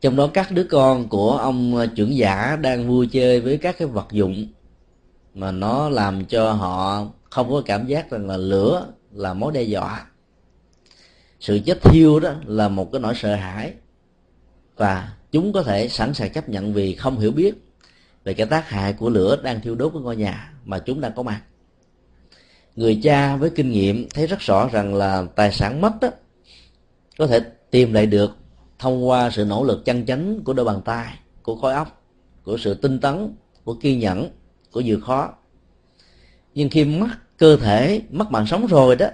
Trong 0.00 0.16
đó 0.16 0.30
các 0.34 0.52
đứa 0.52 0.64
con 0.64 1.08
của 1.08 1.30
ông 1.30 1.86
trưởng 1.94 2.16
giả 2.16 2.56
đang 2.56 2.88
vui 2.88 3.08
chơi 3.12 3.40
với 3.40 3.58
các 3.58 3.78
cái 3.78 3.88
vật 3.88 4.06
dụng 4.12 4.46
mà 5.34 5.50
nó 5.50 5.88
làm 5.88 6.24
cho 6.24 6.52
họ 6.52 7.06
không 7.30 7.50
có 7.50 7.62
cảm 7.66 7.86
giác 7.86 8.10
rằng 8.10 8.26
là 8.26 8.36
lửa 8.36 8.86
là 9.12 9.34
mối 9.34 9.52
đe 9.52 9.62
dọa. 9.62 10.06
Sự 11.40 11.60
chết 11.66 11.82
thiêu 11.82 12.20
đó 12.20 12.34
là 12.44 12.68
một 12.68 12.92
cái 12.92 13.00
nỗi 13.00 13.14
sợ 13.14 13.34
hãi. 13.34 13.72
Và 14.76 15.12
chúng 15.32 15.52
có 15.52 15.62
thể 15.62 15.88
sẵn 15.88 16.14
sàng 16.14 16.32
chấp 16.32 16.48
nhận 16.48 16.72
vì 16.72 16.94
không 16.94 17.18
hiểu 17.18 17.30
biết 17.30 17.54
về 18.24 18.34
cái 18.34 18.46
tác 18.46 18.68
hại 18.68 18.92
của 18.92 19.10
lửa 19.10 19.36
đang 19.42 19.60
thiêu 19.60 19.74
đốt 19.74 19.92
cái 19.92 20.02
ngôi 20.02 20.16
nhà 20.16 20.52
mà 20.64 20.78
chúng 20.78 21.00
đang 21.00 21.12
có 21.16 21.22
mặt. 21.22 21.42
Người 22.76 23.00
cha 23.02 23.36
với 23.36 23.50
kinh 23.50 23.70
nghiệm 23.70 24.08
thấy 24.14 24.26
rất 24.26 24.40
rõ 24.40 24.68
rằng 24.72 24.94
là 24.94 25.24
tài 25.36 25.52
sản 25.52 25.80
mất 25.80 25.92
đó 26.00 26.08
có 27.18 27.26
thể 27.26 27.40
tìm 27.70 27.92
lại 27.92 28.06
được 28.06 28.36
thông 28.78 29.08
qua 29.08 29.30
sự 29.30 29.44
nỗ 29.44 29.64
lực 29.64 29.84
chân 29.84 30.06
chánh 30.06 30.44
của 30.44 30.52
đôi 30.52 30.64
bàn 30.64 30.80
tay, 30.84 31.18
của 31.42 31.56
khối 31.56 31.74
óc, 31.74 32.02
của 32.44 32.56
sự 32.58 32.74
tinh 32.74 33.00
tấn, 33.00 33.34
của 33.64 33.74
kiên 33.74 33.98
nhẫn 33.98 34.30
của 34.72 34.82
vượt 34.84 35.00
khó. 35.00 35.34
Nhưng 36.54 36.68
khi 36.68 36.84
mất 36.84 37.08
cơ 37.38 37.56
thể, 37.56 38.00
mất 38.10 38.30
mạng 38.30 38.46
sống 38.46 38.66
rồi 38.66 38.96
đó, 38.96 39.06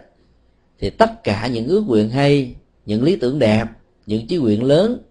thì 0.78 0.90
tất 0.90 1.24
cả 1.24 1.46
những 1.46 1.66
ước 1.66 1.84
nguyện 1.86 2.10
hay, 2.10 2.54
những 2.86 3.02
lý 3.02 3.16
tưởng 3.16 3.38
đẹp, 3.38 3.64
những 4.06 4.26
chí 4.26 4.36
nguyện 4.36 4.64
lớn, 4.64 5.02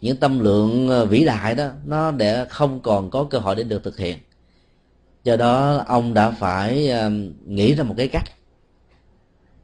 những 0.00 0.16
tâm 0.16 0.38
lượng 0.38 0.88
ờ, 0.88 1.06
vĩ 1.06 1.24
đại 1.24 1.54
đó, 1.54 1.68
nó 1.86 2.10
để 2.10 2.44
không 2.44 2.80
còn 2.80 3.10
có 3.10 3.24
cơ 3.24 3.38
hội 3.38 3.56
để 3.56 3.62
được 3.62 3.84
thực 3.84 3.98
hiện. 3.98 4.18
Do 5.24 5.36
đó, 5.36 5.84
ông 5.86 6.14
đã 6.14 6.30
phải 6.30 6.88
ờ, 6.88 7.10
nghĩ 7.46 7.74
ra 7.74 7.84
một 7.84 7.94
cái 7.98 8.08
cách. 8.08 8.24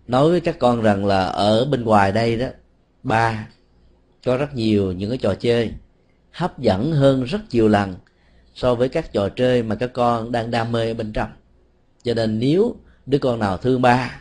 Nói 0.07 0.31
với 0.31 0.41
các 0.41 0.59
con 0.59 0.83
rằng 0.83 1.07
là 1.07 1.25
ở 1.25 1.65
bên 1.65 1.85
ngoài 1.85 2.13
đây 2.13 2.37
đó, 2.37 2.47
ba 3.03 3.49
có 4.25 4.37
rất 4.37 4.55
nhiều 4.55 4.93
những 4.93 5.11
cái 5.11 5.19
trò 5.19 5.35
chơi, 5.35 5.71
hấp 6.31 6.59
dẫn 6.59 6.93
hơn 6.93 7.25
rất 7.25 7.41
nhiều 7.51 7.69
lần 7.69 7.95
so 8.55 8.75
với 8.75 8.89
các 8.89 9.13
trò 9.13 9.29
chơi 9.29 9.63
mà 9.63 9.75
các 9.75 9.93
con 9.93 10.33
đang 10.33 10.51
đam 10.51 10.73
mê 10.73 10.91
ở 10.91 10.95
bên 10.95 11.13
trong. 11.13 11.29
Cho 12.05 12.15
nên 12.15 12.39
nếu 12.39 12.77
đứa 13.07 13.19
con 13.19 13.39
nào 13.39 13.57
thương 13.57 13.83
ba 13.83 14.21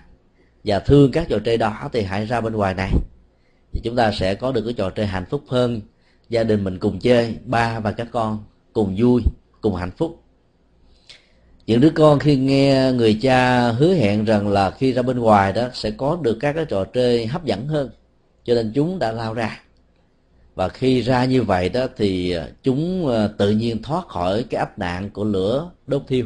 và 0.64 0.80
thương 0.80 1.12
các 1.12 1.28
trò 1.30 1.40
chơi 1.46 1.58
đó 1.58 1.90
thì 1.94 2.02
hãy 2.02 2.26
ra 2.26 2.42
bên 2.42 2.54
ngoài 2.54 2.74
này. 2.74 2.92
Thì 3.72 3.82
chúng 3.84 3.96
ta 3.96 4.12
sẽ 4.12 4.36
có 4.36 4.52
được 4.52 4.62
cái 4.66 4.74
trò 4.74 4.90
chơi 4.90 5.06
hạnh 5.06 5.26
phúc 5.30 5.44
hơn. 5.48 5.82
Gia 6.30 6.44
đình 6.44 6.64
mình 6.64 6.80
cùng 6.80 7.00
chơi, 7.00 7.36
ba 7.46 7.80
và 7.80 7.92
các 7.92 8.08
con 8.12 8.44
cùng 8.74 8.96
vui, 8.98 9.22
cùng 9.62 9.76
hạnh 9.76 9.92
phúc. 9.98 10.20
Những 11.66 11.82
đứa 11.82 11.90
con 11.90 12.20
khi 12.20 12.36
nghe 12.36 12.92
người 12.92 13.20
cha 13.22 13.72
hứa 13.72 13.94
hẹn 13.94 14.26
rằng 14.26 14.48
là 14.48 14.72
khi 14.72 14.94
ra 14.94 15.02
bên 15.02 15.20
ngoài 15.20 15.54
đó 15.54 15.70
sẽ 15.74 15.92
có 15.92 16.18
được 16.22 16.38
các 16.40 16.54
cái 16.54 16.66
trò 16.66 16.86
chơi 16.86 17.26
hấp 17.26 17.46
dẫn 17.46 17.68
hơn. 17.68 17.90
Cho 18.44 18.56
nên 18.56 18.72
chúng 18.76 19.00
đã 19.00 19.12
lao 19.12 19.34
ra 19.34 19.63
và 20.56 20.70
khi 20.70 21.02
ra 21.02 21.26
như 21.26 21.44
vậy 21.44 21.70
đó 21.70 21.88
thì 21.98 22.32
à, 22.32 22.48
chúng 22.64 23.10
à, 23.10 23.28
tự 23.38 23.50
nhiên 23.50 23.82
thoát 23.82 24.08
khỏi 24.08 24.46
cái 24.50 24.60
áp 24.60 24.80
nạn 24.80 25.10
của 25.10 25.24
lửa 25.24 25.72
đốt 25.88 26.04
thiêu. 26.08 26.26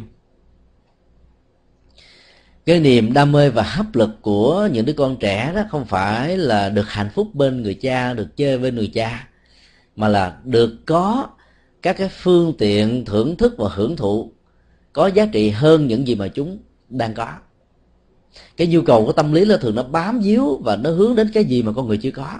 Cái 2.66 2.80
niềm 2.80 3.14
đam 3.14 3.32
mê 3.32 3.50
và 3.50 3.64
hấp 3.64 3.96
lực 3.96 4.10
của 4.22 4.70
những 4.72 4.86
đứa 4.86 4.94
con 4.94 5.18
trẻ 5.20 5.52
đó 5.56 5.62
không 5.70 5.86
phải 5.86 6.38
là 6.38 6.70
được 6.70 6.90
hạnh 6.90 7.10
phúc 7.16 7.28
bên 7.34 7.64
người 7.64 7.74
cha, 7.74 8.14
được 8.14 8.38
chơi 8.38 8.58
bên 8.58 8.76
người 8.76 8.92
cha, 8.94 9.28
mà 9.96 10.08
là 10.08 10.38
được 10.44 10.86
có 10.86 11.28
các 11.82 11.98
cái 11.98 12.10
phương 12.10 12.54
tiện 12.58 13.06
thưởng 13.06 13.36
thức 13.36 13.54
và 13.58 13.70
hưởng 13.74 13.96
thụ, 13.96 14.32
có 14.94 15.08
giá 15.08 15.26
trị 15.26 15.50
hơn 15.50 15.88
những 15.88 16.08
gì 16.08 16.16
mà 16.16 16.28
chúng 16.28 16.58
đang 16.90 17.14
có. 17.14 17.28
Cái 18.58 18.68
nhu 18.68 18.82
cầu 18.82 19.06
của 19.06 19.12
tâm 19.12 19.34
lý 19.34 19.46
là 19.46 19.58
thường 19.58 19.76
nó 19.76 19.84
bám 19.84 20.20
víu 20.20 20.62
và 20.64 20.76
nó 20.76 20.90
hướng 20.90 21.16
đến 21.16 21.32
cái 21.34 21.46
gì 21.46 21.64
mà 21.64 21.72
con 21.76 21.88
người 21.88 21.98
chưa 21.98 22.12
có 22.12 22.40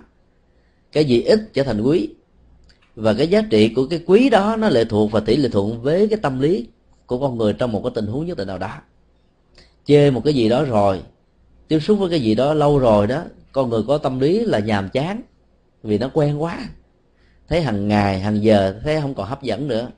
cái 0.92 1.06
gì 1.06 1.22
ít 1.22 1.40
trở 1.54 1.64
thành 1.64 1.82
quý. 1.82 2.10
Và 2.96 3.14
cái 3.14 3.28
giá 3.28 3.42
trị 3.50 3.70
của 3.70 3.88
cái 3.88 4.04
quý 4.06 4.30
đó 4.30 4.56
nó 4.56 4.70
lệ 4.70 4.86
thuộc 4.86 5.12
và 5.12 5.20
tỷ 5.20 5.38
lệ 5.38 5.50
thuận 5.50 5.82
với 5.82 6.08
cái 6.08 6.20
tâm 6.22 6.40
lý 6.40 6.68
của 7.06 7.20
con 7.20 7.38
người 7.38 7.54
trong 7.54 7.72
một 7.72 7.82
cái 7.84 7.92
tình 7.96 8.08
huống 8.08 8.26
nhất 8.26 8.38
định 8.38 8.48
nào 8.48 8.58
đó. 8.58 8.74
Chơi 9.86 10.12
một 10.12 10.22
cái 10.26 10.34
gì 10.34 10.50
đó 10.50 10.64
rồi, 10.64 11.02
tiếp 11.68 11.80
xúc 11.80 12.00
với 12.00 12.10
cái 12.10 12.22
gì 12.22 12.36
đó 12.36 12.54
lâu 12.54 12.80
rồi 12.80 13.08
đó, 13.08 13.24
con 13.52 13.70
người 13.70 13.84
có 13.88 13.98
tâm 13.98 14.20
lý 14.20 14.40
là 14.40 14.60
nhàm 14.60 14.90
chán 14.90 15.22
vì 15.84 15.98
nó 15.98 16.10
quen 16.14 16.42
quá. 16.42 16.70
Thấy 17.48 17.62
hàng 17.62 17.88
ngày, 17.88 18.20
hàng 18.20 18.44
giờ, 18.44 18.80
thấy 18.84 19.02
không 19.02 19.14
còn 19.14 19.28
hấp 19.28 19.44
dẫn 19.44 19.68
nữa. 19.68 19.90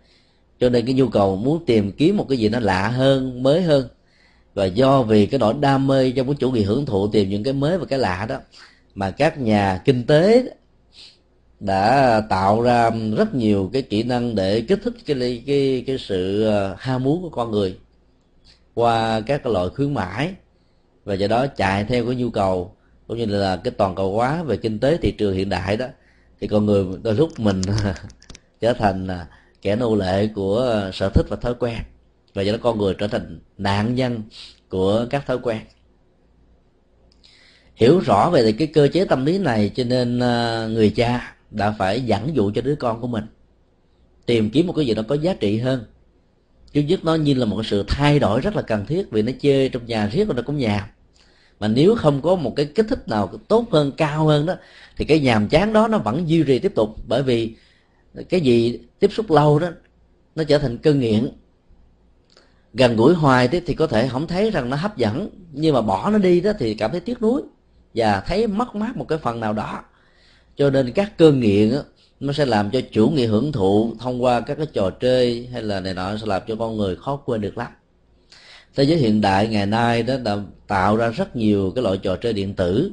Cho 0.59 0.69
nên 0.69 0.85
cái 0.85 0.95
nhu 0.95 1.07
cầu 1.07 1.35
muốn 1.35 1.65
tìm 1.65 1.91
kiếm 1.91 2.17
một 2.17 2.25
cái 2.29 2.37
gì 2.37 2.49
nó 2.49 2.59
lạ 2.59 2.87
hơn, 2.87 3.43
mới 3.43 3.61
hơn. 3.61 3.87
Và 4.53 4.65
do 4.65 5.03
vì 5.03 5.25
cái 5.25 5.39
nỗi 5.39 5.53
đam 5.59 5.87
mê 5.87 6.11
trong 6.11 6.27
cái 6.27 6.35
chủ 6.39 6.51
nghĩa 6.51 6.61
hưởng 6.61 6.85
thụ 6.85 7.07
tìm 7.07 7.29
những 7.29 7.43
cái 7.43 7.53
mới 7.53 7.77
và 7.77 7.85
cái 7.85 7.99
lạ 7.99 8.25
đó, 8.29 8.37
mà 8.95 9.11
các 9.11 9.39
nhà 9.39 9.81
kinh 9.85 10.03
tế 10.03 10.43
đã 11.59 12.21
tạo 12.29 12.61
ra 12.61 12.89
rất 13.17 13.35
nhiều 13.35 13.69
cái 13.73 13.81
kỹ 13.81 14.03
năng 14.03 14.35
để 14.35 14.61
kích 14.61 14.79
thích 14.83 14.93
cái 15.05 15.43
cái 15.47 15.83
cái 15.87 15.97
sự 15.97 16.43
ờ, 16.43 16.75
ham 16.79 17.03
muốn 17.03 17.21
của 17.21 17.29
con 17.29 17.51
người 17.51 17.77
qua 18.73 19.21
các 19.21 19.45
loại 19.45 19.69
khuyến 19.69 19.93
mãi 19.93 20.33
và 21.05 21.13
do 21.13 21.27
đó 21.27 21.47
chạy 21.47 21.83
theo 21.83 22.05
cái 22.05 22.15
nhu 22.15 22.29
cầu 22.29 22.75
cũng 23.07 23.17
như 23.17 23.25
là 23.25 23.55
cái 23.63 23.71
toàn 23.77 23.95
cầu 23.95 24.13
hóa 24.13 24.43
về 24.43 24.57
kinh 24.57 24.79
tế 24.79 24.97
thị 24.97 25.11
trường 25.11 25.33
hiện 25.33 25.49
đại 25.49 25.77
đó, 25.77 25.85
thì 26.39 26.47
con 26.47 26.65
người 26.65 26.85
đôi 27.03 27.13
lúc 27.13 27.39
mình 27.39 27.61
trở 28.61 28.73
thành 28.73 29.07
à, 29.07 29.27
kẻ 29.61 29.75
nô 29.75 29.95
lệ 29.95 30.27
của 30.35 30.89
sở 30.93 31.09
thích 31.09 31.25
và 31.29 31.35
thói 31.35 31.53
quen 31.59 31.77
và 32.33 32.41
do 32.41 32.51
đó 32.51 32.57
con 32.61 32.77
người 32.77 32.93
trở 32.93 33.07
thành 33.07 33.39
nạn 33.57 33.95
nhân 33.95 34.21
của 34.69 35.05
các 35.09 35.25
thói 35.25 35.37
quen. 35.43 35.59
Hiểu 37.75 37.99
rõ 37.99 38.29
về 38.29 38.51
cái 38.51 38.67
cơ 38.67 38.87
chế 38.93 39.05
tâm 39.05 39.25
lý 39.25 39.37
này 39.37 39.71
cho 39.75 39.83
nên 39.83 40.19
à, 40.19 40.67
người 40.67 40.89
cha 40.95 41.35
đã 41.51 41.71
phải 41.71 42.01
dẫn 42.01 42.35
dụ 42.35 42.51
cho 42.55 42.61
đứa 42.61 42.75
con 42.75 43.01
của 43.01 43.07
mình. 43.07 43.23
Tìm 44.25 44.49
kiếm 44.49 44.67
một 44.67 44.73
cái 44.73 44.85
gì 44.85 44.93
đó 44.93 45.03
có 45.07 45.15
giá 45.15 45.33
trị 45.33 45.57
hơn. 45.57 45.85
Chứ 46.73 46.81
nhất 46.81 46.99
nó 47.03 47.15
như 47.15 47.33
là 47.33 47.45
một 47.45 47.65
sự 47.65 47.83
thay 47.87 48.19
đổi 48.19 48.41
rất 48.41 48.55
là 48.55 48.61
cần 48.61 48.85
thiết 48.85 49.11
vì 49.11 49.21
nó 49.21 49.31
chơi 49.39 49.69
trong 49.69 49.85
nhà 49.85 50.07
riết 50.07 50.27
rồi 50.27 50.35
nó 50.35 50.41
cũng 50.41 50.57
nhà 50.57 50.91
mà 51.59 51.67
nếu 51.67 51.95
không 51.95 52.21
có 52.21 52.35
một 52.35 52.53
cái 52.55 52.65
kích 52.65 52.85
thích 52.89 53.07
nào 53.07 53.31
tốt 53.47 53.65
hơn 53.71 53.91
cao 53.97 54.25
hơn 54.25 54.45
đó 54.45 54.55
thì 54.97 55.05
cái 55.05 55.19
nhàm 55.19 55.47
chán 55.47 55.73
đó 55.73 55.87
nó 55.87 55.97
vẫn 55.97 56.29
duy 56.29 56.43
trì 56.43 56.59
tiếp 56.59 56.75
tục. 56.75 56.95
Bởi 57.07 57.23
vì 57.23 57.55
cái 58.29 58.41
gì 58.41 58.79
tiếp 58.99 59.11
xúc 59.13 59.31
lâu 59.31 59.59
đó 59.59 59.69
nó 60.35 60.43
trở 60.43 60.57
thành 60.57 60.77
cơn 60.77 60.99
nghiện. 60.99 61.31
Gần 62.73 62.95
gũi 62.95 63.13
hoài 63.13 63.47
thì, 63.47 63.59
thì 63.59 63.73
có 63.73 63.87
thể 63.87 64.07
không 64.07 64.27
thấy 64.27 64.51
rằng 64.51 64.69
nó 64.69 64.77
hấp 64.77 64.97
dẫn 64.97 65.29
nhưng 65.51 65.73
mà 65.73 65.81
bỏ 65.81 66.09
nó 66.09 66.17
đi 66.17 66.41
đó 66.41 66.51
thì 66.59 66.73
cảm 66.73 66.91
thấy 66.91 66.99
tiếc 66.99 67.21
nuối 67.21 67.41
và 67.95 68.23
thấy 68.27 68.47
mất 68.47 68.75
mát 68.75 68.97
một 68.97 69.07
cái 69.07 69.17
phần 69.17 69.39
nào 69.39 69.53
đó 69.53 69.83
cho 70.59 70.69
nên 70.69 70.91
các 70.91 71.17
cơn 71.17 71.39
nghiện 71.39 71.71
đó, 71.71 71.83
nó 72.19 72.33
sẽ 72.33 72.45
làm 72.45 72.71
cho 72.71 72.81
chủ 72.91 73.09
nghĩa 73.09 73.27
hưởng 73.27 73.51
thụ 73.51 73.93
thông 73.99 74.23
qua 74.23 74.41
các 74.41 74.55
cái 74.55 74.65
trò 74.73 74.89
chơi 74.89 75.49
hay 75.51 75.61
là 75.61 75.79
này 75.79 75.93
nọ 75.93 76.17
sẽ 76.17 76.25
làm 76.25 76.41
cho 76.47 76.55
con 76.55 76.77
người 76.77 76.95
khó 76.95 77.15
quên 77.15 77.41
được 77.41 77.57
lắm. 77.57 77.71
Thế 78.75 78.83
giới 78.83 78.97
hiện 78.97 79.21
đại 79.21 79.47
ngày 79.47 79.65
nay 79.65 80.03
đó 80.03 80.17
đã 80.23 80.37
tạo 80.67 80.97
ra 80.97 81.09
rất 81.09 81.35
nhiều 81.35 81.71
cái 81.75 81.83
loại 81.83 81.97
trò 81.97 82.15
chơi 82.15 82.33
điện 82.33 82.53
tử 82.53 82.91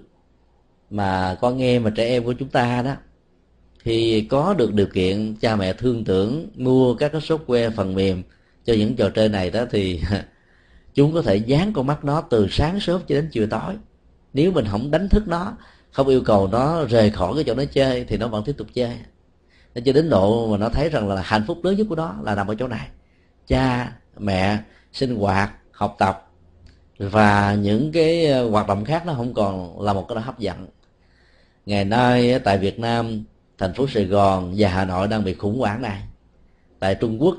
mà 0.91 1.37
con 1.41 1.62
em 1.62 1.83
và 1.83 1.91
trẻ 1.91 2.07
em 2.07 2.25
của 2.25 2.33
chúng 2.33 2.49
ta 2.49 2.83
đó 2.83 2.95
thì 3.85 4.21
có 4.21 4.55
được 4.55 4.75
điều 4.75 4.87
kiện 4.87 5.35
cha 5.41 5.57
mẹ 5.57 5.73
thương 5.73 6.05
tưởng 6.05 6.49
mua 6.57 6.95
các 6.95 7.12
cái 7.12 7.21
software 7.21 7.71
phần 7.71 7.95
mềm 7.95 8.23
cho 8.64 8.75
những 8.75 8.97
trò 8.97 9.11
chơi 9.11 9.29
này 9.29 9.51
đó 9.51 9.64
thì 9.71 10.01
chúng 10.95 11.14
có 11.14 11.23
thể 11.23 11.37
dán 11.37 11.73
con 11.73 11.87
mắt 11.87 12.05
nó 12.05 12.21
từ 12.21 12.49
sáng 12.51 12.81
sớm 12.81 13.01
cho 13.09 13.14
đến 13.14 13.29
chiều 13.33 13.47
tối. 13.51 13.75
Nếu 14.33 14.53
mình 14.53 14.64
không 14.71 14.91
đánh 14.91 15.09
thức 15.09 15.29
nó 15.29 15.57
không 15.97 16.09
yêu 16.09 16.22
cầu 16.24 16.49
nó 16.49 16.84
rời 16.84 17.11
khỏi 17.11 17.32
cái 17.34 17.44
chỗ 17.44 17.55
nó 17.55 17.64
chơi 17.64 18.05
thì 18.05 18.16
nó 18.16 18.28
vẫn 18.28 18.44
tiếp 18.44 18.55
tục 18.59 18.66
chơi. 18.74 18.97
Nó 19.74 19.80
chơi 19.84 19.92
đến 19.92 20.11
độ 20.11 20.49
mà 20.49 20.57
nó 20.57 20.68
thấy 20.68 20.88
rằng 20.88 21.09
là 21.09 21.22
hạnh 21.24 21.44
phúc 21.47 21.59
lớn 21.64 21.76
nhất 21.76 21.86
của 21.88 21.94
nó 21.94 22.14
là 22.22 22.34
nằm 22.34 22.47
ở 22.47 22.55
chỗ 22.55 22.68
này. 22.68 22.88
Cha, 23.47 23.92
mẹ, 24.18 24.59
sinh 24.92 25.16
hoạt, 25.16 25.51
học 25.72 25.97
tập 25.99 26.30
và 26.99 27.55
những 27.55 27.92
cái 27.92 28.26
ờ, 28.26 28.51
hoạt 28.51 28.68
động 28.68 28.84
khác 28.84 29.07
nó 29.07 29.14
không 29.14 29.34
còn 29.34 29.80
là 29.80 29.92
một 29.92 30.07
cái 30.09 30.20
hấp 30.20 30.38
dẫn. 30.38 30.66
Ngày 31.66 31.84
nay 31.84 32.38
tại 32.38 32.59
Việt 32.59 32.78
Nam, 32.78 33.24
thành 33.59 33.74
phố 33.74 33.86
Sài 33.86 34.05
Gòn 34.05 34.55
và 34.57 34.68
Hà 34.68 34.84
Nội 34.84 35.09
đang 35.09 35.24
bị 35.24 35.34
khủng 35.34 35.59
hoảng 35.59 35.82
này. 35.82 36.03
Tại 36.78 36.94
Trung 36.94 37.22
Quốc, 37.22 37.36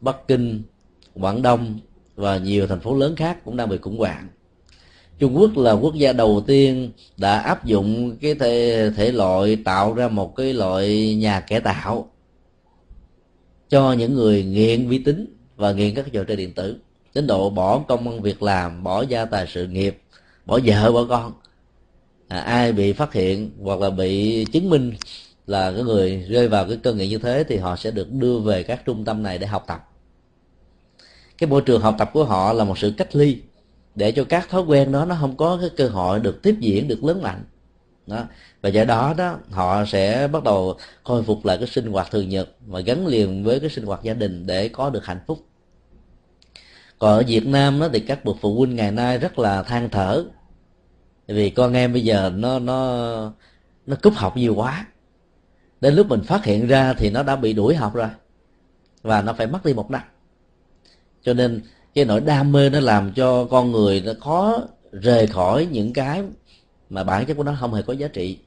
Bắc 0.00 0.16
Kinh, 0.28 0.62
Quảng 1.14 1.42
Đông 1.42 1.78
và 2.16 2.38
nhiều 2.38 2.66
thành 2.66 2.80
phố 2.80 2.96
lớn 2.96 3.16
khác 3.16 3.44
cũng 3.44 3.56
đang 3.56 3.68
bị 3.68 3.78
khủng 3.78 3.98
hoảng. 3.98 4.28
Trung 5.18 5.36
Quốc 5.36 5.56
là 5.56 5.72
quốc 5.72 5.94
gia 5.94 6.12
đầu 6.12 6.44
tiên 6.46 6.90
đã 7.16 7.38
áp 7.38 7.64
dụng 7.64 8.16
cái 8.20 8.34
thể, 8.34 8.90
thể 8.96 9.12
loại 9.12 9.56
tạo 9.56 9.94
ra 9.94 10.08
một 10.08 10.36
cái 10.36 10.54
loại 10.54 11.14
nhà 11.14 11.40
kẻ 11.40 11.60
tạo 11.60 12.08
cho 13.68 13.92
những 13.92 14.14
người 14.14 14.44
nghiện 14.44 14.88
vi 14.88 14.98
tính 14.98 15.36
và 15.56 15.72
nghiện 15.72 15.94
các 15.94 16.12
trò 16.12 16.24
chơi 16.24 16.36
điện 16.36 16.52
tử. 16.52 16.76
Đến 17.14 17.26
độ 17.26 17.50
bỏ 17.50 17.78
công 17.78 18.08
ăn 18.08 18.22
việc 18.22 18.42
làm 18.42 18.82
bỏ 18.82 19.02
gia 19.02 19.24
tài 19.24 19.46
sự 19.46 19.66
nghiệp 19.66 19.98
bỏ 20.46 20.58
vợ 20.64 20.92
bỏ 20.92 21.04
con. 21.08 21.32
À, 22.28 22.38
ai 22.38 22.72
bị 22.72 22.92
phát 22.92 23.12
hiện 23.12 23.50
hoặc 23.62 23.80
là 23.80 23.90
bị 23.90 24.44
chứng 24.44 24.70
minh 24.70 24.92
là 25.46 25.72
cái 25.72 25.82
người 25.82 26.26
rơi 26.28 26.48
vào 26.48 26.68
cái 26.68 26.76
cơn 26.82 26.96
nghiện 26.96 27.08
như 27.08 27.18
thế 27.18 27.44
thì 27.48 27.56
họ 27.56 27.76
sẽ 27.76 27.90
được 27.90 28.12
đưa 28.12 28.38
về 28.38 28.62
các 28.62 28.82
trung 28.84 29.04
tâm 29.04 29.22
này 29.22 29.38
để 29.38 29.46
học 29.46 29.64
tập. 29.66 29.88
Cái 31.38 31.50
môi 31.50 31.60
trường 31.60 31.80
học 31.80 31.94
tập 31.98 32.10
của 32.12 32.24
họ 32.24 32.52
là 32.52 32.64
một 32.64 32.78
sự 32.78 32.92
cách 32.96 33.16
ly 33.16 33.38
để 33.94 34.12
cho 34.12 34.24
các 34.24 34.48
thói 34.48 34.62
quen 34.62 34.92
đó 34.92 35.04
nó 35.04 35.16
không 35.20 35.36
có 35.36 35.58
cái 35.60 35.70
cơ 35.76 35.88
hội 35.88 36.20
được 36.20 36.42
tiếp 36.42 36.56
diễn, 36.60 36.88
được 36.88 37.04
lớn 37.04 37.22
mạnh. 37.22 37.44
Đó. 38.06 38.24
Và 38.62 38.68
do 38.68 38.84
đó 38.84 39.14
đó, 39.16 39.38
họ 39.50 39.84
sẽ 39.84 40.28
bắt 40.28 40.42
đầu 40.42 40.78
khôi 41.04 41.22
phục 41.22 41.44
lại 41.44 41.58
cái 41.58 41.66
sinh 41.66 41.92
hoạt 41.92 42.10
thường 42.10 42.28
nhật 42.28 42.48
và 42.66 42.80
gắn 42.80 43.06
liền 43.06 43.44
với 43.44 43.60
cái 43.60 43.70
sinh 43.70 43.86
hoạt 43.86 44.02
gia 44.02 44.14
đình 44.14 44.46
để 44.46 44.68
có 44.68 44.90
được 44.90 45.04
hạnh 45.06 45.20
phúc. 45.26 45.38
Còn 46.98 47.10
ở 47.10 47.22
Việt 47.26 47.46
Nam 47.46 47.80
đó 47.80 47.88
thì 47.92 48.00
các 48.00 48.24
bậc 48.24 48.36
phụ 48.40 48.54
huynh 48.54 48.76
ngày 48.76 48.90
nay 48.90 49.18
rất 49.18 49.38
là 49.38 49.62
than 49.62 49.88
thở. 49.90 50.24
Vì 51.26 51.50
con 51.50 51.72
em 51.72 51.92
bây 51.92 52.04
giờ 52.04 52.32
nó 52.34 52.58
nó 52.58 53.32
nó 53.86 53.96
cúp 54.02 54.14
học 54.16 54.36
nhiều 54.36 54.54
quá. 54.54 54.86
Đến 55.80 55.94
lúc 55.94 56.08
mình 56.08 56.22
phát 56.22 56.44
hiện 56.44 56.66
ra 56.66 56.94
thì 56.94 57.10
nó 57.10 57.22
đã 57.22 57.36
bị 57.36 57.52
đuổi 57.52 57.74
học 57.74 57.94
rồi. 57.94 58.08
Và 59.02 59.22
nó 59.22 59.32
phải 59.32 59.46
mất 59.46 59.64
đi 59.64 59.74
một 59.74 59.90
năm. 59.90 60.02
Cho 61.22 61.34
nên 61.34 61.62
cái 61.94 62.04
nỗi 62.04 62.20
đam 62.20 62.52
mê 62.52 62.70
nó 62.70 62.80
làm 62.80 63.12
cho 63.12 63.44
con 63.44 63.72
người 63.72 64.00
nó 64.00 64.12
khó 64.20 64.58
rời 64.92 65.26
khỏi 65.26 65.66
những 65.70 65.92
cái 65.92 66.22
mà 66.90 67.04
bản 67.04 67.26
chất 67.26 67.34
của 67.34 67.42
nó 67.42 67.56
không 67.60 67.74
hề 67.74 67.82
có 67.82 67.92
giá 67.92 68.08
trị. 68.08 68.38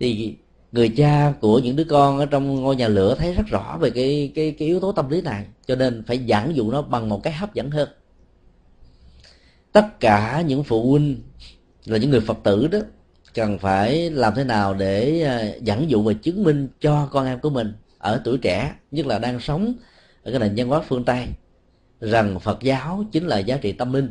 Thì 0.00 0.34
người 0.72 0.88
cha 0.88 1.32
của 1.40 1.58
những 1.58 1.76
đứa 1.76 1.84
con 1.84 2.18
ở 2.18 2.26
trong 2.26 2.62
ngôi 2.62 2.76
nhà 2.76 2.88
lửa 2.88 3.14
thấy 3.18 3.34
rất 3.34 3.46
rõ 3.46 3.78
về 3.80 3.90
cái 3.90 4.32
cái 4.34 4.54
cái 4.58 4.68
yếu 4.68 4.80
tố 4.80 4.92
tâm 4.92 5.10
lý 5.10 5.20
này, 5.20 5.44
cho 5.66 5.76
nên 5.76 6.04
phải 6.06 6.18
dẫn 6.18 6.56
dụ 6.56 6.70
nó 6.70 6.82
bằng 6.82 7.08
một 7.08 7.22
cái 7.22 7.32
hấp 7.32 7.54
dẫn 7.54 7.70
hơn. 7.70 7.88
Tất 9.72 10.00
cả 10.00 10.42
những 10.46 10.64
phụ 10.64 10.90
huynh 10.90 11.22
là 11.84 11.98
những 11.98 12.10
người 12.10 12.20
phật 12.20 12.38
tử 12.42 12.68
đó 12.68 12.78
cần 13.34 13.58
phải 13.58 14.10
làm 14.10 14.34
thế 14.34 14.44
nào 14.44 14.74
để 14.74 15.22
à, 15.22 15.54
dẫn 15.62 15.90
dụ 15.90 16.02
và 16.02 16.12
chứng 16.12 16.44
minh 16.44 16.68
cho 16.80 17.08
con 17.12 17.26
em 17.26 17.40
của 17.40 17.50
mình 17.50 17.72
ở 17.98 18.20
tuổi 18.24 18.38
trẻ, 18.38 18.74
nhất 18.90 19.06
là 19.06 19.18
đang 19.18 19.40
sống 19.40 19.74
ở 20.22 20.30
cái 20.30 20.40
nền 20.40 20.54
văn 20.56 20.68
hóa 20.68 20.82
phương 20.88 21.04
tây 21.04 21.26
rằng 22.02 22.40
phật 22.40 22.62
giáo 22.62 23.04
chính 23.12 23.26
là 23.26 23.38
giá 23.38 23.56
trị 23.56 23.72
tâm 23.72 23.92
linh 23.92 24.10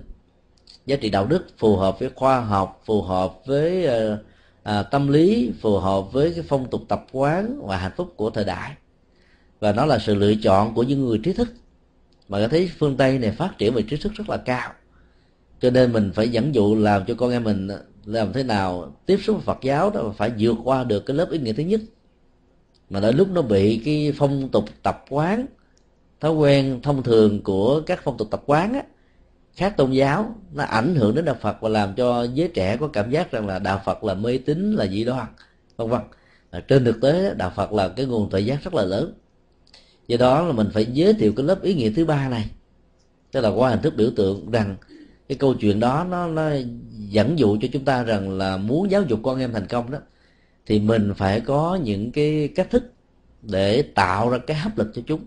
giá 0.86 0.96
trị 0.96 1.10
đạo 1.10 1.26
đức 1.26 1.46
phù 1.58 1.76
hợp 1.76 2.00
với 2.00 2.10
khoa 2.16 2.42
học 2.42 2.82
phù 2.86 3.02
hợp 3.02 3.46
với 3.46 3.88
uh, 3.88 4.20
à, 4.64 4.84
tâm 4.84 5.08
lý 5.08 5.52
phù 5.62 5.78
hợp 5.78 6.02
với 6.12 6.34
cái 6.34 6.44
phong 6.48 6.70
tục 6.70 6.82
tập 6.88 7.06
quán 7.12 7.62
và 7.68 7.78
hạnh 7.78 7.92
phúc 7.98 8.14
của 8.16 8.30
thời 8.30 8.44
đại. 8.44 8.76
Và 9.60 9.72
nó 9.72 9.86
là 9.86 10.00
sự 10.00 10.16
lựa 10.16 10.34
chọn 10.44 10.74
của 10.74 10.84
những 10.84 11.06
người 11.06 11.20
trí 11.24 11.34
thức. 11.34 11.50
Mà 12.30 12.40
có 12.40 12.48
thấy 12.48 12.72
phương 12.80 12.98
tây 12.98 13.20
này 13.20 13.32
phát 13.32 13.58
triển 13.58 13.74
về 13.74 13.82
trí 13.82 13.98
thức 13.98 14.14
rất 14.14 14.30
là 14.30 14.38
cao. 14.38 14.72
Cho 15.62 15.70
nên 15.70 15.94
mình 15.94 16.12
phải 16.16 16.30
dẫn 16.30 16.56
dụ 16.56 16.76
làm 16.76 17.06
cho 17.06 17.14
con 17.14 17.32
em 17.32 17.44
mình 17.44 17.68
ờ, 17.68 17.84
làm 18.06 18.34
thế 18.34 18.44
nào 18.44 18.96
tiếp 19.06 19.20
xúc 19.24 19.36
với 19.36 19.46
Phật 19.46 19.58
giáo 19.62 19.90
đó 19.90 20.14
phải 20.18 20.32
vượt 20.40 20.56
qua 20.64 20.84
được 20.84 21.06
cái 21.06 21.18
lớp 21.18 21.30
ý 21.32 21.40
nghĩa 21.40 21.54
thứ 21.54 21.64
nhất. 21.64 21.82
Mà 22.90 23.00
đôi 23.00 23.14
lúc 23.14 23.28
nó 23.32 23.42
bị 23.42 23.82
cái 23.86 24.14
phong 24.18 24.50
tục 24.50 24.66
tập 24.84 25.06
quán 25.10 25.46
thói 26.22 26.32
quen 26.32 26.80
thông 26.84 27.04
thường 27.04 27.44
của 27.44 27.82
các 27.86 28.00
phong 28.04 28.18
tục 28.18 28.28
tập 28.32 28.44
quán 28.46 28.74
á, 28.74 28.84
khác 29.56 29.78
tôn 29.78 29.92
giáo 29.92 30.36
nó 30.54 30.64
ảnh 30.64 30.96
hưởng 30.96 31.16
đến 31.16 31.26
đạo 31.26 31.36
Phật 31.42 31.62
và 31.62 31.70
làm 31.70 31.94
cho 31.96 32.24
giới 32.24 32.48
trẻ 32.48 32.78
có 32.78 32.88
cảm 32.88 33.12
giác 33.12 33.32
rằng 33.32 33.48
là 33.48 33.60
đạo 33.60 33.82
Phật 33.86 34.04
là 34.04 34.14
mê 34.14 34.38
tín 34.38 34.72
là 34.72 34.88
dị 34.88 35.04
đoan 35.04 35.28
vân 35.78 35.90
vân. 35.90 36.02
Trên 36.68 36.86
thực 36.86 37.02
tế 37.02 37.34
đạo 37.34 37.52
Phật 37.56 37.74
là 37.74 37.88
cái 37.88 38.06
nguồn 38.06 38.30
thời 38.30 38.46
giác 38.46 38.64
rất 38.64 38.74
là 38.74 38.84
lớn. 38.84 39.14
Do 40.08 40.18
đó 40.18 40.42
là 40.42 40.54
mình 40.54 40.70
phải 40.74 40.86
giới 40.86 41.14
thiệu 41.14 41.34
cái 41.36 41.46
lớp 41.46 41.62
ý 41.62 41.74
nghĩa 41.74 41.92
thứ 41.96 42.06
ba 42.06 42.30
này. 42.30 42.50
Tức 43.32 43.42
là 43.42 43.50
qua 43.50 43.70
hình 43.70 43.82
thức 43.82 43.94
biểu 43.98 44.10
tượng 44.16 44.52
rằng 44.52 44.76
cái 45.30 45.38
câu 45.38 45.54
chuyện 45.54 45.80
đó 45.80 46.06
nó 46.10 46.28
nó 46.28 46.50
dẫn 46.92 47.40
dụ 47.40 47.58
cho 47.62 47.68
chúng 47.74 47.86
ta 47.86 48.04
rằng 48.04 48.38
là 48.38 48.58
muốn 48.58 48.92
giáo 48.92 49.04
dục 49.04 49.20
con 49.24 49.40
em 49.40 49.54
thành 49.54 49.68
công 49.68 49.92
đó 49.92 49.98
thì 50.66 50.80
mình 50.80 51.14
phải 51.18 51.40
có 51.40 51.80
những 51.84 52.12
cái 52.12 52.50
cách 52.56 52.70
thức 52.70 52.84
để 53.42 53.82
tạo 53.82 54.30
ra 54.30 54.38
cái 54.38 54.58
hấp 54.58 54.78
lực 54.78 54.92
cho 54.96 55.02
chúng 55.08 55.26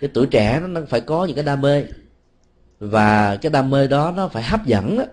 cái 0.00 0.10
tuổi 0.14 0.26
trẻ 0.26 0.60
nó 0.68 0.80
phải 0.88 1.00
có 1.00 1.24
những 1.24 1.34
cái 1.34 1.44
đam 1.44 1.60
mê. 1.60 1.84
Và 2.78 3.36
cái 3.36 3.52
đam 3.52 3.70
mê 3.70 3.86
đó 3.86 4.12
nó 4.16 4.28
phải 4.28 4.42
hấp 4.42 4.66
dẫn 4.66 4.98
đó, 4.98 5.04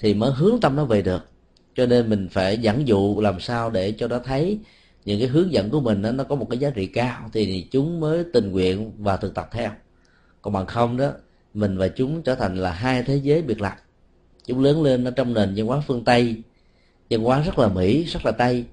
thì 0.00 0.14
mới 0.14 0.32
hướng 0.32 0.60
tâm 0.60 0.76
nó 0.76 0.84
về 0.84 1.02
được. 1.02 1.28
Cho 1.74 1.86
nên 1.86 2.10
mình 2.10 2.28
phải 2.30 2.58
dẫn 2.58 2.88
dụ 2.88 3.20
làm 3.20 3.40
sao 3.40 3.70
để 3.70 3.92
cho 3.92 4.08
nó 4.08 4.18
thấy 4.18 4.58
những 5.04 5.18
cái 5.18 5.28
hướng 5.28 5.52
dẫn 5.52 5.70
của 5.70 5.80
mình 5.80 6.02
đó, 6.02 6.12
nó 6.12 6.24
có 6.24 6.34
một 6.34 6.46
cái 6.50 6.58
giá 6.58 6.70
trị 6.70 6.86
cao 6.86 7.30
thì 7.32 7.66
chúng 7.70 8.00
mới 8.00 8.24
tình 8.32 8.52
nguyện 8.52 8.92
và 8.98 9.16
thực 9.16 9.34
tập 9.34 9.48
theo. 9.52 9.70
Còn 10.42 10.52
bằng 10.52 10.66
không 10.66 10.96
đó 10.96 11.12
mình 11.54 11.78
và 11.78 11.88
chúng 11.88 12.22
trở 12.22 12.34
thành 12.34 12.56
là 12.56 12.70
hai 12.70 13.02
thế 13.02 13.16
giới 13.16 13.42
biệt 13.42 13.60
lập. 13.60 13.74
Chúng 14.46 14.62
lớn 14.62 14.82
lên 14.82 15.04
ở 15.04 15.10
trong 15.10 15.34
nền 15.34 15.54
văn 15.56 15.66
hóa 15.66 15.82
phương 15.86 16.04
tây 16.04 16.36
văn 17.10 17.22
hóa 17.22 17.40
rất 17.40 17.58
là 17.58 17.68
mỹ 17.68 18.04
rất 18.04 18.26
là 18.26 18.32
tây. 18.32 18.64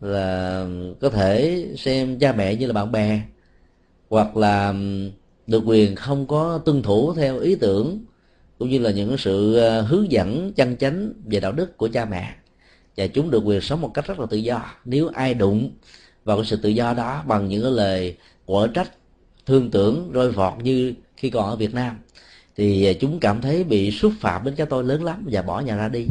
Là 0.00 0.66
có 1.00 1.10
thể 1.10 1.66
xem 1.78 2.18
cha 2.18 2.32
mẹ 2.32 2.54
như 2.54 2.66
là 2.66 2.72
bạn 2.72 2.92
bè 2.92 3.22
hoặc 4.12 4.36
là 4.36 4.74
được 5.46 5.62
quyền 5.66 5.96
không 5.96 6.26
có 6.26 6.60
tuân 6.64 6.82
thủ 6.82 7.14
theo 7.14 7.38
ý 7.38 7.54
tưởng, 7.54 8.04
cũng 8.58 8.68
như 8.70 8.78
là 8.78 8.90
những 8.90 9.16
sự 9.18 9.56
ờ, 9.56 9.80
hướng 9.80 10.12
dẫn 10.12 10.52
chân 10.52 10.76
chánh 10.76 11.12
về 11.24 11.40
đạo 11.40 11.52
đức 11.52 11.76
của 11.76 11.88
cha 11.92 12.04
mẹ. 12.04 12.34
Và 12.96 13.06
chúng 13.06 13.30
được 13.30 13.42
quyền 13.44 13.60
sống 13.60 13.80
một 13.80 13.90
cách 13.94 14.06
rất 14.06 14.18
là 14.18 14.26
tự 14.26 14.36
do. 14.36 14.64
Nếu 14.84 15.08
ai 15.08 15.34
đụng 15.34 15.70
vào 16.24 16.36
cái 16.36 16.46
sự 16.46 16.56
tự 16.56 16.68
do 16.68 16.94
đó 16.94 17.22
bằng 17.26 17.48
những 17.48 17.62
cái 17.62 17.72
lời 17.72 18.16
quở 18.46 18.66
trách, 18.74 18.90
thương 19.46 19.70
tưởng, 19.70 20.10
roi 20.14 20.30
vọt 20.30 20.52
như 20.62 20.94
khi 21.16 21.30
còn 21.30 21.50
ở 21.50 21.56
Việt 21.56 21.74
Nam, 21.74 21.96
thì 22.56 22.86
ờ, 22.86 22.92
chúng 23.00 23.20
cảm 23.20 23.40
thấy 23.40 23.64
bị 23.64 23.90
xúc 23.90 24.12
phạm 24.20 24.44
đến 24.44 24.54
cái 24.54 24.66
tôi 24.66 24.84
lớn 24.84 25.04
lắm 25.04 25.26
và 25.30 25.42
bỏ 25.42 25.60
nhà 25.60 25.76
ra 25.76 25.88
đi. 25.88 26.06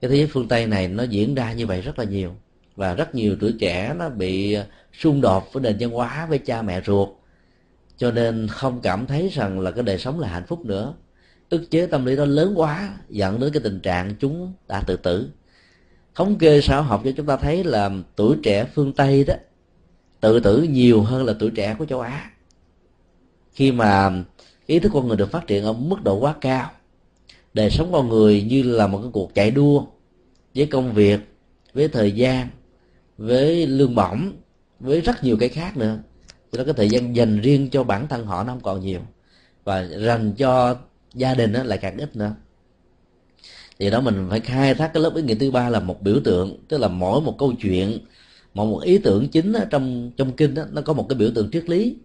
Cái 0.00 0.10
thế 0.10 0.16
giới 0.16 0.26
phương 0.26 0.48
Tây 0.48 0.66
này 0.66 0.88
nó 0.88 1.02
diễn 1.02 1.34
ra 1.34 1.52
như 1.52 1.66
vậy 1.66 1.80
rất 1.80 1.98
là 1.98 2.04
nhiều 2.04 2.32
và 2.76 2.94
rất 2.94 3.14
nhiều 3.14 3.36
tuổi 3.40 3.54
trẻ 3.60 3.94
nó 3.98 4.08
bị 4.08 4.52
ờ, 4.52 4.66
xung 4.92 5.20
đột 5.20 5.52
với 5.52 5.62
nền 5.62 5.76
văn 5.80 5.90
hóa, 5.90 6.26
với 6.26 6.38
cha 6.38 6.62
mẹ 6.62 6.80
ruột. 6.86 7.08
Cho 7.96 8.10
nên 8.10 8.48
không 8.48 8.80
cảm 8.80 9.06
thấy 9.06 9.28
rằng 9.28 9.60
là 9.60 9.70
cái 9.70 9.82
đời 9.82 9.98
sống 9.98 10.20
là 10.20 10.28
hạnh 10.28 10.46
phúc 10.46 10.66
nữa. 10.66 10.94
Ức 11.50 11.70
chế 11.70 11.86
tâm 11.86 12.04
lý 12.04 12.16
đó 12.16 12.24
lớn 12.24 12.52
quá, 12.56 12.98
dẫn 13.08 13.40
đến 13.40 13.52
cái 13.52 13.60
tình 13.64 13.80
trạng 13.80 14.14
chúng 14.20 14.52
đã 14.68 14.82
tự 14.86 14.96
tử. 14.96 15.28
Thống 16.14 16.38
kê 16.38 16.60
xã 16.60 16.80
học 16.80 17.00
cho 17.04 17.10
chúng 17.16 17.26
ta 17.26 17.36
thấy 17.36 17.64
là 17.64 17.90
tuổi 18.16 18.36
trẻ 18.42 18.64
phương 18.74 18.92
tây 18.92 19.24
đó, 19.24 19.34
tự 20.20 20.40
tử 20.40 20.62
nhiều 20.62 21.02
hơn 21.02 21.24
là 21.24 21.34
tuổi 21.38 21.50
trẻ 21.50 21.76
của 21.78 21.86
châu 21.86 22.00
á. 22.00 22.30
Khi 23.52 23.72
mà 23.72 24.24
ý 24.66 24.78
thức 24.78 24.92
con 24.94 25.08
người 25.08 25.16
được 25.16 25.30
phát 25.30 25.46
triển 25.46 25.64
ở 25.64 25.72
mức 25.72 26.02
độ 26.02 26.18
quá 26.18 26.34
cao, 26.40 26.70
đời 27.54 27.70
sống 27.70 27.92
con 27.92 28.08
người 28.08 28.42
như 28.42 28.62
là 28.62 28.86
một 28.86 28.98
cái 29.02 29.10
cuộc 29.12 29.34
chạy 29.34 29.50
đua 29.50 29.84
với 30.54 30.66
công 30.66 30.92
việc, 30.92 31.20
với 31.74 31.88
thời 31.88 32.12
gian 32.12 32.48
với 33.18 33.66
lương 33.66 33.94
bổng 33.94 34.32
với 34.80 35.00
rất 35.00 35.24
nhiều 35.24 35.36
cái 35.40 35.48
khác 35.48 35.76
nữa. 35.76 35.98
Cho 36.52 36.56
nên 36.56 36.66
cái 36.66 36.74
thời 36.74 36.88
gian 36.88 37.16
dành 37.16 37.40
riêng 37.40 37.70
cho 37.70 37.84
bản 37.84 38.08
thân 38.08 38.26
họ 38.26 38.44
nó 38.44 38.52
không 38.52 38.62
còn 38.62 38.80
nhiều. 38.80 39.00
Và 39.64 39.82
dành 39.82 40.32
cho 40.32 40.76
gia 41.14 41.34
đình 41.34 41.52
nó 41.52 41.62
lại 41.62 41.78
càng 41.78 41.96
ít 41.98 42.16
nữa. 42.16 42.34
Thì 43.78 43.90
đó 43.90 44.00
mình 44.00 44.26
phải 44.30 44.40
khai 44.40 44.74
thác 44.74 44.90
cái 44.94 45.02
lớp 45.02 45.14
ý 45.14 45.22
nghĩa 45.22 45.34
thứ 45.34 45.50
ba 45.50 45.68
là 45.68 45.80
một 45.80 46.02
biểu 46.02 46.20
tượng 46.24 46.56
tức 46.68 46.78
là 46.78 46.88
mỗi 46.88 47.20
một 47.20 47.38
câu 47.38 47.52
chuyện 47.62 47.98
mỗi 48.54 48.66
một 48.66 48.80
ý 48.82 48.98
tưởng 48.98 49.28
chính 49.28 49.52
ở 49.52 49.64
trong 49.70 50.10
trong 50.16 50.32
kinh 50.32 50.54
đó, 50.54 50.62
nó 50.72 50.82
có 50.82 50.92
một 50.92 51.06
cái 51.08 51.18
biểu 51.18 51.30
tượng 51.34 51.50
triết 51.50 51.68
lý. 51.68 51.96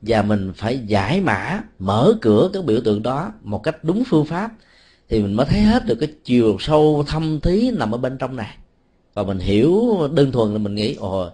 Và 0.00 0.22
mình 0.22 0.52
phải 0.56 0.78
giải 0.78 1.20
mã 1.20 1.60
mở 1.78 2.14
cửa 2.20 2.50
cái 2.52 2.62
biểu 2.62 2.80
tượng 2.84 3.02
đó 3.02 3.32
một 3.42 3.62
cách 3.62 3.84
đúng 3.84 4.02
phương 4.06 4.24
pháp 4.24 4.50
thì 5.08 5.22
mình 5.22 5.34
mới 5.34 5.46
thấy 5.46 5.60
hết 5.60 5.86
được 5.86 5.94
cái 5.94 6.08
chiều 6.24 6.56
sâu 6.60 7.04
thâm 7.06 7.40
thí 7.40 7.70
nằm 7.70 7.94
ở 7.94 7.98
bên 7.98 8.18
trong 8.18 8.36
này 8.36 8.56
và 9.14 9.22
mình 9.22 9.38
hiểu 9.38 9.98
đơn 10.12 10.32
thuần 10.32 10.52
là 10.52 10.58
mình 10.58 10.74
nghĩ 10.74 10.94
ồ 10.94 11.30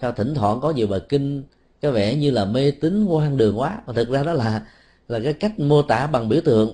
sao 0.00 0.12
thỉnh 0.12 0.34
thoảng 0.34 0.60
có 0.60 0.70
nhiều 0.70 0.86
bài 0.86 1.00
kinh 1.08 1.42
có 1.82 1.90
vẻ 1.90 2.14
như 2.14 2.30
là 2.30 2.44
mê 2.44 2.70
tín 2.70 3.04
quan 3.04 3.36
đường 3.36 3.58
quá. 3.58 3.78
Mà 3.86 3.92
thực 3.92 4.08
ra 4.08 4.22
đó 4.22 4.32
là 4.32 4.62
là 5.08 5.20
cái 5.24 5.32
cách 5.32 5.58
mô 5.58 5.82
tả 5.82 6.06
bằng 6.06 6.28
biểu 6.28 6.40
tượng. 6.44 6.72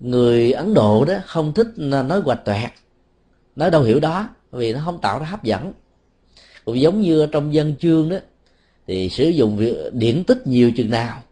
Người 0.00 0.52
ấn 0.52 0.74
độ 0.74 1.04
đó 1.04 1.14
không 1.26 1.52
thích 1.54 1.66
nói 1.76 2.20
hoạch 2.20 2.44
toẹt 2.44 2.70
nói 3.56 3.70
đâu 3.70 3.82
hiểu 3.82 4.00
đó 4.00 4.28
vì 4.50 4.72
nó 4.72 4.80
không 4.84 5.00
tạo 5.00 5.18
ra 5.18 5.26
hấp 5.26 5.44
dẫn. 5.44 5.72
Cũng 6.64 6.80
giống 6.80 7.00
như 7.00 7.26
trong 7.32 7.54
dân 7.54 7.74
chương 7.76 8.08
đó 8.08 8.16
thì 8.86 9.08
sử 9.08 9.28
dụng 9.28 9.56
việc 9.56 9.76
điển 9.92 10.24
tích 10.24 10.46
nhiều 10.46 10.72
chừng 10.76 10.90
nào 10.90 11.22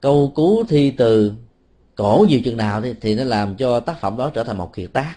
câu 0.00 0.32
cú 0.34 0.64
thi 0.68 0.90
từ 0.90 1.32
cổ 1.96 2.26
nhiều 2.28 2.40
chừng 2.44 2.56
nào 2.56 2.82
thì, 2.82 2.94
thì 3.00 3.14
nó 3.14 3.24
làm 3.24 3.56
cho 3.56 3.80
tác 3.80 4.00
phẩm 4.00 4.16
đó 4.16 4.30
trở 4.34 4.44
thành 4.44 4.58
một 4.58 4.72
kiệt 4.74 4.92
tác 4.92 5.14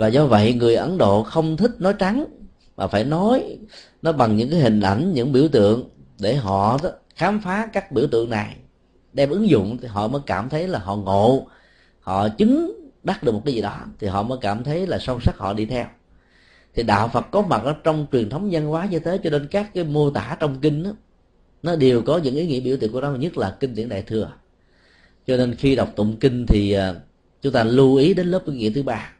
và 0.00 0.08
do 0.08 0.26
vậy 0.26 0.54
người 0.54 0.74
ấn 0.74 0.98
độ 0.98 1.22
không 1.22 1.56
thích 1.56 1.70
nói 1.78 1.94
trắng 1.98 2.24
mà 2.76 2.86
phải 2.86 3.04
nói 3.04 3.58
nó 4.02 4.12
bằng 4.12 4.36
những 4.36 4.50
cái 4.50 4.60
hình 4.60 4.80
ảnh 4.80 5.12
những 5.12 5.32
biểu 5.32 5.48
tượng 5.48 5.88
để 6.20 6.36
họ 6.36 6.78
đó, 6.82 6.90
khám 7.14 7.40
phá 7.40 7.68
các 7.72 7.92
biểu 7.92 8.06
tượng 8.10 8.30
này. 8.30 8.56
Đem 9.12 9.30
ứng 9.30 9.48
dụng 9.48 9.78
thì 9.82 9.88
họ 9.88 10.08
mới 10.08 10.20
cảm 10.26 10.48
thấy 10.48 10.68
là 10.68 10.78
họ 10.78 10.96
ngộ 10.96 11.46
họ 12.00 12.28
chứng 12.28 12.72
đắc 13.02 13.22
được 13.22 13.32
một 13.32 13.42
cái 13.44 13.54
gì 13.54 13.60
đó 13.60 13.80
thì 13.98 14.06
họ 14.06 14.22
mới 14.22 14.38
cảm 14.40 14.64
thấy 14.64 14.86
là 14.86 14.98
sâu 14.98 15.20
sắc 15.20 15.38
họ 15.38 15.52
đi 15.52 15.66
theo. 15.66 15.86
Thì 16.74 16.82
đạo 16.82 17.08
phật 17.08 17.26
có 17.30 17.42
mặt 17.42 17.62
ở 17.64 17.74
trong 17.84 18.06
truyền 18.12 18.30
thống 18.30 18.48
văn 18.52 18.66
hóa 18.66 18.86
như 18.86 18.98
thế 18.98 19.18
cho 19.24 19.30
nên 19.30 19.48
các 19.50 19.74
cái 19.74 19.84
mô 19.84 20.10
tả 20.10 20.36
trong 20.40 20.60
kinh 20.60 20.82
đó, 20.82 20.90
nó 21.62 21.76
đều 21.76 22.02
có 22.02 22.18
những 22.18 22.36
ý 22.36 22.46
nghĩa 22.46 22.60
biểu 22.60 22.76
tượng 22.80 22.92
của 22.92 23.00
nó 23.00 23.10
nhất 23.10 23.38
là 23.38 23.56
kinh 23.60 23.74
điển 23.74 23.88
đại 23.88 24.02
thừa. 24.02 24.32
Cho 25.26 25.36
nên 25.36 25.54
khi 25.54 25.76
đọc 25.76 25.92
tụng 25.96 26.16
kinh 26.20 26.46
thì 26.46 26.72
à, 26.72 26.94
chúng 27.42 27.52
ta 27.52 27.64
lưu 27.64 27.96
ý 27.96 28.14
đến 28.14 28.26
lớp 28.26 28.46
ý 28.46 28.52
nghĩa 28.52 28.70
thứ 28.70 28.82
ba 28.82 29.12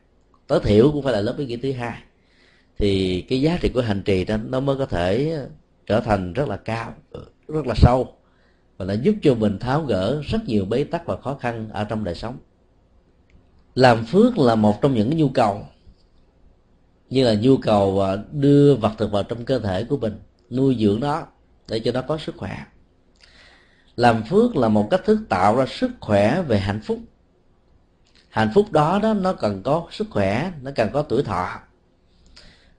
tối 0.51 0.61
thiểu 0.63 0.93
cũng 0.93 1.03
phải 1.03 1.13
là 1.13 1.21
lớp 1.21 1.35
ý 1.39 1.47
nghĩa 1.47 1.57
thứ 1.57 1.73
hai. 1.73 2.03
Thì 2.79 3.21
cái 3.29 3.41
giá 3.41 3.59
trị 3.61 3.69
của 3.69 3.81
hành 3.81 4.03
trì 4.03 4.25
đó, 4.25 4.37
nó 4.37 4.61
mới 4.61 4.77
có 4.77 4.87
thể 4.87 5.39
trở 5.87 6.01
thành 6.01 6.33
rất 6.33 6.49
là 6.49 6.57
cao, 6.57 6.95
rất 7.49 7.67
là 7.67 7.75
sâu. 7.77 8.15
Và 8.77 8.85
nó 8.85 8.95
giúp 8.95 9.15
cho 9.23 9.35
mình 9.35 9.59
tháo 9.59 9.85
gỡ 9.85 10.23
rất 10.23 10.39
nhiều 10.47 10.65
bế 10.65 10.85
tắc 10.85 11.07
và 11.07 11.17
khó 11.17 11.35
khăn 11.35 11.69
ở 11.73 11.85
trong 11.85 12.05
đời 12.05 12.15
sống. 12.15 12.39
Làm 13.75 14.05
phước 14.05 14.39
là 14.39 14.55
một 14.55 14.83
trong 14.83 14.95
những 14.95 15.17
nhu 15.17 15.29
cầu, 15.29 15.67
như 17.11 17.25
là 17.25 17.35
nhu 17.35 17.57
cầu 17.57 18.01
à, 18.01 18.17
đưa 18.33 18.75
vật 18.75 18.93
thực 18.99 19.13
vào 19.13 19.23
trong 19.23 19.45
cơ 19.45 19.59
thể 19.59 19.85
của 19.85 19.97
mình, 19.97 20.19
nuôi 20.51 20.77
dưỡng 20.81 21.01
nó 21.01 21.27
để 21.69 21.81
cho 21.81 21.93
nó 21.93 22.03
có 22.03 22.19
sức 22.19 22.37
khỏe. 22.37 22.65
Làm 23.97 24.23
phước 24.23 24.57
là 24.57 24.69
một 24.69 24.89
cách 24.91 25.05
thức 25.05 25.19
tạo 25.29 25.57
ra 25.57 25.67
sức 25.67 25.91
khỏe 26.01 26.43
về 26.43 26.59
hạnh 26.59 26.81
phúc 26.85 26.99
hạnh 28.31 28.51
phúc 28.55 28.73
đó 28.73 29.01
đó, 29.03 29.15
nó 29.15 29.33
cần 29.33 29.63
có 29.63 29.87
sức 29.91 30.07
khỏe, 30.11 30.53
nó 30.63 30.71
cần 30.75 30.89
có 30.93 31.03
tuổi 31.03 31.23
thọ. 31.23 31.49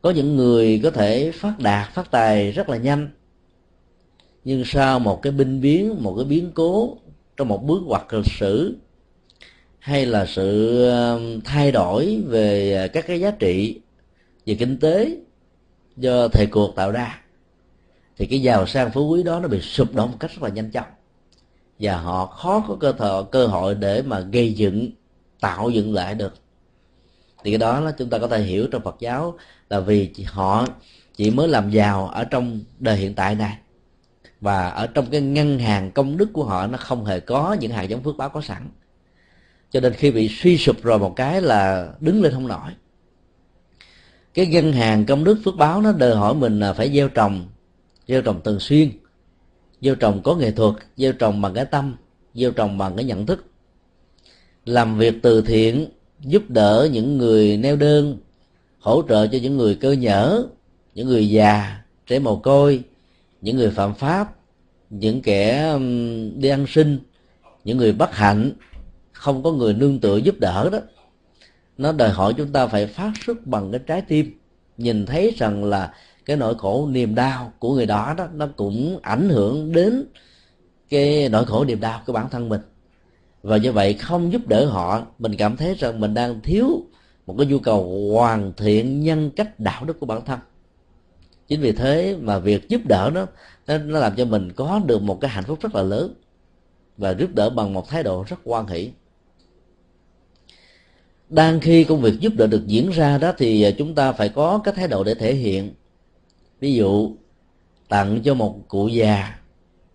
Có 0.01 0.09
những 0.09 0.35
người 0.35 0.79
có 0.83 0.91
thể 0.91 1.31
phát 1.31 1.59
đạt, 1.59 1.93
phát 1.93 2.11
tài 2.11 2.51
rất 2.51 2.69
là 2.69 2.77
nhanh. 2.77 3.09
Nhưng 4.43 4.65
sau 4.65 4.99
một 4.99 5.21
cái 5.21 5.31
binh 5.31 5.61
biến, 5.61 6.03
một 6.03 6.13
cái 6.15 6.25
biến 6.25 6.51
cố 6.53 6.97
trong 7.37 7.47
một 7.47 7.63
bước 7.63 7.81
ngoặt 7.85 8.01
lịch 8.11 8.31
sử, 8.39 8.75
hay 9.79 10.05
là 10.05 10.25
sự 10.25 10.79
um, 10.89 11.41
thay 11.41 11.71
đổi 11.71 12.23
về 12.27 12.87
các 12.93 13.07
cái 13.07 13.19
giá 13.19 13.31
trị 13.31 13.81
về 14.45 14.55
kinh 14.55 14.79
tế 14.79 15.17
do 15.97 16.27
thời 16.27 16.45
cuộc 16.45 16.75
tạo 16.75 16.91
ra, 16.91 17.21
thì 18.17 18.25
cái 18.25 18.41
giàu 18.41 18.67
sang 18.67 18.91
phú 18.91 19.09
quý 19.09 19.23
đó 19.23 19.39
nó 19.39 19.47
bị 19.47 19.61
sụp 19.61 19.95
đổ 19.95 20.07
một 20.07 20.17
cách 20.19 20.31
rất 20.31 20.43
là 20.43 20.49
nhanh 20.49 20.71
chóng. 20.71 20.87
Và 21.79 21.97
họ 21.97 22.25
khó 22.25 22.65
có 22.67 22.77
cơ 22.79 22.91
thợ 22.91 23.23
cơ 23.31 23.47
hội 23.47 23.75
để 23.75 24.01
mà 24.01 24.19
gây 24.19 24.53
dựng 24.53 24.89
tạo 25.41 25.69
dựng 25.69 25.93
lại 25.93 26.15
được. 26.15 26.33
Thì 27.43 27.51
cái 27.51 27.57
đó 27.57 27.79
là 27.79 27.91
chúng 27.97 28.09
ta 28.09 28.17
có 28.17 28.27
thể 28.27 28.41
hiểu 28.41 28.67
trong 28.71 28.81
Phật 28.81 28.95
giáo 28.99 29.37
là 29.69 29.79
vì 29.79 30.13
họ 30.25 30.67
chỉ 31.15 31.31
mới 31.31 31.47
làm 31.47 31.69
giàu 31.69 32.07
ở 32.07 32.23
trong 32.23 32.59
đời 32.79 32.97
hiện 32.97 33.13
tại 33.13 33.35
này. 33.35 33.57
Và 34.41 34.69
ở 34.69 34.87
trong 34.87 35.05
cái 35.11 35.21
ngân 35.21 35.59
hàng 35.59 35.91
công 35.91 36.17
đức 36.17 36.29
của 36.33 36.43
họ, 36.43 36.67
nó 36.67 36.77
không 36.77 37.05
hề 37.05 37.19
có 37.19 37.57
những 37.59 37.71
hạt 37.71 37.83
giống 37.83 38.03
phước 38.03 38.17
báo 38.17 38.29
có 38.29 38.41
sẵn. 38.41 38.69
Cho 39.71 39.79
nên 39.79 39.93
khi 39.93 40.11
bị 40.11 40.29
suy 40.31 40.57
sụp 40.57 40.83
rồi 40.83 40.99
một 40.99 41.13
cái 41.15 41.41
là 41.41 41.93
đứng 41.99 42.21
lên 42.21 42.33
không 42.33 42.47
nổi. 42.47 42.71
Cái 44.33 44.45
ngân 44.45 44.73
hàng 44.73 45.05
công 45.05 45.23
đức 45.23 45.39
phước 45.45 45.55
báo 45.55 45.81
nó 45.81 45.91
đòi 45.91 46.15
hỏi 46.15 46.33
mình 46.33 46.59
là 46.59 46.73
phải 46.73 46.91
gieo 46.93 47.09
trồng 47.09 47.47
gieo 48.07 48.21
trồng 48.21 48.41
thường 48.43 48.59
xuyên, 48.59 48.91
gieo 49.81 49.95
trồng 49.95 50.21
có 50.23 50.35
nghệ 50.35 50.51
thuật, 50.51 50.75
gieo 50.97 51.13
trồng 51.13 51.41
bằng 51.41 51.53
cái 51.53 51.65
tâm, 51.65 51.95
gieo 52.33 52.51
trồng 52.51 52.77
bằng 52.77 52.95
cái 52.95 53.05
nhận 53.05 53.25
thức 53.25 53.45
làm 54.65 54.97
việc 54.97 55.15
từ 55.21 55.41
thiện, 55.41 55.85
giúp 56.19 56.49
đỡ 56.49 56.89
những 56.91 57.17
người 57.17 57.57
neo 57.57 57.75
đơn, 57.75 58.17
hỗ 58.79 59.03
trợ 59.09 59.27
cho 59.27 59.37
những 59.41 59.57
người 59.57 59.75
cơ 59.75 59.91
nhở, 59.91 60.43
những 60.95 61.07
người 61.07 61.29
già, 61.29 61.81
trẻ 62.07 62.19
mồ 62.19 62.35
côi, 62.35 62.83
những 63.41 63.57
người 63.57 63.69
phạm 63.69 63.93
pháp, 63.93 64.35
những 64.89 65.21
kẻ 65.21 65.77
đi 66.35 66.49
ăn 66.49 66.65
sinh 66.67 66.99
những 67.63 67.77
người 67.77 67.93
bất 67.93 68.15
hạnh. 68.15 68.51
Không 69.11 69.43
có 69.43 69.51
người 69.51 69.73
nương 69.73 69.99
tựa 69.99 70.17
giúp 70.17 70.39
đỡ 70.39 70.69
đó. 70.71 70.79
Nó 71.77 71.91
đòi 71.91 72.09
hỏi 72.09 72.33
chúng 72.37 72.51
ta 72.51 72.67
phải 72.67 72.87
phát 72.87 73.11
xuất 73.25 73.47
bằng 73.47 73.71
cái 73.71 73.81
trái 73.87 74.01
tim, 74.01 74.39
nhìn 74.77 75.05
thấy 75.05 75.33
rằng 75.37 75.63
là 75.63 75.93
cái 76.25 76.37
nỗi 76.37 76.55
khổ 76.57 76.87
niềm 76.91 77.15
đau 77.15 77.53
của 77.59 77.75
người 77.75 77.85
đó 77.85 78.15
đó, 78.17 78.27
nó 78.33 78.47
cũng 78.55 78.99
ảnh 79.01 79.29
hưởng 79.29 79.71
đến 79.71 80.05
cái 80.89 81.29
nỗi 81.29 81.45
khổ 81.45 81.65
niềm 81.65 81.79
đau 81.79 82.01
của 82.05 82.13
bản 82.13 82.29
thân 82.29 82.49
mình 82.49 82.61
và 83.43 83.57
như 83.57 83.71
vậy 83.71 83.93
không 83.93 84.31
giúp 84.33 84.47
đỡ 84.47 84.65
họ, 84.65 85.05
mình 85.19 85.35
cảm 85.37 85.57
thấy 85.57 85.75
rằng 85.75 85.99
mình 85.99 86.13
đang 86.13 86.41
thiếu 86.41 86.85
một 87.25 87.35
cái 87.37 87.47
nhu 87.47 87.59
cầu 87.59 88.11
hoàn 88.13 88.53
thiện 88.57 89.03
nhân 89.03 89.31
cách 89.35 89.59
đạo 89.59 89.85
đức 89.85 89.99
của 89.99 90.05
bản 90.05 90.25
thân. 90.25 90.39
Chính 91.47 91.61
vì 91.61 91.71
thế 91.71 92.17
mà 92.21 92.39
việc 92.39 92.69
giúp 92.69 92.81
đỡ 92.85 93.11
nó 93.13 93.25
nó 93.67 93.99
làm 93.99 94.15
cho 94.15 94.25
mình 94.25 94.51
có 94.51 94.81
được 94.85 95.01
một 95.01 95.21
cái 95.21 95.31
hạnh 95.31 95.43
phúc 95.43 95.59
rất 95.61 95.75
là 95.75 95.81
lớn 95.81 96.13
và 96.97 97.13
giúp 97.13 97.35
đỡ 97.35 97.49
bằng 97.49 97.73
một 97.73 97.89
thái 97.89 98.03
độ 98.03 98.23
rất 98.27 98.39
quan 98.43 98.67
hỷ. 98.67 98.91
Đang 101.29 101.59
khi 101.59 101.83
công 101.83 102.01
việc 102.01 102.19
giúp 102.19 102.33
đỡ 102.35 102.47
được 102.47 102.67
diễn 102.67 102.89
ra 102.89 103.17
đó 103.17 103.33
thì 103.37 103.73
chúng 103.77 103.95
ta 103.95 104.11
phải 104.11 104.29
có 104.29 104.61
cái 104.63 104.73
thái 104.73 104.87
độ 104.87 105.03
để 105.03 105.13
thể 105.13 105.33
hiện. 105.33 105.73
Ví 106.59 106.73
dụ, 106.73 107.11
tặng 107.89 108.21
cho 108.23 108.33
một 108.33 108.59
cụ 108.67 108.87
già 108.87 109.39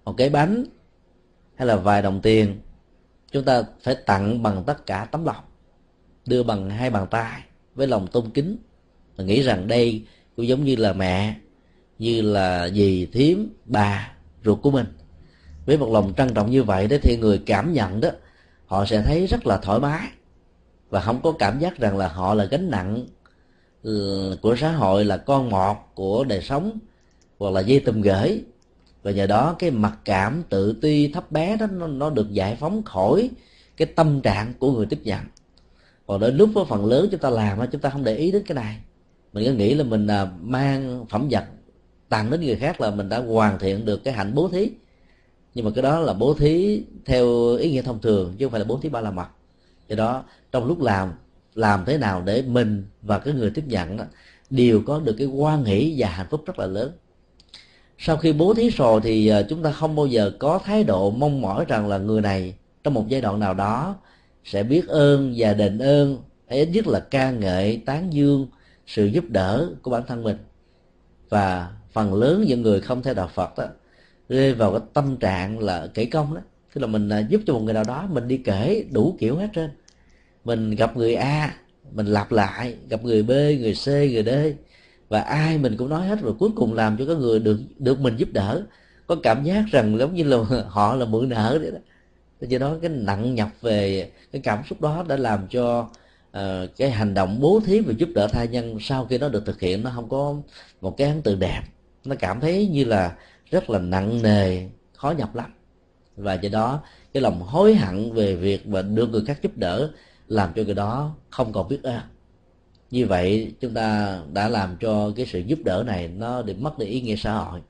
một 0.04 0.14
cái 0.16 0.30
bánh 0.30 0.64
hay 1.54 1.66
là 1.66 1.76
vài 1.76 2.02
đồng 2.02 2.20
tiền 2.20 2.60
chúng 3.32 3.44
ta 3.44 3.62
phải 3.82 3.94
tặng 3.94 4.42
bằng 4.42 4.62
tất 4.66 4.86
cả 4.86 5.04
tấm 5.04 5.24
lòng, 5.24 5.44
đưa 6.26 6.42
bằng 6.42 6.70
hai 6.70 6.90
bàn 6.90 7.06
tay 7.10 7.42
với 7.74 7.86
lòng 7.86 8.06
tôn 8.06 8.30
kính. 8.30 8.56
Và 9.16 9.24
nghĩ 9.24 9.42
rằng 9.42 9.68
đây 9.68 10.04
cũng 10.36 10.46
giống 10.46 10.64
như 10.64 10.76
là 10.76 10.92
mẹ, 10.92 11.36
như 11.98 12.22
là 12.22 12.68
dì, 12.68 13.06
thím, 13.06 13.54
bà, 13.64 14.12
ruột 14.44 14.62
của 14.62 14.70
mình. 14.70 14.86
Với 15.66 15.78
một 15.78 15.92
lòng 15.92 16.12
trân 16.16 16.34
trọng 16.34 16.50
như 16.50 16.62
vậy 16.62 16.88
đó 16.88 16.96
thì 17.02 17.16
người 17.16 17.42
cảm 17.46 17.72
nhận 17.72 18.00
đó, 18.00 18.08
họ 18.66 18.86
sẽ 18.86 19.02
thấy 19.02 19.26
rất 19.26 19.46
là 19.46 19.56
thoải 19.56 19.80
mái. 19.80 20.08
Và 20.90 21.00
không 21.00 21.20
có 21.22 21.32
cảm 21.32 21.58
giác 21.58 21.78
rằng 21.78 21.96
là 21.96 22.08
họ 22.08 22.34
là 22.34 22.44
gánh 22.44 22.70
nặng 22.70 23.06
ừ, 23.82 24.38
của 24.42 24.56
xã 24.56 24.72
hội 24.72 25.04
là 25.04 25.16
con 25.16 25.50
mọt 25.50 25.76
của 25.94 26.24
đời 26.24 26.42
sống 26.42 26.78
hoặc 27.38 27.50
là 27.50 27.60
dây 27.60 27.80
tùm 27.80 28.00
gửi 28.00 28.44
và 29.06 29.12
nhờ 29.12 29.26
đó 29.26 29.56
cái 29.58 29.70
mặc 29.70 29.98
cảm 30.04 30.42
tự 30.48 30.72
ti 30.82 31.12
thấp 31.12 31.32
bé 31.32 31.56
đó 31.56 31.66
nó, 31.66 31.86
nó 31.86 32.10
được 32.10 32.32
giải 32.32 32.56
phóng 32.56 32.82
khỏi 32.82 33.30
cái 33.76 33.86
tâm 33.86 34.20
trạng 34.20 34.52
của 34.58 34.72
người 34.72 34.86
tiếp 34.86 35.00
nhận. 35.04 35.20
Còn 36.06 36.20
đến 36.20 36.36
lúc 36.36 36.50
với 36.54 36.64
phần 36.68 36.86
lớn 36.86 37.08
chúng 37.10 37.20
ta 37.20 37.30
làm 37.30 37.58
chúng 37.72 37.80
ta 37.80 37.90
không 37.90 38.04
để 38.04 38.16
ý 38.16 38.32
đến 38.32 38.42
cái 38.46 38.54
này. 38.54 38.80
Mình 39.32 39.44
cứ 39.44 39.52
nghĩ 39.52 39.74
là 39.74 39.84
mình 39.84 40.06
à, 40.06 40.26
mang 40.42 41.06
phẩm 41.08 41.28
vật 41.30 41.44
tặng 42.08 42.30
đến 42.30 42.40
người 42.40 42.56
khác 42.56 42.80
là 42.80 42.90
mình 42.90 43.08
đã 43.08 43.18
hoàn 43.18 43.58
thiện 43.58 43.84
được 43.84 44.04
cái 44.04 44.14
hạnh 44.14 44.34
bố 44.34 44.48
thí. 44.48 44.70
Nhưng 45.54 45.64
mà 45.64 45.70
cái 45.74 45.82
đó 45.82 46.00
là 46.00 46.12
bố 46.12 46.34
thí 46.34 46.82
theo 47.04 47.56
ý 47.56 47.70
nghĩa 47.70 47.82
thông 47.82 48.00
thường 48.00 48.34
chứ 48.38 48.44
không 48.44 48.50
phải 48.50 48.60
là 48.60 48.66
bố 48.66 48.78
thí 48.82 48.88
ba 48.88 49.00
la 49.00 49.10
mật. 49.10 49.28
Do 49.88 49.96
đó 49.96 50.24
trong 50.52 50.66
lúc 50.66 50.82
làm 50.82 51.12
làm 51.54 51.84
thế 51.84 51.98
nào 51.98 52.22
để 52.22 52.42
mình 52.42 52.86
và 53.02 53.18
cái 53.18 53.34
người 53.34 53.50
tiếp 53.50 53.64
nhận 53.66 53.96
đó, 53.96 54.04
đều 54.50 54.82
có 54.86 55.00
được 55.00 55.14
cái 55.18 55.26
quan 55.26 55.64
hỷ 55.64 55.94
và 55.98 56.08
hạnh 56.08 56.26
phúc 56.30 56.42
rất 56.46 56.58
là 56.58 56.66
lớn 56.66 56.92
sau 57.98 58.16
khi 58.16 58.32
bố 58.32 58.54
thí 58.54 58.70
rồi 58.70 59.00
thì 59.04 59.28
ờ, 59.28 59.42
chúng 59.48 59.62
ta 59.62 59.72
không 59.72 59.96
bao 59.96 60.06
giờ 60.06 60.30
có 60.38 60.60
thái 60.64 60.84
độ 60.84 61.10
mong 61.10 61.40
mỏi 61.40 61.64
rằng 61.68 61.88
là 61.88 61.98
người 61.98 62.20
này 62.20 62.54
trong 62.84 62.94
một 62.94 63.04
giai 63.08 63.20
đoạn 63.20 63.40
nào 63.40 63.54
đó 63.54 63.96
sẽ 64.44 64.62
biết 64.62 64.88
ơn 64.88 65.34
và 65.36 65.54
đền 65.54 65.78
ơn 65.78 66.18
hay 66.48 66.58
ít 66.58 66.68
nhất 66.72 66.86
là 66.86 67.00
ca 67.00 67.30
ngợi, 67.30 67.82
tán 67.86 68.12
dương 68.12 68.46
sự 68.86 69.06
giúp 69.06 69.24
đỡ 69.28 69.70
của 69.82 69.90
bản 69.90 70.02
thân 70.06 70.22
mình. 70.22 70.36
Và 71.28 71.70
phần 71.92 72.14
lớn 72.14 72.44
những 72.48 72.62
người 72.62 72.80
không 72.80 73.02
theo 73.02 73.14
đạo 73.14 73.30
Phật 73.34 73.58
đó 73.58 73.64
rơi 74.28 74.54
vào 74.54 74.70
cái 74.72 74.80
tâm 74.94 75.16
trạng 75.16 75.58
là 75.58 75.88
kể 75.94 76.04
công 76.04 76.34
đó. 76.34 76.40
Tức 76.74 76.80
là 76.80 76.86
mình 76.86 77.08
ờ, 77.08 77.22
giúp 77.28 77.40
cho 77.46 77.52
một 77.52 77.60
người 77.60 77.74
nào 77.74 77.84
đó, 77.84 78.08
mình 78.10 78.28
đi 78.28 78.36
kể 78.36 78.84
đủ 78.90 79.16
kiểu 79.18 79.36
hết 79.36 79.48
trên 79.54 79.70
mình 80.44 80.70
gặp 80.70 80.96
người 80.96 81.14
A, 81.14 81.54
mình 81.92 82.06
lặp 82.06 82.32
lại, 82.32 82.74
gặp 82.88 83.04
người 83.04 83.22
B, 83.22 83.30
người 83.30 83.74
C, 83.74 83.86
người 83.86 84.24
D 84.24 84.30
và 85.08 85.20
ai 85.20 85.58
mình 85.58 85.76
cũng 85.76 85.88
nói 85.88 86.06
hết 86.06 86.20
rồi 86.22 86.34
cuối 86.38 86.50
cùng 86.56 86.74
làm 86.74 86.96
cho 86.96 87.06
cái 87.06 87.16
người 87.16 87.38
được 87.38 87.58
được 87.78 88.00
mình 88.00 88.16
giúp 88.16 88.28
đỡ. 88.32 88.62
Có 89.06 89.16
cảm 89.22 89.44
giác 89.44 89.64
rằng 89.70 89.98
giống 89.98 90.14
như 90.14 90.24
là 90.24 90.38
họ 90.68 90.94
là 90.94 91.06
mượn 91.06 91.28
nợ 91.28 91.58
đấy 91.62 91.70
đó. 91.70 91.78
Do 92.40 92.58
đó 92.58 92.76
cái 92.82 92.90
nặng 92.90 93.34
nhọc 93.34 93.50
về 93.60 94.10
cái 94.32 94.42
cảm 94.44 94.62
xúc 94.68 94.80
đó 94.80 95.04
đã 95.08 95.16
làm 95.16 95.46
cho 95.48 95.88
uh, 96.36 96.70
cái 96.76 96.90
hành 96.90 97.14
động 97.14 97.38
bố 97.40 97.60
thí 97.66 97.80
và 97.80 97.92
giúp 97.98 98.08
đỡ 98.14 98.28
tha 98.32 98.44
nhân 98.44 98.78
sau 98.80 99.06
khi 99.06 99.18
nó 99.18 99.28
được 99.28 99.46
thực 99.46 99.60
hiện 99.60 99.82
nó 99.82 99.90
không 99.94 100.08
có 100.08 100.34
một 100.80 100.96
cái 100.96 101.08
ấn 101.08 101.22
tượng 101.22 101.38
đẹp. 101.38 101.62
Nó 102.04 102.16
cảm 102.18 102.40
thấy 102.40 102.68
như 102.68 102.84
là 102.84 103.16
rất 103.50 103.70
là 103.70 103.78
nặng 103.78 104.22
nề 104.22 104.68
khó 104.92 105.10
nhọc 105.10 105.36
lắm. 105.36 105.52
Và 106.16 106.34
do 106.34 106.48
đó 106.52 106.82
cái 107.14 107.20
lòng 107.20 107.40
hối 107.40 107.74
hận 107.74 108.12
về 108.12 108.36
việc 108.36 108.66
mà 108.66 108.82
được 108.82 109.10
người 109.10 109.22
khác 109.26 109.38
giúp 109.42 109.56
đỡ 109.56 109.90
làm 110.28 110.52
cho 110.56 110.62
người 110.62 110.74
đó 110.74 111.14
không 111.30 111.52
còn 111.52 111.68
biết 111.68 111.82
ơn 111.82 112.00
như 112.90 113.06
vậy, 113.06 113.52
chúng 113.60 113.74
ta 113.74 114.18
đã 114.32 114.48
làm 114.48 114.76
cho 114.80 115.12
cái 115.16 115.26
sự 115.26 115.38
giúp 115.38 115.58
đỡ 115.64 115.82
này 115.86 116.08
nó 116.08 116.42
bị 116.42 116.54
mất 116.54 116.78
đi 116.78 116.86
ý 116.86 117.00
nghĩa 117.00 117.16
xã 117.16 117.32
hội. 117.32 117.60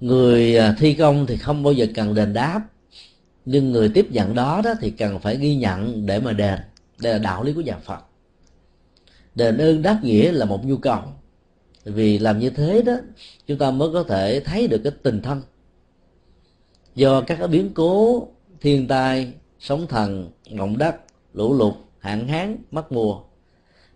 Người 0.00 0.56
à, 0.56 0.74
thi 0.78 0.94
công 0.94 1.26
thì 1.26 1.36
không 1.36 1.62
bao 1.62 1.72
giờ 1.72 1.86
cần 1.94 2.14
đền 2.14 2.32
đáp, 2.32 2.60
nhưng 3.44 3.72
người 3.72 3.88
tiếp 3.94 4.06
nhận 4.10 4.34
đó 4.34 4.60
đó 4.64 4.74
thì 4.80 4.90
cần 4.90 5.18
phải 5.18 5.36
ghi 5.36 5.56
nhận 5.56 6.06
để 6.06 6.20
mà 6.20 6.32
đền. 6.32 6.58
Đây 6.98 7.12
là 7.12 7.18
đạo 7.18 7.44
lý 7.44 7.52
của 7.52 7.60
nhà 7.60 7.78
phật. 7.78 8.00
Đền 9.34 9.58
ơn 9.58 9.82
đáp 9.82 10.00
nghĩa 10.02 10.32
là 10.32 10.44
một 10.44 10.64
nhu 10.64 10.76
cầu. 10.76 11.02
Vì 11.84 12.18
làm 12.18 12.38
như 12.38 12.50
thế 12.50 12.82
đó, 12.82 12.96
chúng 13.46 13.58
ta 13.58 13.70
mới 13.70 13.88
có 13.92 14.02
thể 14.02 14.40
thấy 14.40 14.68
được 14.68 14.80
cái 14.84 14.92
tình 15.02 15.22
thân. 15.22 15.42
Do 16.94 17.20
các 17.20 17.46
biến 17.50 17.70
cố, 17.74 18.28
thiên 18.60 18.88
tai, 18.88 19.32
sóng 19.58 19.86
thần, 19.86 20.30
ngọn 20.50 20.78
đất, 20.78 20.96
lũ 21.34 21.54
lụt 21.54 21.74
hạn 22.00 22.28
hán 22.28 22.56
mất 22.70 22.92
mùa. 22.92 23.20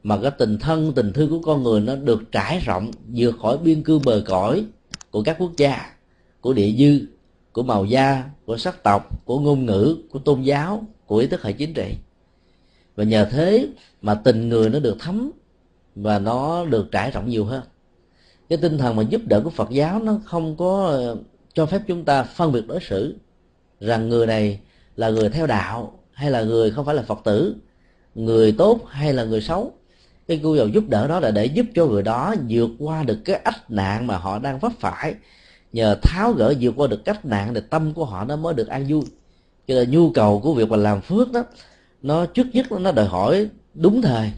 Mà 0.02 0.18
cái 0.22 0.30
tình 0.30 0.58
thân, 0.58 0.92
tình 0.92 1.12
thương 1.12 1.30
của 1.30 1.40
con 1.42 1.62
người 1.62 1.80
nó 1.80 1.96
được 1.96 2.32
trải 2.32 2.58
rộng, 2.58 2.90
vượt 3.14 3.34
khỏi 3.42 3.58
biên 3.58 3.82
cương 3.82 4.02
bờ 4.04 4.22
cõi 4.26 4.64
của 5.10 5.22
các 5.22 5.36
quốc 5.38 5.52
gia, 5.56 5.92
của 6.40 6.52
địa 6.52 6.72
dư, 6.78 7.06
của 7.52 7.62
màu 7.62 7.84
da, 7.84 8.24
của 8.44 8.56
sắc 8.56 8.82
tộc, 8.82 9.24
của 9.24 9.40
ngôn 9.40 9.66
ngữ, 9.66 9.96
của 10.10 10.18
tôn 10.18 10.42
giáo, 10.42 10.86
của 11.06 11.16
ý 11.16 11.26
thức 11.26 11.42
hệ 11.42 11.52
chính 11.52 11.74
trị. 11.74 11.94
Và 12.96 13.04
nhờ 13.04 13.28
thế 13.30 13.68
mà 14.02 14.14
tình 14.14 14.48
người 14.48 14.70
nó 14.70 14.78
được 14.78 14.96
thấm 14.98 15.30
và 15.94 16.18
nó 16.18 16.64
được 16.64 16.90
trải 16.90 17.10
rộng 17.10 17.28
nhiều 17.28 17.44
hơn. 17.44 17.62
Cái 18.48 18.58
tinh 18.58 18.78
thần 18.78 18.96
mà 18.96 19.02
giúp 19.02 19.20
đỡ 19.24 19.40
của 19.44 19.50
Phật 19.50 19.70
giáo 19.70 20.02
nó 20.02 20.20
không 20.24 20.56
có 20.56 20.86
ờ, 20.86 21.16
cho 21.54 21.66
phép 21.66 21.82
chúng 21.86 22.04
ta 22.04 22.22
phân 22.22 22.52
biệt 22.52 22.66
đối 22.66 22.80
xử 22.80 23.16
rằng 23.80 24.08
người 24.08 24.26
này 24.26 24.60
là 24.96 25.08
người 25.10 25.28
theo 25.28 25.46
đạo 25.46 25.98
hay 26.12 26.30
là 26.30 26.42
người 26.42 26.70
không 26.70 26.84
phải 26.84 26.94
là 26.94 27.02
Phật 27.02 27.18
tử 27.24 27.56
người 28.14 28.52
tốt 28.52 28.80
hay 28.88 29.12
là 29.12 29.24
người 29.24 29.40
xấu. 29.40 29.72
Cái 30.28 30.38
nhu 30.38 30.56
cầu 30.56 30.68
giúp 30.68 30.84
đỡ 30.88 31.08
đó 31.08 31.20
là 31.20 31.30
để 31.30 31.46
giúp 31.46 31.66
cho 31.74 31.86
người 31.86 32.02
đó 32.02 32.34
vượt 32.48 32.70
qua 32.78 33.02
được 33.02 33.18
cái 33.24 33.36
ách 33.36 33.70
nạn 33.70 34.06
mà 34.06 34.16
họ 34.16 34.38
đang 34.38 34.58
vấp 34.58 34.72
phải. 34.80 35.14
Nhờ 35.72 35.96
tháo 36.02 36.32
gỡ 36.32 36.54
vượt 36.60 36.74
qua 36.76 36.86
được 36.86 37.04
cách 37.04 37.24
nạn 37.24 37.54
thì 37.54 37.60
tâm 37.70 37.94
của 37.94 38.04
họ 38.04 38.24
nó 38.24 38.36
mới 38.36 38.54
được 38.54 38.68
an 38.68 38.86
vui. 38.88 39.02
Cho 39.68 39.74
nên 39.74 39.90
nhu 39.90 40.10
cầu 40.10 40.40
của 40.40 40.54
việc 40.54 40.68
mà 40.68 40.76
làm 40.76 41.00
phước 41.00 41.32
đó, 41.32 41.44
nó 42.02 42.26
trước 42.26 42.46
nhất 42.52 42.72
nó 42.72 42.92
đòi 42.92 43.06
hỏi 43.06 43.48
đúng 43.74 44.02
thời. 44.02 44.32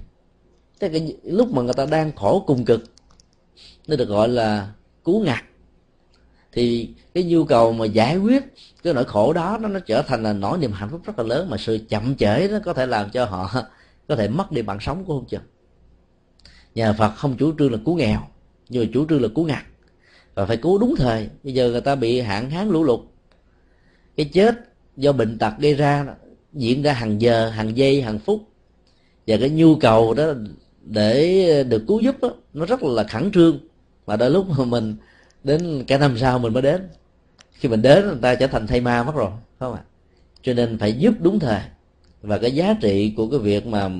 Thế 0.80 0.88
cái 0.88 1.16
lúc 1.24 1.52
mà 1.52 1.62
người 1.62 1.74
ta 1.74 1.86
đang 1.86 2.12
khổ 2.16 2.44
cùng 2.46 2.64
cực, 2.64 2.84
nó 3.88 3.96
được 3.96 4.08
gọi 4.08 4.28
là 4.28 4.72
cứu 5.04 5.20
ngặt. 5.20 5.44
Thì 6.52 6.88
cái 7.16 7.24
nhu 7.24 7.44
cầu 7.44 7.72
mà 7.72 7.86
giải 7.86 8.16
quyết 8.16 8.44
cái 8.82 8.94
nỗi 8.94 9.04
khổ 9.04 9.32
đó 9.32 9.58
nó, 9.60 9.68
nó 9.68 9.80
trở 9.80 10.02
thành 10.02 10.22
là 10.22 10.32
nỗi 10.32 10.58
niềm 10.58 10.72
hạnh 10.72 10.88
phúc 10.90 11.00
rất 11.04 11.18
là 11.18 11.24
lớn 11.24 11.50
mà 11.50 11.56
sự 11.56 11.78
chậm 11.88 12.14
trễ 12.16 12.48
nó 12.50 12.58
có 12.64 12.72
thể 12.72 12.86
làm 12.86 13.10
cho 13.10 13.24
họ 13.24 13.50
có 14.08 14.16
thể 14.16 14.28
mất 14.28 14.52
đi 14.52 14.62
mạng 14.62 14.78
sống 14.80 15.04
của 15.04 15.18
không 15.18 15.28
chừng. 15.28 15.40
Nhà 16.74 16.92
phật 16.92 17.10
không 17.16 17.36
chủ 17.36 17.52
trương 17.58 17.72
là 17.72 17.78
cứu 17.84 17.94
nghèo 17.94 18.20
nhưng 18.68 18.84
mà 18.84 18.90
chủ 18.94 19.06
trương 19.08 19.22
là 19.22 19.28
cứu 19.34 19.44
ngặt. 19.44 19.62
Và 20.34 20.46
phải 20.46 20.56
cứu 20.56 20.78
đúng 20.78 20.94
thời. 20.98 21.28
Bây 21.44 21.54
giờ 21.54 21.70
người 21.70 21.80
ta 21.80 21.94
bị 21.94 22.20
hạn 22.20 22.50
hán 22.50 22.68
lũ 22.68 22.84
lụt. 22.84 23.00
Cái 24.16 24.26
chết 24.32 24.54
do 24.96 25.12
bệnh 25.12 25.38
tật 25.38 25.52
gây 25.58 25.74
ra 25.74 26.06
diễn 26.52 26.82
ra 26.82 26.92
hàng 26.92 27.20
giờ 27.20 27.48
hàng 27.48 27.76
giây 27.76 28.02
hàng 28.02 28.18
phút. 28.18 28.48
Và 29.26 29.36
cái 29.40 29.50
nhu 29.50 29.76
cầu 29.76 30.14
đó 30.14 30.24
để 30.82 31.64
được 31.64 31.82
cứu 31.88 32.00
giúp 32.00 32.16
đó, 32.22 32.30
nó 32.52 32.66
rất 32.66 32.82
là 32.82 33.04
khẩn 33.04 33.30
trương. 33.32 33.58
Mà 34.06 34.16
đôi 34.16 34.30
lúc 34.30 34.46
mà 34.58 34.64
mình 34.64 34.96
đến 35.44 35.84
cả 35.86 35.98
năm 35.98 36.18
sau 36.18 36.38
mình 36.38 36.52
mới 36.52 36.62
đến 36.62 36.88
khi 37.58 37.68
mình 37.68 37.82
đến, 37.82 38.06
người 38.06 38.18
ta 38.22 38.34
trở 38.34 38.46
thành 38.46 38.66
thay 38.66 38.80
ma 38.80 39.02
mất 39.02 39.14
rồi 39.14 39.30
không 39.58 39.74
ạ? 39.74 39.80
À? 39.84 39.86
cho 40.46 40.54
nên 40.54 40.78
phải 40.78 40.92
giúp 40.92 41.14
đúng 41.20 41.38
thời. 41.38 41.60
Và 42.22 42.38
cái 42.38 42.54
giá 42.54 42.74
trị 42.80 43.14
của 43.16 43.28
cái 43.28 43.38
việc 43.38 43.66
mà 43.66 43.90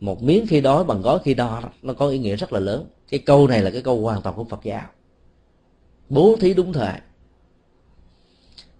một 0.00 0.22
miếng 0.22 0.46
khi 0.46 0.60
đói 0.60 0.84
bằng 0.84 1.02
gói 1.02 1.18
khi 1.24 1.34
đo 1.34 1.62
nó 1.82 1.92
có 1.92 2.08
ý 2.08 2.18
nghĩa 2.18 2.36
rất 2.36 2.52
là 2.52 2.60
lớn. 2.60 2.86
Cái 3.10 3.20
câu 3.20 3.46
này 3.46 3.62
là 3.62 3.70
cái 3.70 3.82
câu 3.82 4.00
hoàn 4.00 4.22
toàn 4.22 4.36
của 4.36 4.44
phật 4.44 4.60
giáo. 4.64 4.82
Bố 6.08 6.36
thí 6.40 6.54
đúng 6.54 6.72
thời. 6.72 6.94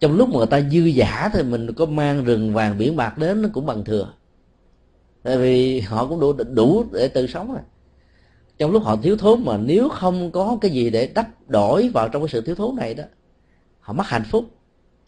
Trong 0.01 0.17
lúc 0.17 0.29
mà 0.29 0.39
người 0.39 0.47
ta 0.47 0.61
dư 0.61 0.81
giả 0.81 1.31
thì 1.33 1.43
mình 1.43 1.73
có 1.73 1.87
mang 1.87 2.25
rừng 2.25 2.55
vàng 2.55 2.79
biển 2.79 2.97
bạc 2.97 3.19
đến, 3.19 3.43
nó 3.43 3.49
cũng 3.53 3.67
bằng 3.67 3.85
thừa. 3.85 4.13
Tại 5.23 5.39
vì 5.39 5.81
họ 5.81 6.07
cũng 6.07 6.21
đủ 6.21 6.33
đủ 6.33 6.85
để 6.93 7.09
tự 7.09 7.27
sống 7.27 7.53
rồi. 7.53 7.63
Trong 8.59 8.71
lúc 8.71 8.83
họ 8.83 8.97
thiếu 8.97 9.17
thốn 9.17 9.45
mà 9.45 9.57
nếu 9.57 9.89
không 9.89 10.31
có 10.31 10.59
cái 10.61 10.71
gì 10.71 10.91
để 10.91 11.11
đắp 11.15 11.51
đổi 11.51 11.89
vào 11.89 12.09
trong 12.09 12.23
cái 12.23 12.29
sự 12.29 12.41
thiếu 12.41 12.55
thốn 12.55 12.77
này 12.77 12.95
đó 12.95 13.05
họ 13.87 13.93
mất 13.93 14.07
hạnh 14.07 14.25
phúc 14.31 14.45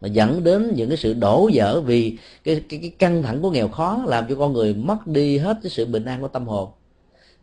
mà 0.01 0.09
dẫn 0.09 0.45
đến 0.45 0.73
những 0.75 0.89
cái 0.89 0.97
sự 0.97 1.15
đổ 1.15 1.51
vỡ 1.55 1.81
vì 1.81 2.19
cái, 2.45 2.63
cái 2.69 2.79
cái 2.83 2.91
căng 2.99 3.23
thẳng 3.23 3.43
của 3.43 3.51
nghèo 3.51 3.69
khó 3.69 4.05
làm 4.07 4.25
cho 4.29 4.35
con 4.35 4.53
người 4.53 4.75
mất 4.75 5.07
đi 5.07 5.39
hết 5.39 5.59
cái 5.63 5.71
sự 5.71 5.87
bình 5.87 6.05
an 6.05 6.21
của 6.21 6.29
tâm 6.29 6.47
hồn. 6.47 6.71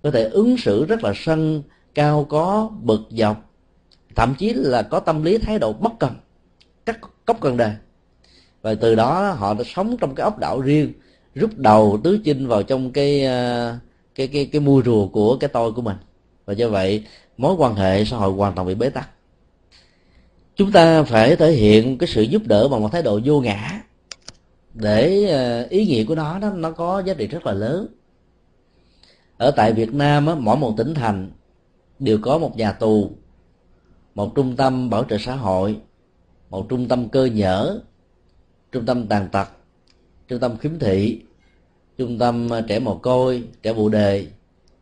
Có 0.03 0.11
thể 0.11 0.23
ứng 0.23 0.57
xử 0.57 0.85
rất 0.85 1.03
là 1.03 1.13
sân 1.15 1.63
cao 1.95 2.25
có 2.29 2.69
bực 2.81 3.01
dọc 3.09 3.51
thậm 4.15 4.35
chí 4.37 4.53
là 4.53 4.81
có 4.81 4.99
tâm 4.99 5.23
lý 5.23 5.37
thái 5.37 5.59
độ 5.59 5.73
bất 5.73 5.91
cần 5.99 6.11
cắt 6.85 6.99
cốc 7.25 7.37
cần 7.41 7.57
đề. 7.57 7.71
Và 8.61 8.75
từ 8.75 8.95
đó 8.95 9.31
họ 9.31 9.53
đã 9.53 9.63
sống 9.65 9.97
trong 9.97 10.15
cái 10.15 10.23
ốc 10.23 10.39
đảo 10.39 10.61
riêng 10.61 10.93
rút 11.35 11.57
đầu 11.57 11.99
tứ 12.03 12.19
chinh 12.23 12.47
vào 12.47 12.63
trong 12.63 12.91
cái 12.91 13.25
ờ, 13.25 13.77
cái 14.15 14.27
cái 14.27 14.45
cái 14.45 14.61
mua 14.61 14.81
rùa 14.85 15.07
của 15.07 15.37
cái 15.37 15.47
tôi 15.47 15.71
của 15.71 15.81
mình. 15.81 15.97
Và 16.45 16.53
do 16.53 16.69
vậy 16.69 17.03
mối 17.37 17.55
quan 17.57 17.75
hệ 17.75 18.05
xã 18.05 18.17
hội 18.17 18.31
hoàn 18.31 18.55
toàn 18.55 18.67
bị 18.67 18.75
bế 18.75 18.89
tắc 18.89 19.09
chúng 20.55 20.71
ta 20.71 21.03
phải 21.03 21.35
thể 21.35 21.51
hiện 21.51 21.97
cái 21.97 22.07
sự 22.07 22.21
giúp 22.21 22.41
đỡ 22.45 22.67
bằng 22.67 22.81
một 22.81 22.89
thái 22.91 23.03
độ 23.03 23.19
vô 23.25 23.41
ngã 23.41 23.81
để 24.73 25.25
ờ, 25.25 25.67
ý 25.69 25.85
nghĩa 25.85 26.03
của 26.03 26.15
nó 26.15 26.39
đó 26.39 26.49
nó 26.49 26.71
có 26.71 27.03
giá 27.05 27.13
trị 27.13 27.27
rất 27.27 27.45
là 27.45 27.53
lớn. 27.53 27.87
Ở 29.37 29.51
tại 29.51 29.73
Việt 29.73 29.93
Nam 29.93 30.25
á, 30.25 30.35
mỗi 30.35 30.57
một 30.57 30.73
tỉnh 30.77 30.93
thành 30.93 31.31
đều 31.99 32.17
có 32.21 32.37
một 32.37 32.57
nhà 32.57 32.71
tù 32.71 33.11
một 34.15 34.35
trung 34.35 34.55
tâm 34.55 34.89
bảo 34.89 35.03
trợ 35.03 35.17
xã 35.19 35.35
hội 35.35 35.77
một 36.49 36.65
trung 36.69 36.87
tâm 36.87 37.09
cơ 37.09 37.25
nhở 37.25 37.79
trung 38.71 38.85
tâm 38.85 39.07
tàn 39.07 39.27
tật 39.31 39.47
trung 40.27 40.39
tâm 40.39 40.57
khiếm 40.57 40.79
thị 40.79 41.21
trung 41.97 42.17
tâm 42.19 42.49
ờ, 42.49 42.61
trẻ 42.61 42.79
mồ 42.79 42.95
côi 42.95 43.43
trẻ 43.63 43.73
bù 43.73 43.89
đề 43.89 44.27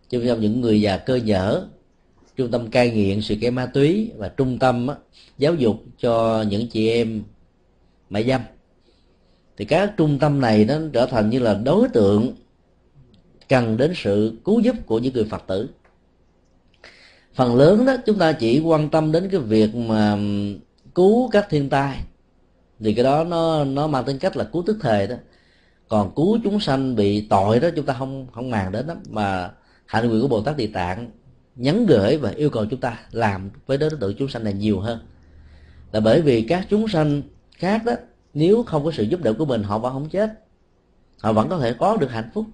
trung 0.09 0.27
tâm 0.27 0.39
những 0.39 0.61
người 0.61 0.81
già 0.81 0.97
cơ 0.97 1.15
nhở 1.15 1.67
trung 2.35 2.51
tâm 2.51 2.69
cai 2.69 2.91
nghiện 2.91 3.21
sự 3.21 3.35
kẻ 3.41 3.49
ma 3.49 3.65
túy 3.65 4.11
và 4.17 4.29
trung 4.29 4.59
tâm 4.59 4.87
á, 4.87 4.95
giáo 5.37 5.55
dục 5.55 5.83
cho 5.99 6.45
những 6.49 6.67
chị 6.67 6.89
em 6.89 7.23
mại 8.09 8.23
dâm. 8.23 8.41
Thì 9.57 9.65
các 9.65 9.93
trung 9.97 10.19
tâm 10.19 10.41
này 10.41 10.65
nó 10.65 10.75
trở 10.93 11.05
thành 11.05 11.29
như 11.29 11.39
là 11.39 11.53
đối 11.53 11.89
tượng 11.89 12.35
cần 13.49 13.77
đến 13.77 13.93
sự 13.95 14.33
cứu 14.45 14.59
giúp 14.59 14.75
của 14.85 14.99
những 14.99 15.13
người 15.13 15.25
phật 15.25 15.43
tử. 15.47 15.69
Phần 17.33 17.55
lớn 17.55 17.85
đó 17.85 17.95
chúng 18.05 18.17
ta 18.17 18.31
chỉ 18.31 18.59
quan 18.59 18.89
tâm 18.89 19.11
đến 19.11 19.29
cái 19.31 19.39
việc 19.39 19.75
mà 19.75 20.17
cứu 20.95 21.29
các 21.29 21.47
thiên 21.49 21.69
tai. 21.69 21.99
Thì 22.79 22.93
cái 22.93 23.03
đó 23.03 23.23
nó 23.23 23.63
nó 23.63 23.87
mang 23.87 24.05
tính 24.05 24.19
cách 24.19 24.37
là 24.37 24.43
cứu 24.43 24.63
tức 24.65 24.77
thời 24.81 25.07
đó. 25.07 25.15
Còn 25.87 26.11
cứu 26.15 26.39
chúng 26.43 26.59
sanh 26.59 26.95
bị 26.95 27.27
tội 27.29 27.59
đó 27.59 27.69
chúng 27.75 27.85
ta 27.85 27.93
không 27.93 28.27
không 28.31 28.49
màng 28.49 28.71
đến 28.71 28.87
lắm. 28.87 28.97
Mà 29.09 29.51
hạnh 29.85 30.09
nguyện 30.09 30.21
của 30.21 30.27
bồ 30.27 30.41
tát 30.41 30.57
địa 30.57 30.67
tạng 30.67 31.11
nhắn 31.55 31.85
gửi 31.85 32.17
và 32.17 32.29
yêu 32.29 32.49
cầu 32.49 32.65
chúng 32.65 32.79
ta 32.79 32.99
làm 33.11 33.49
với 33.65 33.77
đối 33.77 33.89
tượng 33.89 34.15
chúng 34.17 34.29
sanh 34.29 34.43
này 34.43 34.53
nhiều 34.53 34.79
hơn. 34.79 34.99
Là 35.91 35.99
bởi 35.99 36.21
vì 36.21 36.41
các 36.41 36.67
chúng 36.69 36.87
sanh 36.87 37.21
khác 37.57 37.81
đó, 37.85 37.93
nếu 38.33 38.63
không 38.63 38.85
có 38.85 38.91
sự 38.91 39.03
giúp 39.03 39.21
đỡ 39.21 39.33
của 39.33 39.45
mình, 39.45 39.63
họ 39.63 39.79
vẫn 39.79 39.93
không 39.93 40.09
chết. 40.09 40.29
Họ 41.21 41.33
vẫn 41.33 41.49
có 41.49 41.59
thể 41.59 41.73
có 41.73 41.97
được 41.97 42.11
hạnh 42.11 42.29
phúc. 42.33 42.45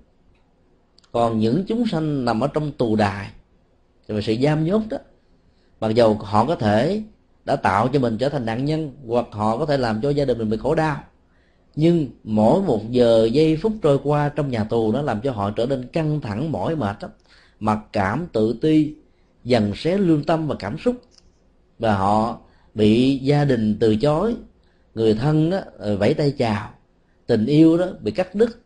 Còn 1.11 1.39
những 1.39 1.63
chúng 1.67 1.87
sanh 1.87 2.25
nằm 2.25 2.39
ở 2.39 2.47
trong 2.53 2.71
tù 2.71 2.95
đài 2.95 3.31
và 4.07 4.21
sự 4.21 4.35
giam 4.43 4.65
nhốt 4.65 4.81
đó, 4.89 4.97
mặc 5.79 5.89
dầu 5.89 6.13
họ 6.13 6.45
có 6.45 6.55
thể 6.55 7.03
đã 7.45 7.55
tạo 7.55 7.87
cho 7.87 7.99
mình 7.99 8.17
trở 8.17 8.29
thành 8.29 8.45
nạn 8.45 8.65
nhân, 8.65 8.93
hoặc 9.07 9.25
họ 9.31 9.57
có 9.57 9.65
thể 9.65 9.77
làm 9.77 10.01
cho 10.01 10.09
gia 10.09 10.25
đình 10.25 10.37
mình 10.37 10.49
bị 10.49 10.57
khổ 10.57 10.75
đau, 10.75 11.03
nhưng 11.75 12.07
mỗi 12.23 12.61
một 12.61 12.91
giờ, 12.91 13.25
giây 13.31 13.57
phút 13.61 13.73
trôi 13.81 13.99
qua 14.03 14.29
trong 14.29 14.51
nhà 14.51 14.63
tù, 14.63 14.91
nó 14.91 15.01
làm 15.01 15.21
cho 15.21 15.31
họ 15.31 15.51
trở 15.51 15.65
nên 15.65 15.87
căng 15.87 16.21
thẳng, 16.21 16.51
mỏi 16.51 16.75
mệt 16.75 16.95
lắm 17.01 17.11
mặc 17.59 17.79
cảm 17.93 18.27
tự 18.33 18.53
ti, 18.61 18.93
dần 19.43 19.75
xé 19.75 19.97
lương 19.97 20.23
tâm 20.23 20.47
và 20.47 20.55
cảm 20.59 20.77
xúc. 20.77 20.95
Và 21.79 21.95
họ 21.95 22.39
bị 22.73 23.17
gia 23.17 23.45
đình 23.45 23.77
từ 23.79 23.95
chối, 23.95 24.35
người 24.95 25.13
thân 25.13 25.49
đó 25.49 25.59
vẫy 25.99 26.13
tay 26.13 26.31
chào, 26.37 26.69
tình 27.27 27.45
yêu 27.45 27.77
đó 27.77 27.85
bị 28.01 28.11
cắt 28.11 28.35
đứt. 28.35 28.59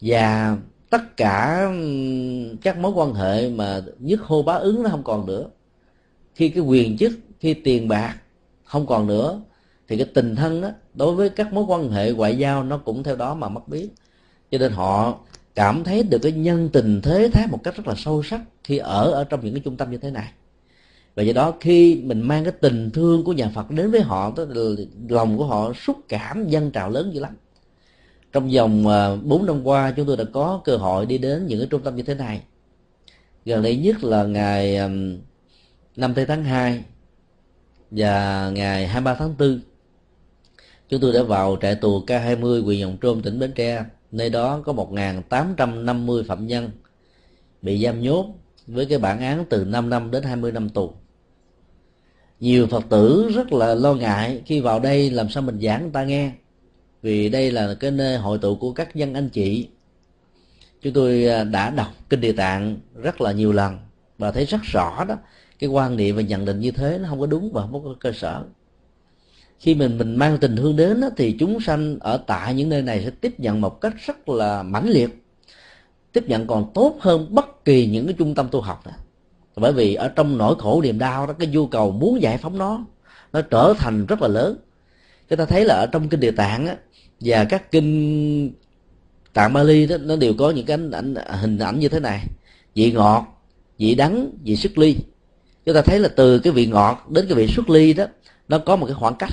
Và 0.00 0.56
tất 0.90 1.16
cả 1.16 1.68
các 2.62 2.78
mối 2.78 2.92
quan 2.92 3.14
hệ 3.14 3.50
mà 3.50 3.82
nhất 3.98 4.20
hô 4.20 4.42
bá 4.42 4.54
ứng 4.54 4.82
nó 4.82 4.90
không 4.90 5.04
còn 5.04 5.26
nữa. 5.26 5.46
Khi 6.34 6.48
cái 6.48 6.62
quyền 6.62 6.96
chức, 6.96 7.12
khi 7.40 7.54
tiền 7.54 7.88
bạc 7.88 8.16
không 8.64 8.86
còn 8.86 9.06
nữa, 9.06 9.40
thì 9.88 9.96
cái 9.96 10.06
tình 10.14 10.36
thân 10.36 10.60
đó 10.60 10.68
đối 10.94 11.14
với 11.14 11.28
các 11.28 11.52
mối 11.52 11.64
quan 11.64 11.90
hệ 11.90 12.12
ngoại 12.12 12.38
giao 12.38 12.64
nó 12.64 12.78
cũng 12.78 13.02
theo 13.02 13.16
đó 13.16 13.34
mà 13.34 13.48
mất 13.48 13.68
biết. 13.68 13.88
Cho 14.50 14.58
nên 14.58 14.72
họ 14.72 15.18
cảm 15.58 15.84
thấy 15.84 16.02
được 16.02 16.18
cái 16.22 16.32
nhân 16.32 16.68
tình 16.72 17.00
thế 17.02 17.30
thái 17.32 17.46
một 17.46 17.58
cách 17.64 17.76
rất 17.76 17.88
là 17.88 17.94
sâu 17.96 18.22
sắc 18.22 18.40
khi 18.64 18.78
ở 18.78 19.10
ở 19.10 19.24
trong 19.24 19.44
những 19.44 19.54
cái 19.54 19.62
trung 19.64 19.76
tâm 19.76 19.90
như 19.90 19.98
thế 19.98 20.10
này. 20.10 20.32
Và 21.14 21.22
do 21.22 21.32
đó 21.32 21.54
khi 21.60 22.02
mình 22.04 22.20
mang 22.20 22.44
cái 22.44 22.52
tình 22.52 22.90
thương 22.90 23.24
của 23.24 23.32
nhà 23.32 23.50
Phật 23.54 23.70
đến 23.70 23.90
với 23.90 24.00
họ, 24.00 24.30
tức 24.36 24.48
lòng 25.08 25.38
của 25.38 25.46
họ 25.46 25.72
xúc 25.72 25.96
cảm 26.08 26.48
dân 26.48 26.70
trào 26.70 26.90
lớn 26.90 27.10
dữ 27.14 27.20
lắm. 27.20 27.36
Trong 28.32 28.50
vòng 28.50 28.88
à, 28.88 29.16
4 29.22 29.46
năm 29.46 29.66
qua, 29.66 29.90
chúng 29.96 30.06
tôi 30.06 30.16
đã 30.16 30.24
có 30.32 30.60
cơ 30.64 30.76
hội 30.76 31.06
đi 31.06 31.18
đến 31.18 31.46
những 31.46 31.58
cái 31.60 31.68
trung 31.70 31.82
tâm 31.82 31.96
như 31.96 32.02
thế 32.02 32.14
này. 32.14 32.42
Gần 33.44 33.62
đây 33.62 33.76
nhất 33.76 34.04
là 34.04 34.24
ngày 34.24 34.78
5 35.96 36.14
tây 36.14 36.26
tháng 36.26 36.44
2 36.44 36.84
và 37.90 38.50
ngày 38.54 38.86
23 38.86 39.14
tháng 39.14 39.34
4 39.38 39.60
chúng 40.88 41.00
tôi 41.00 41.12
đã 41.12 41.22
vào 41.22 41.56
trại 41.62 41.74
tù 41.74 42.04
K20 42.06 42.64
huyện 42.64 42.78
Dòng 42.78 42.96
Trôm, 43.00 43.22
tỉnh 43.22 43.38
Bến 43.38 43.52
Tre 43.54 43.84
nơi 44.12 44.30
đó 44.30 44.62
có 44.64 44.72
1.850 44.72 46.24
phạm 46.24 46.46
nhân, 46.46 46.70
bị 47.62 47.84
giam 47.84 48.00
nhốt 48.00 48.26
với 48.66 48.86
cái 48.86 48.98
bản 48.98 49.20
án 49.20 49.44
từ 49.50 49.64
5 49.64 49.90
năm 49.90 50.10
đến 50.10 50.22
20 50.22 50.52
năm 50.52 50.68
tù. 50.68 50.92
Nhiều 52.40 52.66
phật 52.66 52.84
tử 52.88 53.30
rất 53.34 53.52
là 53.52 53.74
lo 53.74 53.94
ngại 53.94 54.42
khi 54.46 54.60
vào 54.60 54.80
đây 54.80 55.10
làm 55.10 55.28
sao 55.28 55.42
mình 55.42 55.60
giảng 55.60 55.82
người 55.82 55.90
ta 55.92 56.04
nghe, 56.04 56.32
vì 57.02 57.28
đây 57.28 57.50
là 57.50 57.74
cái 57.80 57.90
nơi 57.90 58.16
hội 58.18 58.38
tụ 58.38 58.56
của 58.56 58.72
các 58.72 58.94
dân 58.94 59.14
anh 59.14 59.28
chị. 59.28 59.68
Chúng 60.82 60.92
tôi 60.92 61.26
à, 61.26 61.44
đã 61.44 61.70
đọc 61.70 61.88
kinh 62.08 62.20
địa 62.20 62.32
tạng 62.32 62.76
rất 62.94 63.20
là 63.20 63.32
nhiều 63.32 63.52
lần 63.52 63.78
và 64.18 64.30
thấy 64.30 64.44
rất 64.44 64.62
rõ 64.62 65.04
đó, 65.04 65.14
cái 65.58 65.70
quan 65.70 65.96
niệm 65.96 66.16
và 66.16 66.22
nhận 66.22 66.44
định 66.44 66.60
như 66.60 66.70
thế 66.70 66.98
nó 66.98 67.08
không 67.08 67.20
có 67.20 67.26
đúng 67.26 67.52
và 67.52 67.62
không 67.62 67.84
có 67.84 67.94
cơ 68.00 68.12
sở 68.12 68.44
khi 69.58 69.74
mình 69.74 69.98
mình 69.98 70.16
mang 70.16 70.38
tình 70.38 70.56
thương 70.56 70.76
đến 70.76 71.00
đó, 71.00 71.08
thì 71.16 71.36
chúng 71.38 71.60
sanh 71.60 71.98
ở 72.00 72.16
tại 72.26 72.54
những 72.54 72.68
nơi 72.68 72.82
này 72.82 73.02
sẽ 73.04 73.10
tiếp 73.10 73.40
nhận 73.40 73.60
một 73.60 73.80
cách 73.80 73.94
rất 74.06 74.28
là 74.28 74.62
mãnh 74.62 74.88
liệt. 74.88 75.24
Tiếp 76.12 76.24
nhận 76.28 76.46
còn 76.46 76.70
tốt 76.74 76.96
hơn 77.00 77.34
bất 77.34 77.64
kỳ 77.64 77.86
những 77.86 78.06
cái 78.06 78.14
trung 78.18 78.34
tâm 78.34 78.48
tu 78.50 78.60
học 78.60 78.86
đó 78.86 78.92
bởi 79.56 79.72
vì 79.72 79.94
ở 79.94 80.08
trong 80.08 80.38
nỗi 80.38 80.54
khổ 80.58 80.82
niềm 80.82 80.98
đau 80.98 81.26
đó 81.26 81.32
cái 81.32 81.48
nhu 81.48 81.66
cầu 81.66 81.90
muốn 81.90 82.22
giải 82.22 82.38
phóng 82.38 82.58
nó 82.58 82.84
nó 83.32 83.40
trở 83.40 83.74
thành 83.78 84.06
rất 84.06 84.22
là 84.22 84.28
lớn. 84.28 84.56
Chúng 85.28 85.38
ta 85.38 85.44
thấy 85.44 85.64
là 85.64 85.74
ở 85.74 85.86
trong 85.92 86.08
kinh 86.08 86.20
địa 86.20 86.30
tạng 86.30 86.66
á, 86.66 86.76
và 87.20 87.44
các 87.44 87.70
kinh 87.70 88.52
tạng 89.32 89.52
Bali 89.52 89.86
đó 89.86 89.96
nó 89.96 90.16
đều 90.16 90.34
có 90.38 90.50
những 90.50 90.66
cái 90.66 90.74
ảnh, 90.74 90.90
ảnh, 90.90 91.14
hình 91.28 91.58
ảnh 91.58 91.78
như 91.78 91.88
thế 91.88 92.00
này. 92.00 92.24
Vị 92.74 92.92
ngọt 92.92 93.24
vị 93.78 93.94
đắng 93.94 94.30
vị 94.44 94.56
xuất 94.56 94.78
ly. 94.78 94.96
Chúng 95.64 95.74
ta 95.74 95.82
thấy 95.82 95.98
là 95.98 96.08
từ 96.08 96.38
cái 96.38 96.52
vị 96.52 96.66
ngọt 96.66 97.06
đến 97.10 97.26
cái 97.28 97.34
vị 97.36 97.46
xuất 97.46 97.70
ly 97.70 97.92
đó 97.92 98.04
nó 98.48 98.58
có 98.58 98.76
một 98.76 98.86
cái 98.86 98.94
khoảng 98.94 99.14
cách 99.14 99.32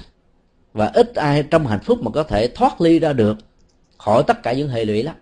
và 0.76 0.92
ít 0.94 1.16
ai 1.16 1.44
trong 1.44 1.68
hạnh 1.68 1.80
phúc 1.80 2.00
mà 2.02 2.12
có 2.12 2.24
thể 2.24 2.48
thoát 2.48 2.82
ly 2.82 3.00
ra 3.00 3.14
được. 3.14 3.38
Khỏi 3.98 4.24
tất 4.28 4.44
cả 4.44 4.54
những 4.54 4.70
hệ 4.70 4.86
lụy 4.86 5.04
lắm. 5.04 5.16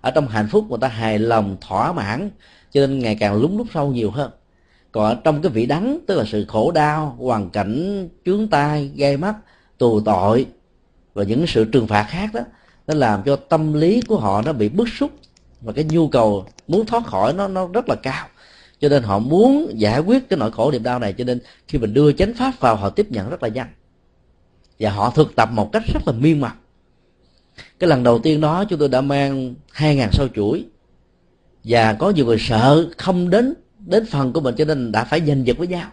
Ở 0.00 0.10
trong 0.10 0.28
hạnh 0.28 0.48
phúc, 0.50 0.64
người 0.68 0.78
ta 0.80 0.88
hài 0.88 1.18
lòng, 1.18 1.56
thỏa 1.60 1.92
mãn. 1.92 2.30
Cho 2.72 2.80
nên 2.80 2.98
ngày 2.98 3.16
càng 3.20 3.34
lúng 3.34 3.58
lúc 3.58 3.66
sâu 3.74 3.92
nhiều 3.92 4.10
hơn. 4.10 4.30
Còn 4.92 5.04
ở 5.04 5.16
trong 5.24 5.42
cái 5.42 5.52
vị 5.52 5.66
đắng, 5.66 5.98
tức 6.06 6.18
là 6.18 6.24
sự 6.24 6.44
khổ 6.48 6.70
đau, 6.70 7.16
hoàn 7.18 7.50
cảnh, 7.50 8.08
chướng 8.24 8.48
tai 8.48 8.90
gây 8.96 9.16
mắt, 9.16 9.34
tù 9.78 10.00
tội, 10.00 10.46
và 11.14 11.24
những 11.24 11.46
sự 11.46 11.64
trừng 11.64 11.86
phạt 11.86 12.06
khác 12.08 12.30
đó, 12.34 12.40
nó 12.86 12.94
làm 12.94 13.22
cho 13.22 13.36
tâm 13.36 13.72
lý 13.72 14.00
của 14.00 14.18
họ 14.18 14.42
nó 14.42 14.52
bị 14.52 14.68
bức 14.68 14.88
xúc. 14.88 15.10
Và 15.60 15.72
cái 15.72 15.84
nhu 15.84 16.08
cầu 16.08 16.46
muốn 16.68 16.86
thoát 16.86 17.06
khỏi 17.06 17.32
nó 17.32 17.48
nó 17.48 17.68
rất 17.72 17.88
là 17.88 17.94
cao. 17.94 18.26
Cho 18.80 18.88
nên 18.88 19.02
họ 19.02 19.18
muốn 19.18 19.72
giải 19.74 20.00
quyết 20.00 20.28
cái 20.28 20.36
nỗi 20.36 20.50
khổ 20.50 20.70
niềm 20.70 20.82
đau 20.82 20.98
này. 20.98 21.12
Cho 21.12 21.24
nên 21.24 21.38
khi 21.68 21.78
mình 21.78 21.94
đưa 21.94 22.12
chánh 22.12 22.34
pháp 22.34 22.52
vào, 22.60 22.76
họ 22.76 22.90
tiếp 22.90 23.06
nhận 23.10 23.30
rất 23.30 23.42
là 23.42 23.48
nhanh 23.48 23.68
và 24.78 24.90
họ 24.90 25.10
thực 25.10 25.36
tập 25.36 25.48
một 25.52 25.72
cách 25.72 25.82
rất 25.94 26.02
là 26.06 26.12
miên 26.12 26.40
mật 26.40 26.52
cái 27.78 27.88
lần 27.88 28.02
đầu 28.02 28.18
tiên 28.18 28.40
đó, 28.40 28.64
chúng 28.64 28.78
tôi 28.78 28.88
đã 28.88 29.00
mang 29.00 29.54
hai 29.72 29.96
ngàn 29.96 30.10
sâu 30.12 30.28
chuỗi. 30.34 30.64
Và 31.64 31.92
có 31.92 32.10
nhiều 32.10 32.26
người 32.26 32.38
sợ 32.38 32.90
không 32.98 33.30
đến 33.30 33.54
đến 33.78 34.06
phần 34.06 34.32
của 34.32 34.40
mình 34.40 34.54
cho 34.58 34.64
nên 34.64 34.92
đã 34.92 35.04
phải 35.04 35.20
giành 35.26 35.46
giật 35.46 35.58
với 35.58 35.66
nhau. 35.66 35.90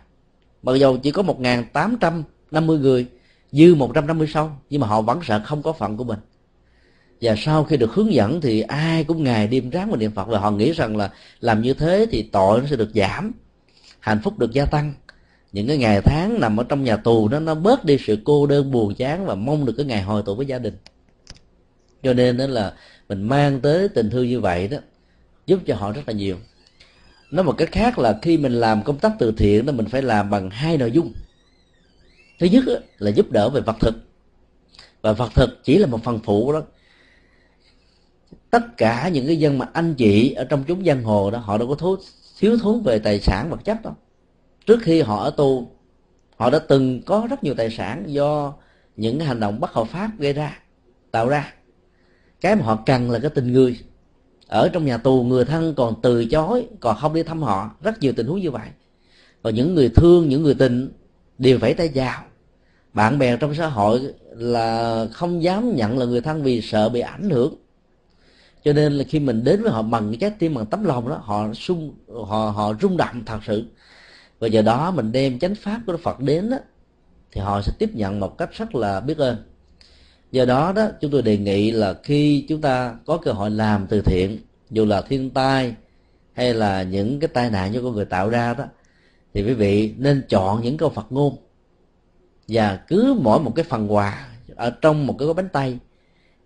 Mặc 0.64 0.76
dù 0.76 0.98
chỉ 1.04 1.12
có 1.12 1.22
một 1.22 1.40
ngàn 1.40 1.66
tám 1.74 1.98
trăm 2.00 2.24
năm 2.52 2.68
mươi 2.68 2.80
người, 2.80 3.06
dư 3.52 3.76
một 3.76 3.92
trăm 3.94 4.08
năm 4.08 4.18
mươi 4.18 4.28
sâu 4.34 4.50
nhưng 4.70 4.82
mà 4.82 4.88
họ 4.88 5.02
vẫn 5.02 5.20
sợ 5.24 5.42
không 5.46 5.64
có 5.64 5.74
phận 5.74 5.98
của 5.98 6.04
mình. 6.04 6.20
Và 7.22 7.36
sau 7.38 7.64
khi 7.64 7.78
được 7.78 7.94
hướng 7.94 8.14
dẫn 8.14 8.42
thì 8.42 8.62
ai 8.62 9.04
cũng 9.04 9.24
ngày 9.24 9.48
đêm 9.48 9.70
ráng 9.70 9.92
mà 9.92 9.98
niệm 9.98 10.12
phật 10.12 10.28
và 10.28 10.40
họ 10.40 10.52
nghĩ 10.52 10.72
rằng 10.72 10.98
là 10.98 11.10
làm 11.40 11.62
như 11.62 11.74
thế 11.74 12.06
thì 12.12 12.22
tội 12.24 12.62
nó 12.62 12.68
sẽ 12.68 12.76
được 12.76 12.90
giảm, 12.96 13.32
hạnh 14.00 14.20
phúc 14.24 14.40
được 14.40 14.52
gia 14.52 14.66
tăng 14.66 14.94
những 15.52 15.68
cái 15.68 15.78
ngày 15.78 16.02
tháng 16.02 16.40
nằm 16.40 16.60
ở 16.60 16.64
trong 16.70 16.84
nhà 16.84 16.98
tù 16.98 17.30
nó 17.30 17.40
nó 17.40 17.56
bớt 17.56 17.86
đi 17.86 17.98
sự 17.98 18.18
cô 18.24 18.48
đơn 18.48 18.72
buồn 18.72 18.96
chán 18.96 19.26
và 19.26 19.36
mong 19.36 19.66
được 19.66 19.74
cái 19.78 19.86
ngày 19.86 20.02
hồi 20.02 20.24
tụ 20.26 20.36
với 20.36 20.46
gia 20.46 20.60
đình. 20.60 20.78
Cho 22.04 22.14
nên 22.14 22.38
đó 22.38 22.48
là 22.48 22.74
mình 23.10 23.24
mang 23.24 23.62
tới 23.62 23.90
tình 23.90 24.10
thương 24.10 24.30
như 24.30 24.40
vậy 24.40 24.68
đó 24.68 24.78
giúp 25.46 25.60
cho 25.66 25.76
họ 25.76 25.92
rất 25.92 26.02
là 26.08 26.14
nhiều. 26.14 26.38
Nói 27.32 27.44
một 27.44 27.58
cách 27.58 27.72
khác 27.72 28.00
là 28.00 28.20
khi 28.22 28.38
mình 28.38 28.54
làm 28.54 28.84
công 28.84 28.98
tác 28.98 29.12
từ 29.20 29.32
thiện 29.32 29.66
đó 29.66 29.74
mình 29.74 29.86
phải 29.86 30.02
làm 30.02 30.30
bằng 30.30 30.50
hai 30.50 30.78
nội 30.78 30.92
dung. 30.92 31.14
Thứ 32.40 32.48
nhất 32.48 32.64
là 32.98 33.12
giúp 33.12 33.32
đỡ 33.32 33.50
về 33.50 33.62
vật 33.62 33.76
thực. 33.80 33.96
Và 35.02 35.14
vật 35.14 35.32
thực 35.36 35.64
chỉ 35.64 35.78
là 35.78 35.88
một 35.88 36.04
phần 36.04 36.20
phụ 36.24 36.54
đó. 36.54 36.62
Tất 38.50 38.78
cả 38.78 39.10
những 39.14 39.28
cái 39.28 39.38
dân 39.38 39.58
mà 39.58 39.66
anh 39.74 39.96
chị 39.96 40.32
ở 40.32 40.44
trong 40.44 40.64
chúng 40.68 40.86
giang 40.86 41.04
hồ 41.04 41.32
đó 41.32 41.38
họ 41.38 41.58
đâu 41.58 41.68
có 41.68 41.76
thú, 41.76 41.96
thiếu 42.40 42.58
thốn 42.62 42.84
về 42.84 43.00
tài 43.00 43.20
sản 43.20 43.50
vật 43.50 43.60
chất 43.66 43.78
đâu 43.84 43.94
trước 44.66 44.80
khi 44.82 45.02
họ 45.02 45.24
ở 45.24 45.30
tu 45.38 45.72
họ 46.38 46.50
đã 46.50 46.60
từng 46.60 47.02
có 47.02 47.28
rất 47.30 47.44
nhiều 47.44 47.54
tài 47.54 47.70
sản 47.70 48.04
do 48.08 48.54
những 48.98 49.20
hành 49.20 49.40
động 49.40 49.60
bất 49.60 49.72
hợp 49.72 49.88
pháp 49.88 50.12
gây 50.20 50.34
ra, 50.34 50.60
tạo 51.12 51.30
ra. 51.30 51.54
Cái 52.42 52.56
mà 52.56 52.66
họ 52.66 52.80
cần 52.86 53.12
là 53.12 53.20
cái 53.20 53.30
tình 53.30 53.54
người. 53.54 53.80
Ở 54.48 54.70
trong 54.74 54.86
nhà 54.86 54.98
tù, 54.98 55.24
người 55.24 55.46
thân 55.46 55.74
còn 55.78 56.02
từ 56.02 56.26
chối, 56.26 56.68
còn 56.80 56.98
không 56.98 57.14
đi 57.14 57.24
thăm 57.24 57.42
họ. 57.42 57.72
Rất 57.82 58.00
nhiều 58.00 58.14
tình 58.16 58.28
huống 58.28 58.40
như 58.40 58.52
vậy. 58.52 58.68
Và 59.42 59.52
những 59.52 59.76
người 59.76 59.90
thương, 59.90 60.30
những 60.30 60.44
người 60.44 60.54
tình 60.54 60.92
đều 61.38 61.60
phải 61.60 61.74
tay 61.74 61.90
vào. 61.96 62.24
Bạn 62.94 63.20
bè 63.20 63.38
trong 63.38 63.56
xã 63.56 63.68
hội 63.68 64.14
là 64.32 65.06
không 65.14 65.44
dám 65.44 65.76
nhận 65.76 65.98
là 65.98 66.06
người 66.06 66.22
thân 66.22 66.44
vì 66.44 66.62
sợ 66.62 66.90
bị 66.90 67.00
ảnh 67.00 67.30
hưởng. 67.30 67.56
Cho 68.64 68.74
nên 68.74 68.94
là 68.94 69.04
khi 69.04 69.20
mình 69.20 69.44
đến 69.44 69.62
với 69.62 69.72
họ 69.72 69.82
bằng 69.82 70.08
cái 70.12 70.18
trái 70.18 70.32
tim, 70.40 70.54
bằng 70.54 70.66
tấm 70.66 70.84
lòng 70.84 71.10
đó, 71.10 71.20
họ 71.24 71.54
sung, 71.54 71.94
họ 72.28 72.50
họ 72.56 72.74
rung 72.82 72.98
động 72.98 73.22
thật 73.26 73.40
sự 73.48 73.66
và 74.42 74.48
giờ 74.48 74.62
đó 74.62 74.92
mình 74.92 75.12
đem 75.12 75.40
chánh 75.40 75.56
pháp 75.56 75.82
của 75.88 75.98
Phật 75.98 76.20
đến 76.20 76.50
đó, 76.50 76.58
thì 77.32 77.42
họ 77.42 77.62
sẽ 77.62 77.72
tiếp 77.80 77.90
nhận 77.94 78.20
một 78.20 78.38
cách 78.38 78.50
rất 78.54 78.76
là 78.76 79.00
biết 79.00 79.18
ơn. 79.18 79.38
Do 80.32 80.46
đó 80.46 80.74
đó 80.76 80.88
chúng 81.02 81.12
tôi 81.12 81.22
đề 81.22 81.38
nghị 81.38 81.72
là 81.72 81.94
khi 82.04 82.46
chúng 82.50 82.62
ta 82.62 82.96
có 83.06 83.18
cơ 83.18 83.32
hội 83.32 83.52
làm 83.52 83.88
từ 83.88 84.02
thiện 84.02 84.38
dù 84.70 84.86
là 84.86 85.02
thiên 85.02 85.30
tai 85.30 85.76
hay 86.34 86.54
là 86.54 86.84
những 86.84 87.20
cái 87.20 87.28
tai 87.28 87.50
nạn 87.50 87.74
do 87.74 87.82
con 87.84 87.96
người 87.96 88.06
tạo 88.06 88.30
ra 88.30 88.54
đó 88.54 88.66
thì 89.34 89.44
quý 89.44 89.54
vị 89.54 89.94
nên 89.98 90.24
chọn 90.30 90.62
những 90.62 90.78
câu 90.78 90.90
Phật 90.90 91.12
ngôn. 91.12 91.36
Và 92.48 92.76
cứ 92.88 93.16
mỗi 93.22 93.40
một 93.40 93.52
cái 93.56 93.66
phần 93.70 93.94
quà 93.94 94.28
ở 94.56 94.70
trong 94.70 95.08
một 95.08 95.16
cái 95.20 95.26
gói 95.26 95.34
bánh 95.34 95.50
tay 95.50 95.80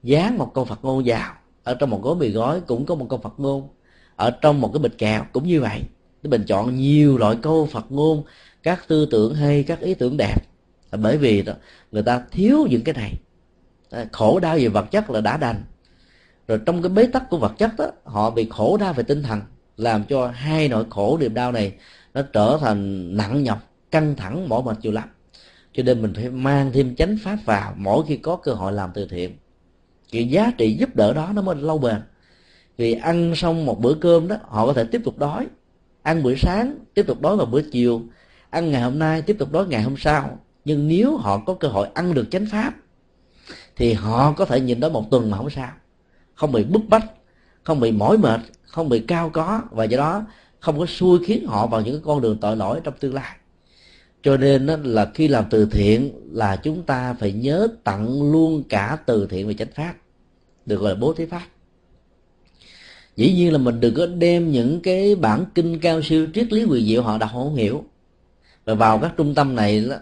dán 0.04 0.38
một 0.38 0.52
câu 0.54 0.66
Phật 0.66 0.80
ngôn 0.86 1.04
vào. 1.06 1.34
Ở 1.64 1.74
trong 1.74 1.89
một 1.89 2.02
gói 2.04 2.16
mì 2.16 2.30
gói 2.30 2.62
cũng 2.62 2.86
có 2.86 2.96
một 2.96 3.06
câu 3.10 3.20
Phật 3.20 3.34
ngôn. 3.38 3.68
Ở 4.16 4.32
trong 4.32 4.62
một 4.62 4.70
cái 4.74 4.80
bịch 4.80 4.98
kẹo 4.98 5.26
cũng 5.34 5.48
như 5.48 5.62
vậy 5.62 5.82
thì 6.26 6.30
mình 6.30 6.44
chọn 6.48 6.76
nhiều 6.76 7.18
loại 7.18 7.36
câu 7.42 7.66
Phật 7.72 7.86
ngôn, 7.90 8.24
các 8.64 8.88
tư 8.88 9.08
tưởng 9.12 9.36
hay, 9.36 9.64
các 9.64 9.80
ý 9.80 9.94
tưởng 9.94 10.18
đẹp. 10.18 10.36
Bởi 10.92 11.18
vì 11.18 11.42
đó, 11.42 11.54
người 11.92 12.04
ta 12.04 12.22
thiếu 12.32 12.68
những 12.70 12.82
cái 12.82 12.96
này. 12.96 13.14
Khổ 14.12 14.40
đau 14.40 14.56
về 14.58 14.68
vật 14.68 14.92
chất 14.92 15.10
là 15.10 15.22
đã 15.22 15.38
đành. 15.38 15.64
Rồi 16.48 16.60
trong 16.66 16.82
cái 16.82 16.90
bế 16.90 17.06
tắc 17.06 17.30
của 17.30 17.38
vật 17.38 17.54
chất 17.58 17.72
đó, 17.78 17.86
họ 18.04 18.30
bị 18.30 18.48
khổ 18.50 18.78
đau 18.78 18.94
về 18.94 19.04
tinh 19.04 19.24
thần, 19.24 19.42
làm 19.78 20.04
cho 20.04 20.28
hai 20.28 20.68
nỗi 20.68 20.86
khổ 20.90 21.18
niềm 21.22 21.34
đau 21.34 21.52
này 21.52 21.74
nó 22.14 22.22
trở 22.22 22.58
thành 22.62 23.18
nặng 23.18 23.44
nhọc, 23.44 23.60
căng 23.92 24.16
thẳng, 24.16 24.50
mỏi 24.50 24.64
mệt 24.64 24.78
chịu 24.82 24.92
lắm. 24.92 25.10
Cho 25.74 25.84
nên 25.84 26.02
mình 26.02 26.14
phải 26.14 26.30
mang 26.30 26.72
thêm 26.74 26.96
chánh 26.96 27.18
pháp 27.24 27.38
vào 27.46 27.74
mỗi 27.78 28.04
khi 28.08 28.18
có 28.18 28.36
cơ 28.36 28.54
hội 28.54 28.74
làm 28.74 28.90
từ 28.94 29.08
thiện. 29.08 29.38
Cái 30.12 30.30
giá 30.30 30.52
trị 30.58 30.78
giúp 30.80 30.96
đỡ 30.96 31.14
đó 31.14 31.32
nó 31.34 31.42
mới 31.42 31.56
lâu 31.56 31.78
bền. 31.78 32.02
Vì 32.78 32.94
ăn 32.94 33.36
xong 33.36 33.66
một 33.66 33.82
bữa 33.82 33.94
cơm 33.94 34.28
đó, 34.28 34.36
họ 34.44 34.66
có 34.66 34.74
thể 34.74 34.84
tiếp 34.84 35.02
tục 35.04 35.18
đói 35.18 35.48
ăn 36.06 36.24
bữa 36.24 36.36
sáng, 36.36 36.78
tiếp 36.93 37.08
tục 37.08 37.22
đói 37.22 37.38
vào 37.38 37.45
bữa 37.45 37.62
chiều. 37.62 38.01
Ăn 38.49 38.72
ngày 38.72 38.82
hôm 38.82 38.99
nay, 38.99 39.22
tiếp 39.22 39.36
tục 39.39 39.51
đói 39.51 39.68
ngày 39.68 39.82
hôm 39.82 39.97
sau. 39.97 40.39
Nhưng 40.66 40.88
nếu 40.88 41.18
họ 41.18 41.38
có 41.45 41.53
cơ 41.53 41.68
hội 41.68 41.88
ăn 41.93 42.14
được 42.14 42.32
chánh 42.32 42.45
pháp, 42.51 42.74
thì 43.76 43.93
họ 43.93 44.32
có 44.32 44.45
thể 44.45 44.60
nhìn 44.60 44.80
đó 44.80 44.89
một 44.89 45.12
tuần 45.12 45.32
mà 45.32 45.38
không 45.38 45.49
sao. 45.49 45.72
Không 46.36 46.51
bị 46.51 46.64
bức 46.64 46.82
bách, 46.88 47.06
không 47.64 47.80
bị 47.80 47.91
mỏi 47.91 48.18
mệt, 48.18 48.39
không 48.64 48.89
bị 48.89 48.99
cao 48.99 49.30
có, 49.30 49.62
và 49.72 49.84
do 49.84 49.97
đó 49.97 50.26
không 50.60 50.80
có 50.80 50.86
xui 50.86 51.20
khiến 51.26 51.47
họ 51.47 51.68
vào 51.68 51.82
những 51.82 52.01
con 52.01 52.22
đường 52.22 52.38
tội 52.41 52.58
lỗi 52.58 52.82
trong 52.84 52.93
tương 52.99 53.14
lai. 53.14 53.38
Cho 54.24 54.38
nên 54.38 54.66
là 54.66 55.12
khi 55.14 55.28
làm 55.28 55.45
từ 55.49 55.66
thiện 55.66 56.12
là 56.32 56.56
chúng 56.56 56.84
ta 56.84 57.14
phải 57.14 57.32
nhớ 57.32 57.68
tặng 57.84 58.32
luôn 58.32 58.64
cả 58.70 58.97
từ 59.06 59.28
thiện 59.28 59.47
về 59.47 59.53
chánh 59.53 59.72
pháp, 59.76 59.93
được 60.66 60.82
gọi 60.82 60.89
là 60.93 60.99
bố 60.99 61.14
thí 61.14 61.26
pháp 61.26 61.47
dĩ 63.16 63.34
nhiên 63.34 63.51
là 63.51 63.57
mình 63.57 63.80
đừng 63.80 63.93
có 63.93 64.05
đem 64.05 64.51
những 64.51 64.82
cái 64.82 65.16
bản 65.16 65.45
kinh 65.55 65.80
cao 65.80 66.01
siêu 66.01 66.28
triết 66.34 66.53
lý 66.53 66.63
quyền 66.63 66.86
diệu 66.86 67.03
họ 67.03 67.18
đọc 67.18 67.30
không 67.34 67.55
hiểu. 67.55 67.84
Và 68.66 68.74
vào 68.74 68.99
các 68.99 69.13
trung 69.18 69.36
tâm 69.36 69.55
này 69.55 69.86
đó, 69.89 69.95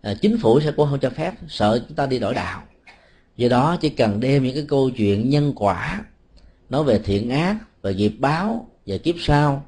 à, 0.00 0.14
chính 0.22 0.38
phủ 0.38 0.60
sẽ 0.60 0.72
cũng 0.72 0.88
không 0.90 1.00
cho 1.00 1.10
phép 1.10 1.34
sợ 1.48 1.84
chúng 1.88 1.96
ta 1.96 2.06
đi 2.06 2.18
đổi 2.18 2.34
đạo. 2.34 2.62
Do 3.36 3.48
đó 3.48 3.76
chỉ 3.80 3.88
cần 3.88 4.20
đem 4.20 4.42
những 4.42 4.54
cái 4.54 4.64
câu 4.68 4.90
chuyện 4.90 5.30
nhân 5.30 5.52
quả 5.56 6.04
nói 6.70 6.84
về 6.84 6.98
thiện 6.98 7.30
ác 7.30 7.56
về 7.82 7.94
nghiệp 7.94 8.14
báo 8.18 8.68
về 8.86 8.98
kiếp 8.98 9.14
sau 9.18 9.64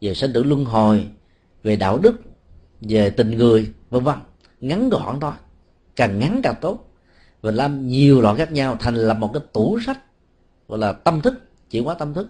về 0.00 0.14
sanh 0.14 0.32
tử 0.32 0.42
luân 0.42 0.64
hồi 0.64 1.06
về 1.62 1.76
đạo 1.76 1.98
đức 1.98 2.20
về 2.80 3.10
tình 3.10 3.30
người 3.30 3.72
vân 3.90 4.04
vân. 4.04 4.18
Ngắn 4.60 4.88
gọn 4.88 5.20
thôi 5.20 5.32
càng 5.96 6.18
ngắn 6.18 6.40
càng 6.42 6.54
tốt. 6.60 6.86
Và 7.40 7.50
làm 7.50 7.88
nhiều 7.88 8.20
loại 8.20 8.36
khác 8.36 8.52
nhau 8.52 8.76
thành 8.80 8.94
lập 8.94 9.14
một 9.14 9.30
cái 9.34 9.42
tủ 9.52 9.78
sách 9.86 9.98
gọi 10.68 10.78
là 10.78 10.92
tâm 10.92 11.20
thức 11.20 11.34
chuyển 11.70 11.84
hóa 11.84 11.94
tâm 11.94 12.14
thức. 12.14 12.28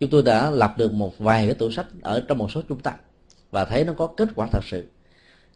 Chúng 0.00 0.10
tôi 0.10 0.22
đã 0.22 0.50
lập 0.50 0.74
được 0.78 0.92
một 0.92 1.18
vài 1.18 1.46
cái 1.46 1.54
tủ 1.54 1.70
sách 1.70 1.86
ở 2.02 2.24
trong 2.28 2.38
một 2.38 2.50
số 2.50 2.62
trung 2.62 2.80
tâm 2.80 2.94
và 3.50 3.64
thấy 3.64 3.84
nó 3.84 3.92
có 3.92 4.06
kết 4.06 4.28
quả 4.34 4.46
thật 4.52 4.64
sự. 4.64 4.84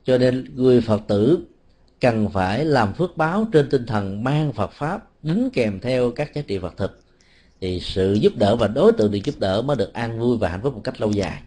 Cho 0.05 0.18
nên 0.18 0.55
người 0.55 0.81
phật 0.81 1.03
tử 1.09 1.39
cần 2.01 2.29
phải 2.29 2.64
làm 2.64 2.95
phước 2.95 3.16
báo 3.16 3.47
trên 3.53 3.68
tinh 3.70 3.87
thần 3.87 4.24
mang 4.24 4.53
phật 4.53 4.72
pháp 4.72 5.11
đính 5.22 5.51
kèm 5.53 5.81
theo 5.81 6.11
các 6.11 6.35
giá 6.35 6.43
trị 6.43 6.59
vật 6.59 6.74
thực. 6.77 7.01
Thì 7.61 7.81
sự 7.81 8.12
giúp 8.12 8.33
đỡ 8.37 8.57
và 8.57 8.68
đối 8.68 8.93
tượng 8.93 9.12
được 9.12 9.18
giúp 9.24 9.35
đỡ 9.39 9.62
mới 9.62 9.77
được 9.77 9.93
an 9.93 10.20
vui 10.20 10.37
và 10.39 10.49
hạnh 10.49 10.61
phúc 10.62 10.74
một 10.74 10.81
cách 10.85 11.01
lâu 11.01 11.11
dài. 11.11 11.43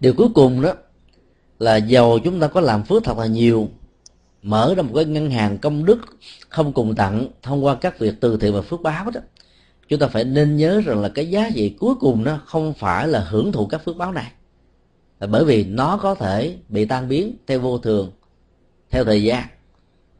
Điều 0.00 0.14
cuối 0.16 0.28
cùng 0.34 0.62
đó 0.62 0.74
là 1.58 1.76
giàu 1.76 2.18
chúng 2.24 2.40
ta 2.40 2.46
có 2.46 2.60
làm 2.60 2.84
phước 2.84 3.04
thật 3.04 3.18
là 3.18 3.26
nhiều 3.26 3.68
mở 4.42 4.74
ra 4.76 4.82
một 4.82 4.92
cái 4.94 5.04
ngân 5.04 5.30
hàng 5.30 5.58
công 5.58 5.84
đức 5.84 5.98
không 6.48 6.72
cùng 6.72 6.94
tặng 6.94 7.28
thông 7.42 7.64
qua 7.64 7.74
các 7.74 7.98
việc 7.98 8.14
từ 8.20 8.36
thiện 8.36 8.52
và 8.54 8.62
phước 8.62 8.82
báo 8.82 9.10
đó. 9.10 9.20
Chúng 9.88 9.98
ta 9.98 10.06
phải 10.06 10.24
nên 10.24 10.56
nhớ 10.56 10.80
rằng 10.80 11.00
là 11.00 11.08
cái 11.08 11.30
giá 11.30 11.50
trị 11.54 11.68
cuối 11.80 11.94
cùng 11.94 12.24
nó 12.24 12.40
không 12.46 12.74
phải 12.74 13.08
là 13.08 13.20
hưởng 13.20 13.52
thụ 13.52 13.66
các 13.66 13.84
phước 13.84 13.96
báo 13.96 14.12
này. 14.12 14.32
Là 15.20 15.26
bởi 15.26 15.44
vì 15.44 15.64
nó 15.64 15.96
có 15.96 16.14
thể 16.14 16.56
bị 16.68 16.84
tan 16.84 17.08
biến 17.08 17.36
theo 17.46 17.60
vô 17.60 17.78
thường, 17.78 18.10
theo 18.90 19.04
thời 19.04 19.22
gian 19.22 19.44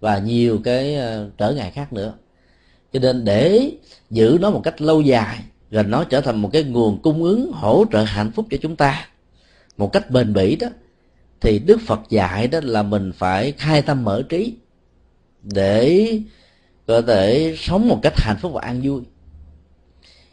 và 0.01 0.19
nhiều 0.19 0.61
cái 0.65 0.95
ờ, 0.95 1.31
trở 1.39 1.53
ngại 1.53 1.71
khác 1.71 1.93
nữa. 1.93 2.15
Cho 2.93 3.01
nên 3.01 3.25
để 3.25 3.73
giữ 4.11 4.39
nó 4.41 4.51
một 4.51 4.61
cách 4.65 4.81
lâu 4.81 5.01
dài, 5.01 5.39
rồi 5.71 5.85
nó 5.85 6.05
trở 6.05 6.21
thành 6.21 6.43
một 6.43 6.51
cái 6.53 6.63
nguồn 6.63 7.03
cung 7.03 7.23
ứng 7.23 7.53
hỗ 7.53 7.85
trợ 7.93 8.03
hạnh 8.03 8.31
phúc 8.31 8.47
cho 8.51 8.57
chúng 8.63 8.77
ta, 8.77 9.09
một 9.77 9.93
cách 9.93 10.11
bền 10.11 10.33
bỉ 10.33 10.57
đó 10.57 10.69
thì 11.43 11.59
đức 11.59 11.81
phật 11.87 12.01
dạy 12.11 12.49
đó 12.49 12.61
là 12.63 12.83
mình 12.83 13.13
phải 13.13 13.53
khai 13.53 13.83
tâm 13.83 14.05
mở 14.05 14.23
trí 14.29 14.55
để 15.43 16.09
có 16.87 17.03
thể 17.03 17.55
sống 17.59 17.89
một 17.89 17.99
cách 18.03 18.13
hạnh 18.17 18.37
phúc 18.41 18.53
và 18.55 18.61
an 18.61 18.81
vui. 18.85 19.03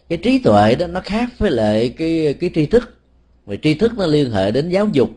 Cái 0.10 0.18
trí 0.18 0.39
tuệ 0.39 0.76
đó 0.76 0.88
nó 0.88 1.01
khác 1.01 1.30
với 1.38 1.51
lại 1.51 1.89
cái 1.89 2.36
cái 2.39 2.49
tri 2.55 2.66
thức. 2.66 2.97
Vì 3.45 3.57
tri 3.62 3.74
thức 3.74 3.91
nó 3.97 4.05
liên 4.05 4.32
hệ 4.32 4.51
đến 4.51 4.70
giáo 4.70 4.88
dục, 4.93 5.10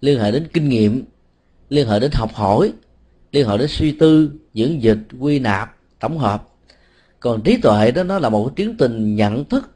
liên 0.00 0.20
hệ 0.20 0.30
đến 0.30 0.48
kinh 0.52 0.68
nghiệm, 0.68 1.04
liên 1.68 1.88
hệ 1.88 2.00
đến 2.00 2.10
học 2.14 2.34
hỏi, 2.34 2.72
liên 3.32 3.48
hệ 3.48 3.58
đến 3.58 3.68
suy 3.68 3.92
tư, 3.92 4.30
dưỡng 4.54 4.82
dịch, 4.82 4.98
quy 5.20 5.38
nạp, 5.38 5.76
tổng 6.00 6.18
hợp. 6.18 6.48
Còn 7.20 7.42
trí 7.42 7.56
tuệ 7.56 7.90
đó 7.90 8.02
nó 8.02 8.18
là 8.18 8.28
một 8.28 8.44
cái 8.44 8.52
tiến 8.56 8.76
trình 8.78 9.16
nhận 9.16 9.44
thức 9.44 9.70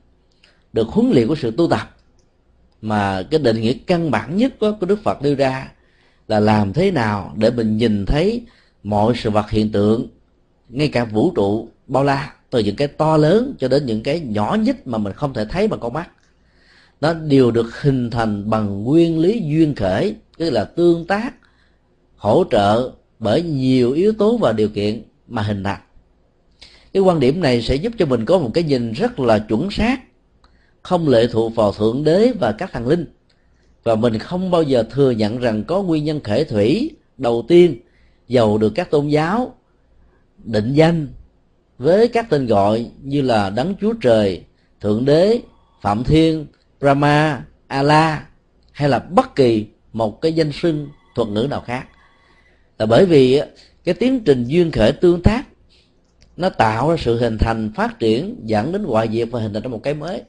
được 0.72 0.89
huấn 0.89 1.11
luyện 1.11 1.28
của 1.28 1.34
sự 1.34 1.51
tu 1.51 1.68
tập 1.68 1.96
mà 2.89 3.22
cái 3.30 3.41
định 3.41 3.61
nghĩa 3.61 3.72
căn 3.87 4.11
bản 4.11 4.37
nhất 4.37 4.59
của, 4.61 4.72
của 4.80 4.87
đức 4.87 5.03
phật 5.03 5.22
đưa 5.22 5.34
ra 5.34 5.68
là 6.28 6.41
làm 6.41 6.72
thế 6.72 6.91
nào 6.91 7.32
để 7.37 7.51
mình 7.51 7.76
nhìn 7.76 8.07
thấy 8.07 8.43
mọi 8.82 9.14
sự 9.16 9.30
vật 9.30 9.51
hiện 9.51 9.72
tượng 9.72 10.07
ngay 10.68 10.89
cả 10.89 11.05
vũ 11.05 11.32
trụ 11.37 11.68
bao 11.87 12.05
la 12.05 12.32
từ 12.51 12.59
những 12.59 12.76
cái 12.76 12.89
to 12.89 13.16
lớn 13.16 13.55
cho 13.59 13.68
đến 13.68 13.87
những 13.87 14.03
cái 14.03 14.20
nhỏ 14.20 14.57
nhất 14.61 14.87
mà 14.87 14.99
mình 14.99 15.12
không 15.12 15.34
thể 15.34 15.45
thấy 15.45 15.68
bằng 15.68 15.80
con 15.80 15.93
mắt. 15.93 16.11
Nó 17.01 17.12
đều 17.12 17.51
được 17.51 17.82
hình 17.82 18.11
thành 18.11 18.51
bằng 18.51 18.84
nguyên 18.84 19.18
lý 19.18 19.43
duyên 19.45 19.74
khởi 19.74 20.14
tức 20.39 20.51
là 20.51 20.64
tương 20.64 21.07
tác 21.07 21.34
hỗ 22.16 22.45
trợ 22.51 22.91
bởi 23.18 23.43
nhiều 23.43 23.93
yếu 23.93 24.12
tố 24.12 24.37
và 24.37 24.53
điều 24.53 24.68
kiện 24.68 25.03
mà 25.28 25.43
hình 25.43 25.64
thành. 25.64 25.80
Cái 26.93 27.03
quan 27.03 27.20
điểm 27.20 27.41
này 27.41 27.62
sẽ 27.62 27.74
giúp 27.74 27.93
cho 27.99 28.07
mình 28.07 28.24
có 28.24 28.39
một 28.39 28.51
cái 28.55 28.64
nhìn 28.64 28.93
rất 28.93 29.20
là 29.20 29.39
chuẩn 29.39 29.70
xác 29.70 30.01
không 30.87 31.09
lệ 31.09 31.26
thuộc 31.26 31.55
vào 31.55 31.72
thượng 31.72 32.05
đế 32.05 32.32
và 32.41 32.53
các 32.53 32.72
thần 32.72 32.89
linh. 32.89 33.07
Và 33.84 33.95
mình 33.95 34.18
không 34.18 34.51
bao 34.51 34.62
giờ 34.62 34.84
thừa 34.91 35.11
nhận 35.11 35.39
rằng 35.39 35.64
có 35.64 35.82
nguyên 35.82 36.05
nhân 36.05 36.20
khởi 36.20 36.45
thủy 36.45 36.91
đầu 37.18 37.45
tiên 37.49 37.80
giàu 38.28 38.59
được 38.59 38.72
các 38.74 38.91
tôn 38.91 39.09
giáo 39.09 39.55
định 40.45 40.72
danh 40.72 41.09
với 41.78 42.09
các 42.09 42.30
tên 42.30 42.47
gọi 42.47 42.91
như 43.03 43.22
là 43.22 43.51
đấng 43.51 43.74
chúa 43.80 43.93
trời, 43.93 44.45
thượng 44.80 45.05
đế, 45.05 45.41
phạm 45.82 46.05
thiên, 46.05 46.47
brahma 46.80 47.45
allah 47.66 48.22
hay 48.72 48.89
là 48.89 48.99
bất 48.99 49.34
kỳ 49.37 49.66
một 49.93 50.20
cái 50.20 50.32
danh 50.32 50.53
xưng 50.53 50.89
thuật 51.14 51.28
ngữ 51.28 51.47
nào 51.51 51.61
khác. 51.61 51.87
Là 52.78 52.87
bởi 52.87 53.07
vì 53.07 53.41
cái 53.84 53.95
tiến 53.95 54.20
trình 54.24 54.45
duyên 54.45 54.70
khởi 54.70 54.93
tương 54.93 55.22
tác 55.22 55.43
nó 56.37 56.49
tạo 56.49 56.91
ra 56.91 56.97
sự 56.99 57.18
hình 57.18 57.39
thành, 57.39 57.72
phát 57.76 57.99
triển, 57.99 58.37
dẫn 58.45 58.72
đến 58.72 58.84
hoại 58.84 59.09
diệt 59.12 59.28
và 59.30 59.41
hình 59.41 59.53
thành 59.53 59.62
ra 59.62 59.68
một 59.68 59.82
cái 59.82 59.95
mới 59.95 60.22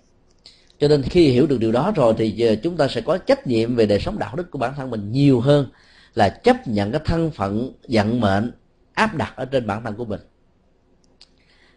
cho 0.80 0.88
nên 0.88 1.02
khi 1.02 1.32
hiểu 1.32 1.48
được 1.48 1.60
điều 1.60 1.72
đó 1.72 1.94
rồi 1.96 2.14
thì 2.18 2.42
ờ, 2.42 2.56
chúng 2.56 2.78
ta 2.78 2.88
sẽ 2.88 3.02
có 3.02 3.18
trách 3.18 3.48
nhiệm 3.48 3.76
về 3.76 3.86
đời 3.86 4.00
sống 4.00 4.20
đạo 4.20 4.36
đức 4.36 4.52
của 4.52 4.60
bản 4.60 4.74
thân 4.78 4.90
mình 4.90 5.12
nhiều 5.12 5.40
hơn 5.40 5.68
là 6.16 6.30
chấp 6.30 6.68
nhận 6.68 6.92
cái 6.92 7.02
thân 7.06 7.32
phận 7.32 7.72
vận 7.90 8.20
mệnh 8.20 8.52
áp 8.94 9.16
đặt 9.16 9.34
ở 9.36 9.46
trên 9.46 9.68
bản 9.68 9.84
thân 9.84 9.96
của 9.96 10.06
mình. 10.06 10.20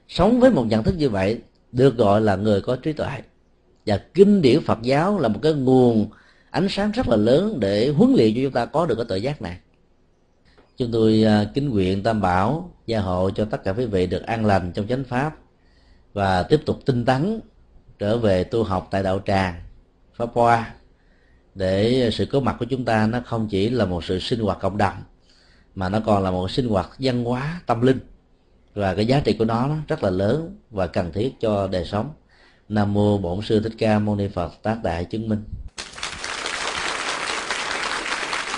Sống 0.09 0.41
với 0.41 0.51
một 0.51 0.65
nhận 0.65 0.83
thức 0.83 0.95
như 0.99 1.09
vậy 1.09 1.41
được 1.73 1.97
gọi 1.97 2.21
là 2.21 2.37
người 2.37 2.61
có 2.61 2.77
trí 2.77 2.93
tuệ. 2.93 3.23
Và 3.87 3.99
kinh 4.15 4.43
điển 4.43 4.61
Phật 4.61 4.79
giáo 4.83 5.19
là 5.19 5.29
một 5.29 5.39
cái 5.43 5.53
nguồn 5.53 6.11
ánh 6.51 6.67
sáng 6.71 6.91
rất 6.91 7.09
là 7.09 7.17
lớn 7.17 7.61
để 7.61 7.89
huấn 7.89 8.15
luyện 8.15 8.35
cho 8.35 8.41
chúng 8.43 8.53
ta 8.53 8.67
có 8.67 8.87
được 8.87 8.95
cái 8.95 9.05
tự 9.09 9.17
giác 9.17 9.43
này. 9.43 9.57
Chúng 10.77 10.93
tôi 10.93 11.23
ờ, 11.23 11.47
kính 11.55 11.71
nguyện 11.71 12.03
tam 12.03 12.21
bảo 12.21 12.73
gia 12.87 13.01
hộ 13.01 13.31
cho 13.31 13.45
tất 13.45 13.65
cả 13.65 13.73
quý 13.73 13.87
vị 13.87 14.07
được 14.07 14.23
an 14.23 14.47
lành 14.47 14.73
trong 14.73 14.87
chánh 14.87 15.05
pháp 15.05 15.37
và 16.13 16.43
tiếp 16.43 16.61
tục 16.67 16.79
tinh 16.87 17.05
tấn 17.05 17.41
trở 18.01 18.19
về 18.19 18.45
tu 18.45 18.65
học 18.65 18.89
tại 18.91 19.03
đạo 19.03 19.21
tràng 19.27 19.55
pháp 20.15 20.29
hoa, 20.33 20.75
để 21.55 22.11
sự 22.13 22.27
có 22.27 22.41
mặt 22.41 22.57
của 22.59 22.65
chúng 22.65 22.85
ta 22.85 23.07
nó 23.07 23.21
không 23.27 23.49
chỉ 23.49 23.71
là 23.71 23.85
một 23.85 24.05
sự 24.05 24.19
sinh 24.19 24.41
hoạt 24.41 24.59
cộng 24.61 24.79
đồng, 24.79 25.03
mà 25.75 25.89
nó 25.89 26.01
còn 26.07 26.23
là 26.23 26.31
một 26.31 26.51
sinh 26.51 26.69
hoạt 26.69 26.91
văn 26.99 27.25
hóa 27.25 27.61
tâm 27.67 27.81
linh. 27.81 27.99
Và 28.75 28.95
cái 28.95 29.07
giá 29.07 29.21
trị 29.21 29.33
của 29.33 29.45
nó 29.45 29.77
rất 29.89 30.03
là 30.03 30.11
lớn 30.11 30.57
và 30.71 30.87
cần 30.87 31.13
thiết 31.13 31.33
cho 31.41 31.67
đời 31.67 31.85
sống. 31.85 32.13
Nam 32.69 32.95
mô 32.95 33.19
bổn 33.19 33.43
sư 33.43 33.61
thích 33.61 33.73
ca 33.79 33.99
mâu 33.99 34.17
ni 34.17 34.29
phật, 34.29 34.63
tác 34.63 34.83
đại 34.83 35.05
chứng 35.05 35.29
minh. 35.29 35.45